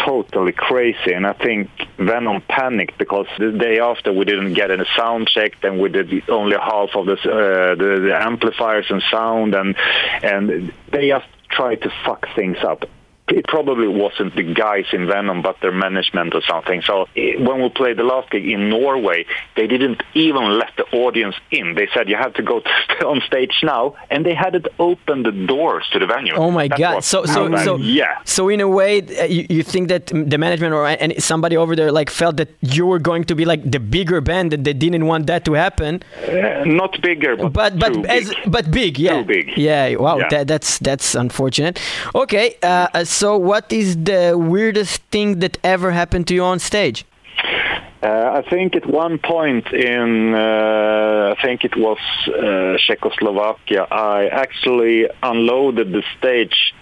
totally 0.03 0.51
crazy 0.51 1.13
and 1.13 1.25
I 1.25 1.33
think 1.33 1.69
Venom 1.97 2.41
panicked 2.41 2.97
because 2.97 3.27
the 3.39 3.51
day 3.51 3.79
after 3.79 4.11
we 4.11 4.25
didn't 4.25 4.53
get 4.53 4.69
any 4.69 4.85
sound 4.95 5.27
check 5.27 5.53
and 5.63 5.79
we 5.79 5.89
did 5.89 6.29
only 6.29 6.57
half 6.57 6.89
of 6.95 7.05
this, 7.05 7.19
uh, 7.25 7.75
the, 7.77 8.01
the 8.07 8.15
amplifiers 8.15 8.85
and 8.89 9.01
sound 9.09 9.55
and 9.55 9.75
and 10.21 10.73
they 10.91 11.07
just 11.07 11.27
tried 11.49 11.81
to 11.83 11.91
fuck 12.03 12.27
things 12.35 12.57
up. 12.61 12.85
It 13.27 13.45
probably 13.47 13.87
wasn't 13.87 14.35
the 14.35 14.43
guys 14.43 14.85
in 14.93 15.07
Venom 15.07 15.41
but 15.41 15.55
their 15.61 15.71
management 15.71 16.35
or 16.35 16.41
something. 16.47 16.83
So 16.83 17.07
eh, 17.17 17.33
when 17.39 17.61
we 17.63 17.69
played 17.69 17.97
the 17.97 18.03
last 18.03 18.29
gig 18.29 18.47
in 18.47 18.69
Norway, 18.69 19.25
they 19.55 19.65
didn't 19.65 20.03
even 20.13 20.59
let 20.59 20.69
the 20.77 20.83
audience 20.95 21.35
in. 21.49 21.73
They 21.73 21.87
said 21.93 22.07
you 22.07 22.17
have 22.17 22.35
to 22.35 22.43
go 22.43 22.59
to, 22.59 23.05
on 23.07 23.21
stage 23.25 23.55
now 23.63 23.95
and 24.11 24.23
they 24.25 24.35
hadn't 24.35 24.67
opened 24.77 25.25
the 25.25 25.31
doors 25.31 25.83
to 25.93 25.99
the 25.99 26.05
venue. 26.05 26.33
Oh 26.35 26.51
my 26.51 26.67
That 26.67 26.77
God! 26.77 27.03
So 27.03 27.25
so 27.25 27.49
bad- 27.49 27.65
so 27.65 27.77
yeah. 27.77 28.19
So 28.25 28.47
in 28.49 28.61
a 28.61 28.67
way, 28.67 29.01
uh, 29.01 29.23
you, 29.23 29.47
you 29.49 29.63
think 29.63 29.87
that 29.89 30.05
the 30.07 30.37
management 30.37 30.73
or 30.73 30.85
and 30.85 31.11
somebody 31.23 31.57
over 31.57 31.75
there 31.75 31.91
like 31.91 32.11
felt 32.11 32.37
that 32.37 32.49
you 32.61 32.85
were 32.85 32.99
going 32.99 33.23
to 33.25 33.35
be 33.35 33.43
like 33.45 33.61
the 33.69 33.79
bigger 33.79 34.21
band 34.21 34.51
that 34.51 34.63
they 34.63 34.73
didn't 34.73 35.07
want 35.07 35.25
that 35.27 35.45
to 35.45 35.53
happen. 35.53 36.03
Uh, 36.27 36.63
not 36.65 37.01
bigger, 37.01 37.35
but 37.35 37.53
but 37.53 37.79
but 37.79 37.93
too 37.93 38.05
as 38.05 38.29
big. 38.29 38.51
but 38.51 38.69
big, 38.71 38.99
yeah, 38.99 39.17
Too 39.17 39.23
big. 39.25 39.57
yeah. 39.57 39.95
Wow, 39.95 40.17
Yeah. 40.19 40.27
That, 40.29 40.47
that's 40.47 40.77
that's 40.79 41.15
unfortunate. 41.15 41.79
Okay, 42.13 42.55
uh, 42.61 42.87
uh, 42.93 43.03
so 43.15 43.37
what 43.37 43.71
is 43.71 43.95
the 44.03 44.35
weirdest 44.37 45.01
thing 45.13 45.39
that 45.39 45.57
ever 45.63 45.91
happened 45.91 46.27
to 46.27 46.33
you 46.33 46.43
on 46.43 46.59
stage? 46.59 47.05
Uh, 48.03 48.39
I 48.39 48.41
think 48.49 48.75
at 48.75 48.85
one 48.85 49.17
point 49.17 49.65
in, 49.73 50.35
uh, 50.35 51.33
I 51.35 51.41
think 51.41 51.63
it 51.63 51.75
was 51.75 51.97
uh, 52.27 52.77
Czechoslovakia, 52.77 53.87
I 53.89 54.27
actually 54.27 55.07
unloaded 55.23 55.91
the 55.91 56.03
stage 56.17 56.73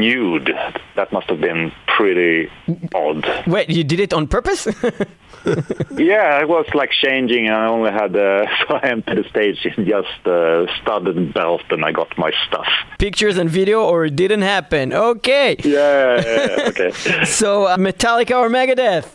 nude. 0.00 0.50
That 0.96 1.12
must 1.12 1.28
have 1.28 1.40
been 1.40 1.72
pretty 1.86 2.50
odd. 2.94 3.26
Wait, 3.46 3.70
you 3.70 3.84
did 3.84 4.00
it 4.00 4.12
on 4.12 4.26
purpose? 4.26 4.66
Yeah, 5.96 6.38
I 6.40 6.44
was 6.44 6.66
like 6.74 6.90
changing, 6.90 7.46
and 7.46 7.54
I 7.54 7.66
only 7.66 7.90
had 7.90 8.16
uh, 8.16 8.46
so 8.68 8.74
I 8.74 8.88
entered 8.88 9.24
the 9.24 9.28
stage 9.28 9.64
in 9.64 9.86
just 9.86 10.26
uh, 10.26 10.66
studded 10.80 11.34
belt, 11.34 11.62
and 11.70 11.84
I 11.84 11.92
got 11.92 12.16
my 12.16 12.32
stuff. 12.46 12.66
Pictures 12.98 13.38
and 13.38 13.48
video, 13.48 13.82
or 13.84 14.06
it 14.06 14.16
didn't 14.16 14.42
happen? 14.42 14.92
Okay. 14.92 15.56
Yeah, 15.64 16.20
yeah, 16.20 16.46
yeah, 16.56 16.68
okay. 16.68 17.24
So 17.24 17.64
uh, 17.66 17.76
Metallica 17.76 18.36
or 18.36 18.48
Megadeth? 18.48 19.14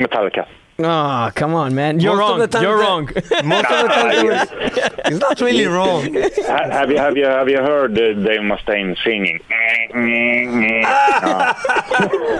Metallica. 0.00 0.46
Oh, 0.78 1.30
come 1.34 1.54
on, 1.54 1.74
man. 1.74 2.00
You're 2.00 2.16
Most 2.16 2.52
wrong. 2.54 2.62
You're 2.62 2.78
wrong. 2.78 3.04
Most 3.44 3.70
of 3.70 3.82
the 3.82 3.88
time, 3.88 4.10
he 4.18 4.28
was- 4.28 4.90
he's 5.08 5.18
not 5.20 5.40
really 5.40 5.66
wrong. 5.66 6.12
Have 6.46 6.90
you 6.90 6.98
have 6.98 7.16
you 7.16 7.24
have 7.24 7.48
you 7.48 7.56
heard 7.58 7.92
uh, 7.98 8.12
Dave 8.12 8.40
Mustaine 8.40 8.94
singing? 9.02 9.40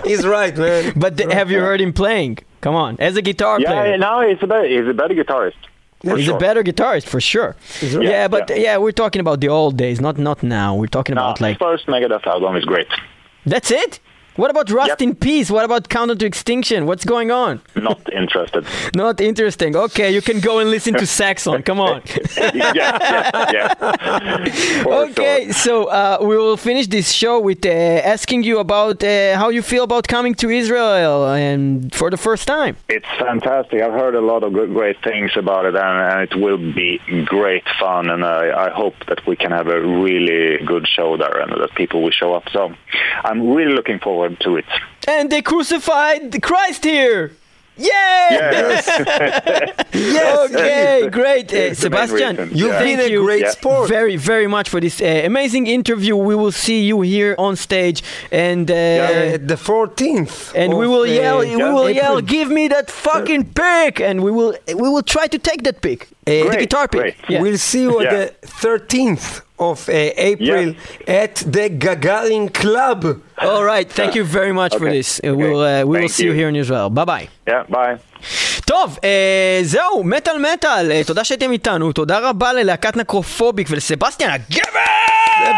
He's 0.05 0.27
right, 0.27 0.57
man. 0.57 0.93
but 0.97 1.17
th- 1.17 1.33
have 1.33 1.51
you 1.51 1.61
heard 1.61 1.81
him 1.81 1.93
playing? 1.93 2.39
Come 2.61 2.75
on, 2.75 2.97
as 2.99 3.17
a 3.17 3.23
guitar 3.23 3.57
player. 3.59 3.71
Yeah, 3.71 3.83
player. 3.83 3.99
no, 3.99 4.29
he's 4.29 4.39
a 4.43 4.47
better, 4.47 4.69
he's 4.69 4.89
a 4.89 4.95
better 4.95 5.15
guitarist. 5.15 5.55
for 6.05 6.17
He's 6.17 6.27
sure. 6.27 6.37
a 6.37 6.39
better 6.39 6.63
guitarist 6.63 7.07
for 7.07 7.21
sure. 7.21 7.57
right. 7.83 7.93
Yeah, 7.93 8.01
Yeah, 8.11 8.29
but 8.29 8.51
yeah. 8.51 8.57
yeah. 8.57 8.77
we're 8.79 8.93
talking 8.93 9.21
about 9.21 9.41
the 9.41 9.49
old 9.49 9.77
days, 9.77 10.01
not 10.01 10.19
not 10.19 10.43
now. 10.43 10.75
We're 10.77 10.87
talking 10.99 11.15
No, 11.15 11.23
about 11.23 11.41
like 11.41 11.59
first 11.59 11.87
Megadeth 11.87 12.27
album 12.27 12.57
is 12.57 12.65
great. 12.65 12.89
that's 13.47 13.71
it. 13.71 14.01
What 14.37 14.51
about 14.51 14.71
Rust 14.71 14.89
Yep. 14.91 15.03
in 15.03 15.15
Peace? 15.15 15.51
What 15.51 15.65
about 15.65 15.89
Countdown 15.89 16.19
to 16.19 16.27
Extinction? 16.27 16.87
What's 16.87 17.05
going 17.05 17.31
on? 17.31 17.61
Not 17.75 18.01
interested. 18.13 18.67
Not 18.95 19.21
interesting. 19.21 19.75
Okay, 19.77 20.13
you 20.13 20.21
can 20.23 20.41
go 20.41 20.59
and 20.59 20.71
listen 20.71 20.93
to 20.95 21.07
Saxon. 21.21 21.63
Come 21.63 21.81
on. 21.81 22.03
yeah, 22.37 22.73
yeah, 22.75 23.51
yeah. 23.57 24.85
Okay, 24.87 25.45
sure. 25.45 25.53
so 25.53 25.85
uh, 25.87 26.19
we 26.21 26.37
will 26.37 26.57
finish 26.57 26.87
this 26.87 27.11
show 27.13 27.41
with 27.41 27.65
uh, 27.65 27.71
asking 28.15 28.43
you 28.43 28.59
about 28.59 29.03
uh, 29.03 29.37
how 29.37 29.49
you 29.49 29.63
feel 29.63 29.85
about 29.85 30.07
coming 30.07 30.35
to 30.35 30.51
Israel 30.51 31.27
and 31.33 31.95
for 31.95 32.11
the 32.11 32.17
first 32.17 32.47
time. 32.47 32.77
It's 32.89 33.07
fantastic. 33.19 33.81
I've 33.83 33.93
heard 34.03 34.15
a 34.15 34.21
lot 34.21 34.43
of 34.45 34.53
good, 34.53 34.71
great 34.73 34.97
things 35.03 35.31
about 35.37 35.65
it, 35.65 35.75
and, 35.77 35.97
and 36.13 36.19
it 36.27 36.35
will 36.45 36.59
be 36.59 37.01
great 37.25 37.65
fun. 37.81 38.11
And 38.11 38.23
I, 38.25 38.67
I 38.67 38.71
hope 38.71 38.95
that 39.09 39.27
we 39.27 39.35
can 39.37 39.51
have 39.53 39.69
a 39.69 39.81
really 39.81 40.65
good 40.65 40.87
show 40.87 41.17
there, 41.17 41.41
and 41.41 41.51
that 41.53 41.75
people 41.75 42.03
will 42.03 42.11
show 42.23 42.35
up. 42.35 42.45
So 42.53 42.75
I'm 43.25 43.41
really 43.57 43.73
looking 43.75 43.99
forward 43.99 44.26
to 44.41 44.57
it. 44.57 44.65
And 45.07 45.31
they 45.31 45.43
crucified 45.43 46.43
Christ 46.43 46.83
here. 46.85 47.33
Yay! 47.79 48.29
Yes. 48.31 48.89
Okay, 50.45 51.09
great. 51.11 51.53
Uh, 51.53 51.57
It's 51.57 51.81
the 51.83 51.91
main 51.91 52.07
Sebastian, 52.09 52.37
reason. 52.37 52.57
you 52.59 52.67
Yeah. 52.69 52.79
thank 52.79 52.99
Been 52.99 53.13
a 53.13 53.25
great 53.27 53.43
Yeah. 53.43 53.51
sport. 53.51 53.89
very, 53.89 54.17
very 54.17 54.47
much 54.47 54.69
for 54.69 54.81
this 54.81 55.01
uh, 55.01 55.07
amazing 55.27 55.67
interview. 55.67 56.17
We 56.17 56.35
will 56.35 56.53
see 56.53 56.81
you 56.91 57.01
here 57.03 57.35
on 57.39 57.57
stage, 57.57 58.03
and 58.33 58.71
uh, 58.71 58.75
Uh, 58.75 59.39
the 59.53 59.57
14th. 59.57 60.53
and 60.55 60.69
we 60.81 60.85
of, 60.87 60.91
will 60.95 61.03
uh, 61.03 61.21
yell. 61.23 61.39
We 61.41 61.57
will 61.57 61.89
April. 61.89 62.03
yell. 62.03 62.21
Give 62.23 62.49
me 62.51 62.69
that 62.69 62.91
fucking 62.91 63.45
pick, 63.63 64.01
and 64.01 64.17
we 64.27 64.31
will 64.31 64.53
we 64.83 64.89
will 64.95 65.03
try 65.15 65.27
to 65.35 65.39
take 65.39 65.61
that 65.65 65.81
pick. 65.81 66.01
the 66.25 66.57
guitar 66.65 66.87
pick. 66.89 67.15
Yeah. 67.29 67.43
We'll 67.43 67.59
see 67.71 67.83
you 67.83 67.93
Yeah. 68.01 68.03
on 68.03 68.15
the 68.19 68.25
13th 68.63 69.27
of 69.59 69.89
uh, 69.89 69.93
April 70.33 70.75
at 71.07 71.35
the 71.57 71.67
Gagarin 71.85 72.47
Club. 72.53 73.01
All 73.39 73.65
right. 73.65 73.91
Thank 73.91 74.15
you 74.15 74.25
very 74.25 74.53
much 74.53 74.75
for 74.77 74.89
this. 74.91 75.21
Uh, 75.23 75.35
we'll 75.35 75.61
uh, 75.61 75.85
we 75.85 76.01
will 76.01 76.09
see 76.09 76.25
you 76.25 76.31
you. 76.31 76.37
here 76.37 76.49
in 76.49 76.57
Israel. 76.57 76.91
Bye 76.91 77.05
bye. 77.05 77.29
yeah, 77.47 77.65
bye. 77.69 77.99
טוב, 78.67 78.99
אה, 79.05 79.61
זהו, 79.63 80.05
מטאל 80.05 80.39
מטאל, 80.39 80.93
אה, 80.93 81.03
תודה 81.07 81.25
שהייתם 81.25 81.53
איתנו, 81.53 81.93
תודה 81.93 82.19
רבה 82.19 82.53
ללהקת 82.53 82.97
נקרופוביק 82.97 83.69
ולסבסטיאן 83.71 84.31
הגבר! 84.31 84.81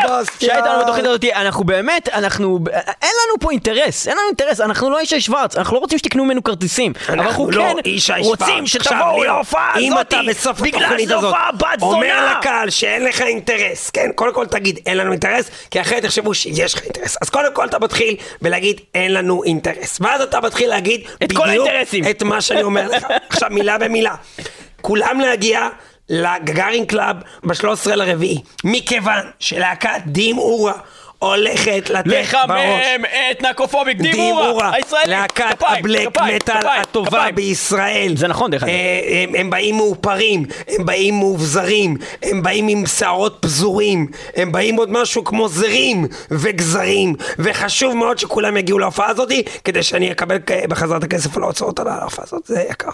סבסטיאן! 0.03 0.49
שהיה 0.49 0.59
איתנו 0.59 0.83
בתוכנית 0.83 1.07
הזאת, 1.07 1.25
אנחנו 1.25 1.65
באמת, 1.65 2.09
אנחנו, 2.09 2.59
אין 3.03 3.11
לנו 3.25 3.41
פה 3.41 3.51
אינטרס, 3.51 4.09
אין 4.09 4.17
לנו 4.17 4.27
אינטרס, 4.29 4.61
אנחנו 4.61 4.91
לא 4.91 5.03
ישי 5.03 5.21
שוורץ, 5.21 5.57
אנחנו 5.57 5.75
לא 5.75 5.81
רוצים 5.81 5.99
שתקנו 5.99 6.25
ממנו 6.25 6.45
כרטיסים, 6.45 6.93
אבל 7.09 7.21
אנחנו 7.21 7.51
לא 7.51 7.65
כן 7.85 8.01
רוצים 8.23 8.67
שתבואו 8.67 9.25
להופעה 9.25 9.79
אם 9.79 9.93
הזאת, 9.93 10.07
אתה 10.09 10.21
בסוף 10.29 10.63
התוכנית 10.63 11.11
הזאת 11.11 11.35
בת 11.59 11.83
אומר! 11.83 12.39
לקהל 12.39 12.71
שאין 12.71 13.05
לך 13.05 13.23
אינטרס, 13.23 13.91
כן, 13.91 14.11
קודם 14.15 14.35
כל 14.35 14.47
תגיד 14.47 14.79
אין 14.87 14.97
לנו 14.97 15.13
אינטרס, 15.13 15.51
כי 15.71 15.81
אחרת 15.81 16.05
יחשבו 16.05 16.35
שיש 16.35 16.75
לך 16.75 16.83
אינטרס. 16.83 17.17
אז 17.23 17.31
קודם 17.31 17.55
כל 17.55 17.65
אתה 17.65 17.79
מתחיל 17.79 18.17
ולהגיד 18.43 18.81
אין 18.95 19.15
לנו 19.15 19.45
אינטרס. 19.45 19.99
ואז 20.01 20.21
אתה 20.21 20.41
מתחיל 20.41 20.69
להגיד 20.69 21.01
את 21.25 21.33
כל 21.33 21.49
האינטרסים. 21.49 22.05
את 22.11 22.23
מה 22.23 22.41
שאני 22.41 22.63
אומר. 22.63 22.89
עכשיו 23.29 23.49
מילה 23.51 23.79
במילה. 23.79 24.15
כולם 24.81 25.21
להגיע 25.21 25.69
לגגארין 26.09 26.87
קלאב 26.87 27.17
ב-13 27.43 27.95
לרביעי, 27.95 28.43
מכיוון 28.65 29.31
שלהקת 29.39 30.01
דים 30.07 30.39
אורה 30.39 30.73
הולכת 31.19 31.91
לתת 31.91 32.07
בראש. 32.07 32.35
לחמם 32.35 33.05
את 33.31 33.43
נקרופוביק, 33.43 34.01
דימורה, 34.01 34.43
דימורה, 34.47 34.71
הישראלי, 34.75 35.11
להקת 35.11 35.63
הבלק 35.67 36.21
מטאל 36.35 36.67
הטובה. 36.67 37.27
בישראל. 37.35 38.13
זה 38.17 38.29
נכון, 38.29 38.51
דרך 38.51 38.63
אגב. 38.63 38.71
אה, 38.73 39.25
הם, 39.39 39.51
באים 39.51 39.77
מאופרים, 39.77 40.45
הם 40.69 40.87
באים 40.87 41.15
מאובזרים, 41.15 41.97
הם 42.23 42.43
באים 42.43 42.69
עם 42.69 42.87
שערות 42.87 43.39
פזורים, 43.41 44.07
הם 44.37 44.53
באים 44.53 44.77
עוד 44.77 44.91
משהו 44.91 45.25
כמו 45.25 45.49
זרים 45.49 46.07
וגזרים, 46.31 47.15
וחשוב 47.39 47.95
מאוד 47.95 48.19
שכולם 48.19 48.57
יגיעו 48.57 48.79
להופעה 48.79 49.09
הזאת, 49.09 49.33
כדי 49.65 49.83
שאני 49.83 50.13
אקבל 50.13 50.37
את 50.37 51.05
הכסף 51.05 51.37
על 51.37 51.43
ההוצאות 51.43 51.81
על 51.81 51.89
ההופעה 51.89 52.25
הזאת, 52.25 52.47
זה 52.47 52.65
יקר. 52.71 52.91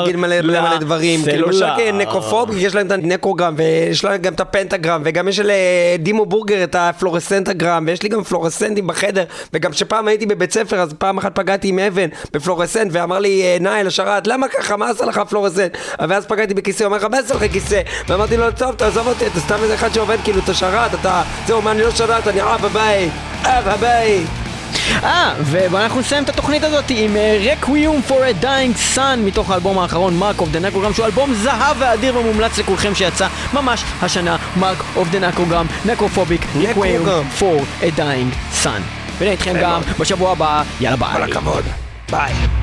דברים. 0.81 1.25
כאילו. 1.25 1.49
נקרופוב, 1.93 2.57
יש 2.57 2.75
להם 2.75 2.87
את 2.87 2.93
הנקרוגרם, 2.93 3.55
ויש 3.57 4.05
להם 4.05 4.23
גם 4.23 4.33
את 4.33 4.41
הפנטגרם, 4.41 5.03
וגם 5.05 5.29
יש 5.29 5.41
לדימו 5.45 6.27
בורגר 6.27 6.65
את 6.65 6.75
הפלורסנטגרם, 6.79 7.85
ויש 7.87 8.03
לי 8.03 8.09
גם 8.09 8.23
פלורסנטים 8.23 8.87
בחדר, 8.87 9.25
וגם 9.53 9.71
כשפעם 9.73 10.09
הייתי 10.09 10.27
בבית 10.27 10.53
ספר, 10.53 10.81
אז 10.81 10.95
פעם 10.99 11.19
אחת 11.19 11.35
פגעתי 11.35 11.69
עם 11.69 11.79
אבן 11.79 12.09
בפלורסנט, 12.33 12.91
ואמר 12.93 13.19
לי 13.19 13.43
אה, 13.43 13.57
נאי 13.61 13.85
לשרת, 13.85 14.27
למה 14.27 14.49
ככה, 14.49 14.77
מה 14.77 14.91
עשה 14.91 15.05
לך 15.05 15.21
פלורסנט? 15.29 15.77
ואז 16.09 16.27
פגעתי 16.27 16.55
בכיסא, 16.55 16.85
הוא 16.85 16.87
אומר 16.87 16.97
לך, 16.97 17.05
מה 17.11 17.19
עשה 17.19 17.35
לך 17.35 17.53
כיסא? 17.53 17.81
ואמרתי 18.09 18.37
לו, 18.37 18.53
טוב, 18.53 18.75
תעזוב 18.75 19.09
אותי, 19.09 19.27
אתה 19.27 19.41
סתם 19.41 19.57
איזה 19.63 19.75
אחד 19.75 19.95
שעובד, 19.95 20.17
כאילו, 20.25 20.41
אתה 20.45 20.55
שרת, 20.55 20.95
אתה, 20.95 21.23
זהו, 21.47 21.63
מה, 21.63 21.71
אני 21.71 21.83
לא 21.83 21.91
שרת, 21.91 22.29
אני 22.29 22.43
אב 22.43 22.65
הבית, 22.65 23.13
אב 23.45 23.69
הבית. 23.69 24.27
אה, 25.03 25.35
ואנחנו 25.45 26.01
נסיים 26.01 26.25
את 26.25 26.29
התוכנית 26.29 26.65
הזאת 26.65 26.85
עם 26.89 27.17
אה, 27.17 27.55
Requiem 27.55 28.11
for 28.11 28.13
a 28.13 28.45
Dying 28.45 28.97
Sun 28.97 29.17
מתוך 29.25 29.51
האלבום 29.51 29.79
האחרון, 29.79 30.21
Mark 30.23 30.41
of 30.41 30.45
the 30.45 30.75
Necrogram, 30.75 30.95
שהוא 30.95 31.07
אלבום 31.07 31.35
זהב 31.35 31.77
ואדיר 31.79 32.17
ומומלץ 32.17 32.59
לכולכם 32.59 32.95
שיצא 32.95 33.27
ממש 33.53 33.85
השנה, 34.03 34.37
Mark 34.61 34.99
of 34.99 35.15
the 35.15 35.19
Necrogram, 35.19 35.89
Necrophobic, 35.89 36.63
Requiem 36.63 37.41
for 37.41 37.83
a 37.83 37.99
Dying 37.99 38.63
Sun. 38.65 38.83
ונהיה 39.19 39.33
איתכם 39.33 39.55
גם 39.61 39.81
בשבוע 39.99 40.33
הבא, 40.33 40.63
יאללה 40.81 40.97
ביי. 40.97 41.13
כל 41.13 41.23
הכבוד, 41.23 41.65
Bye. 42.13 42.62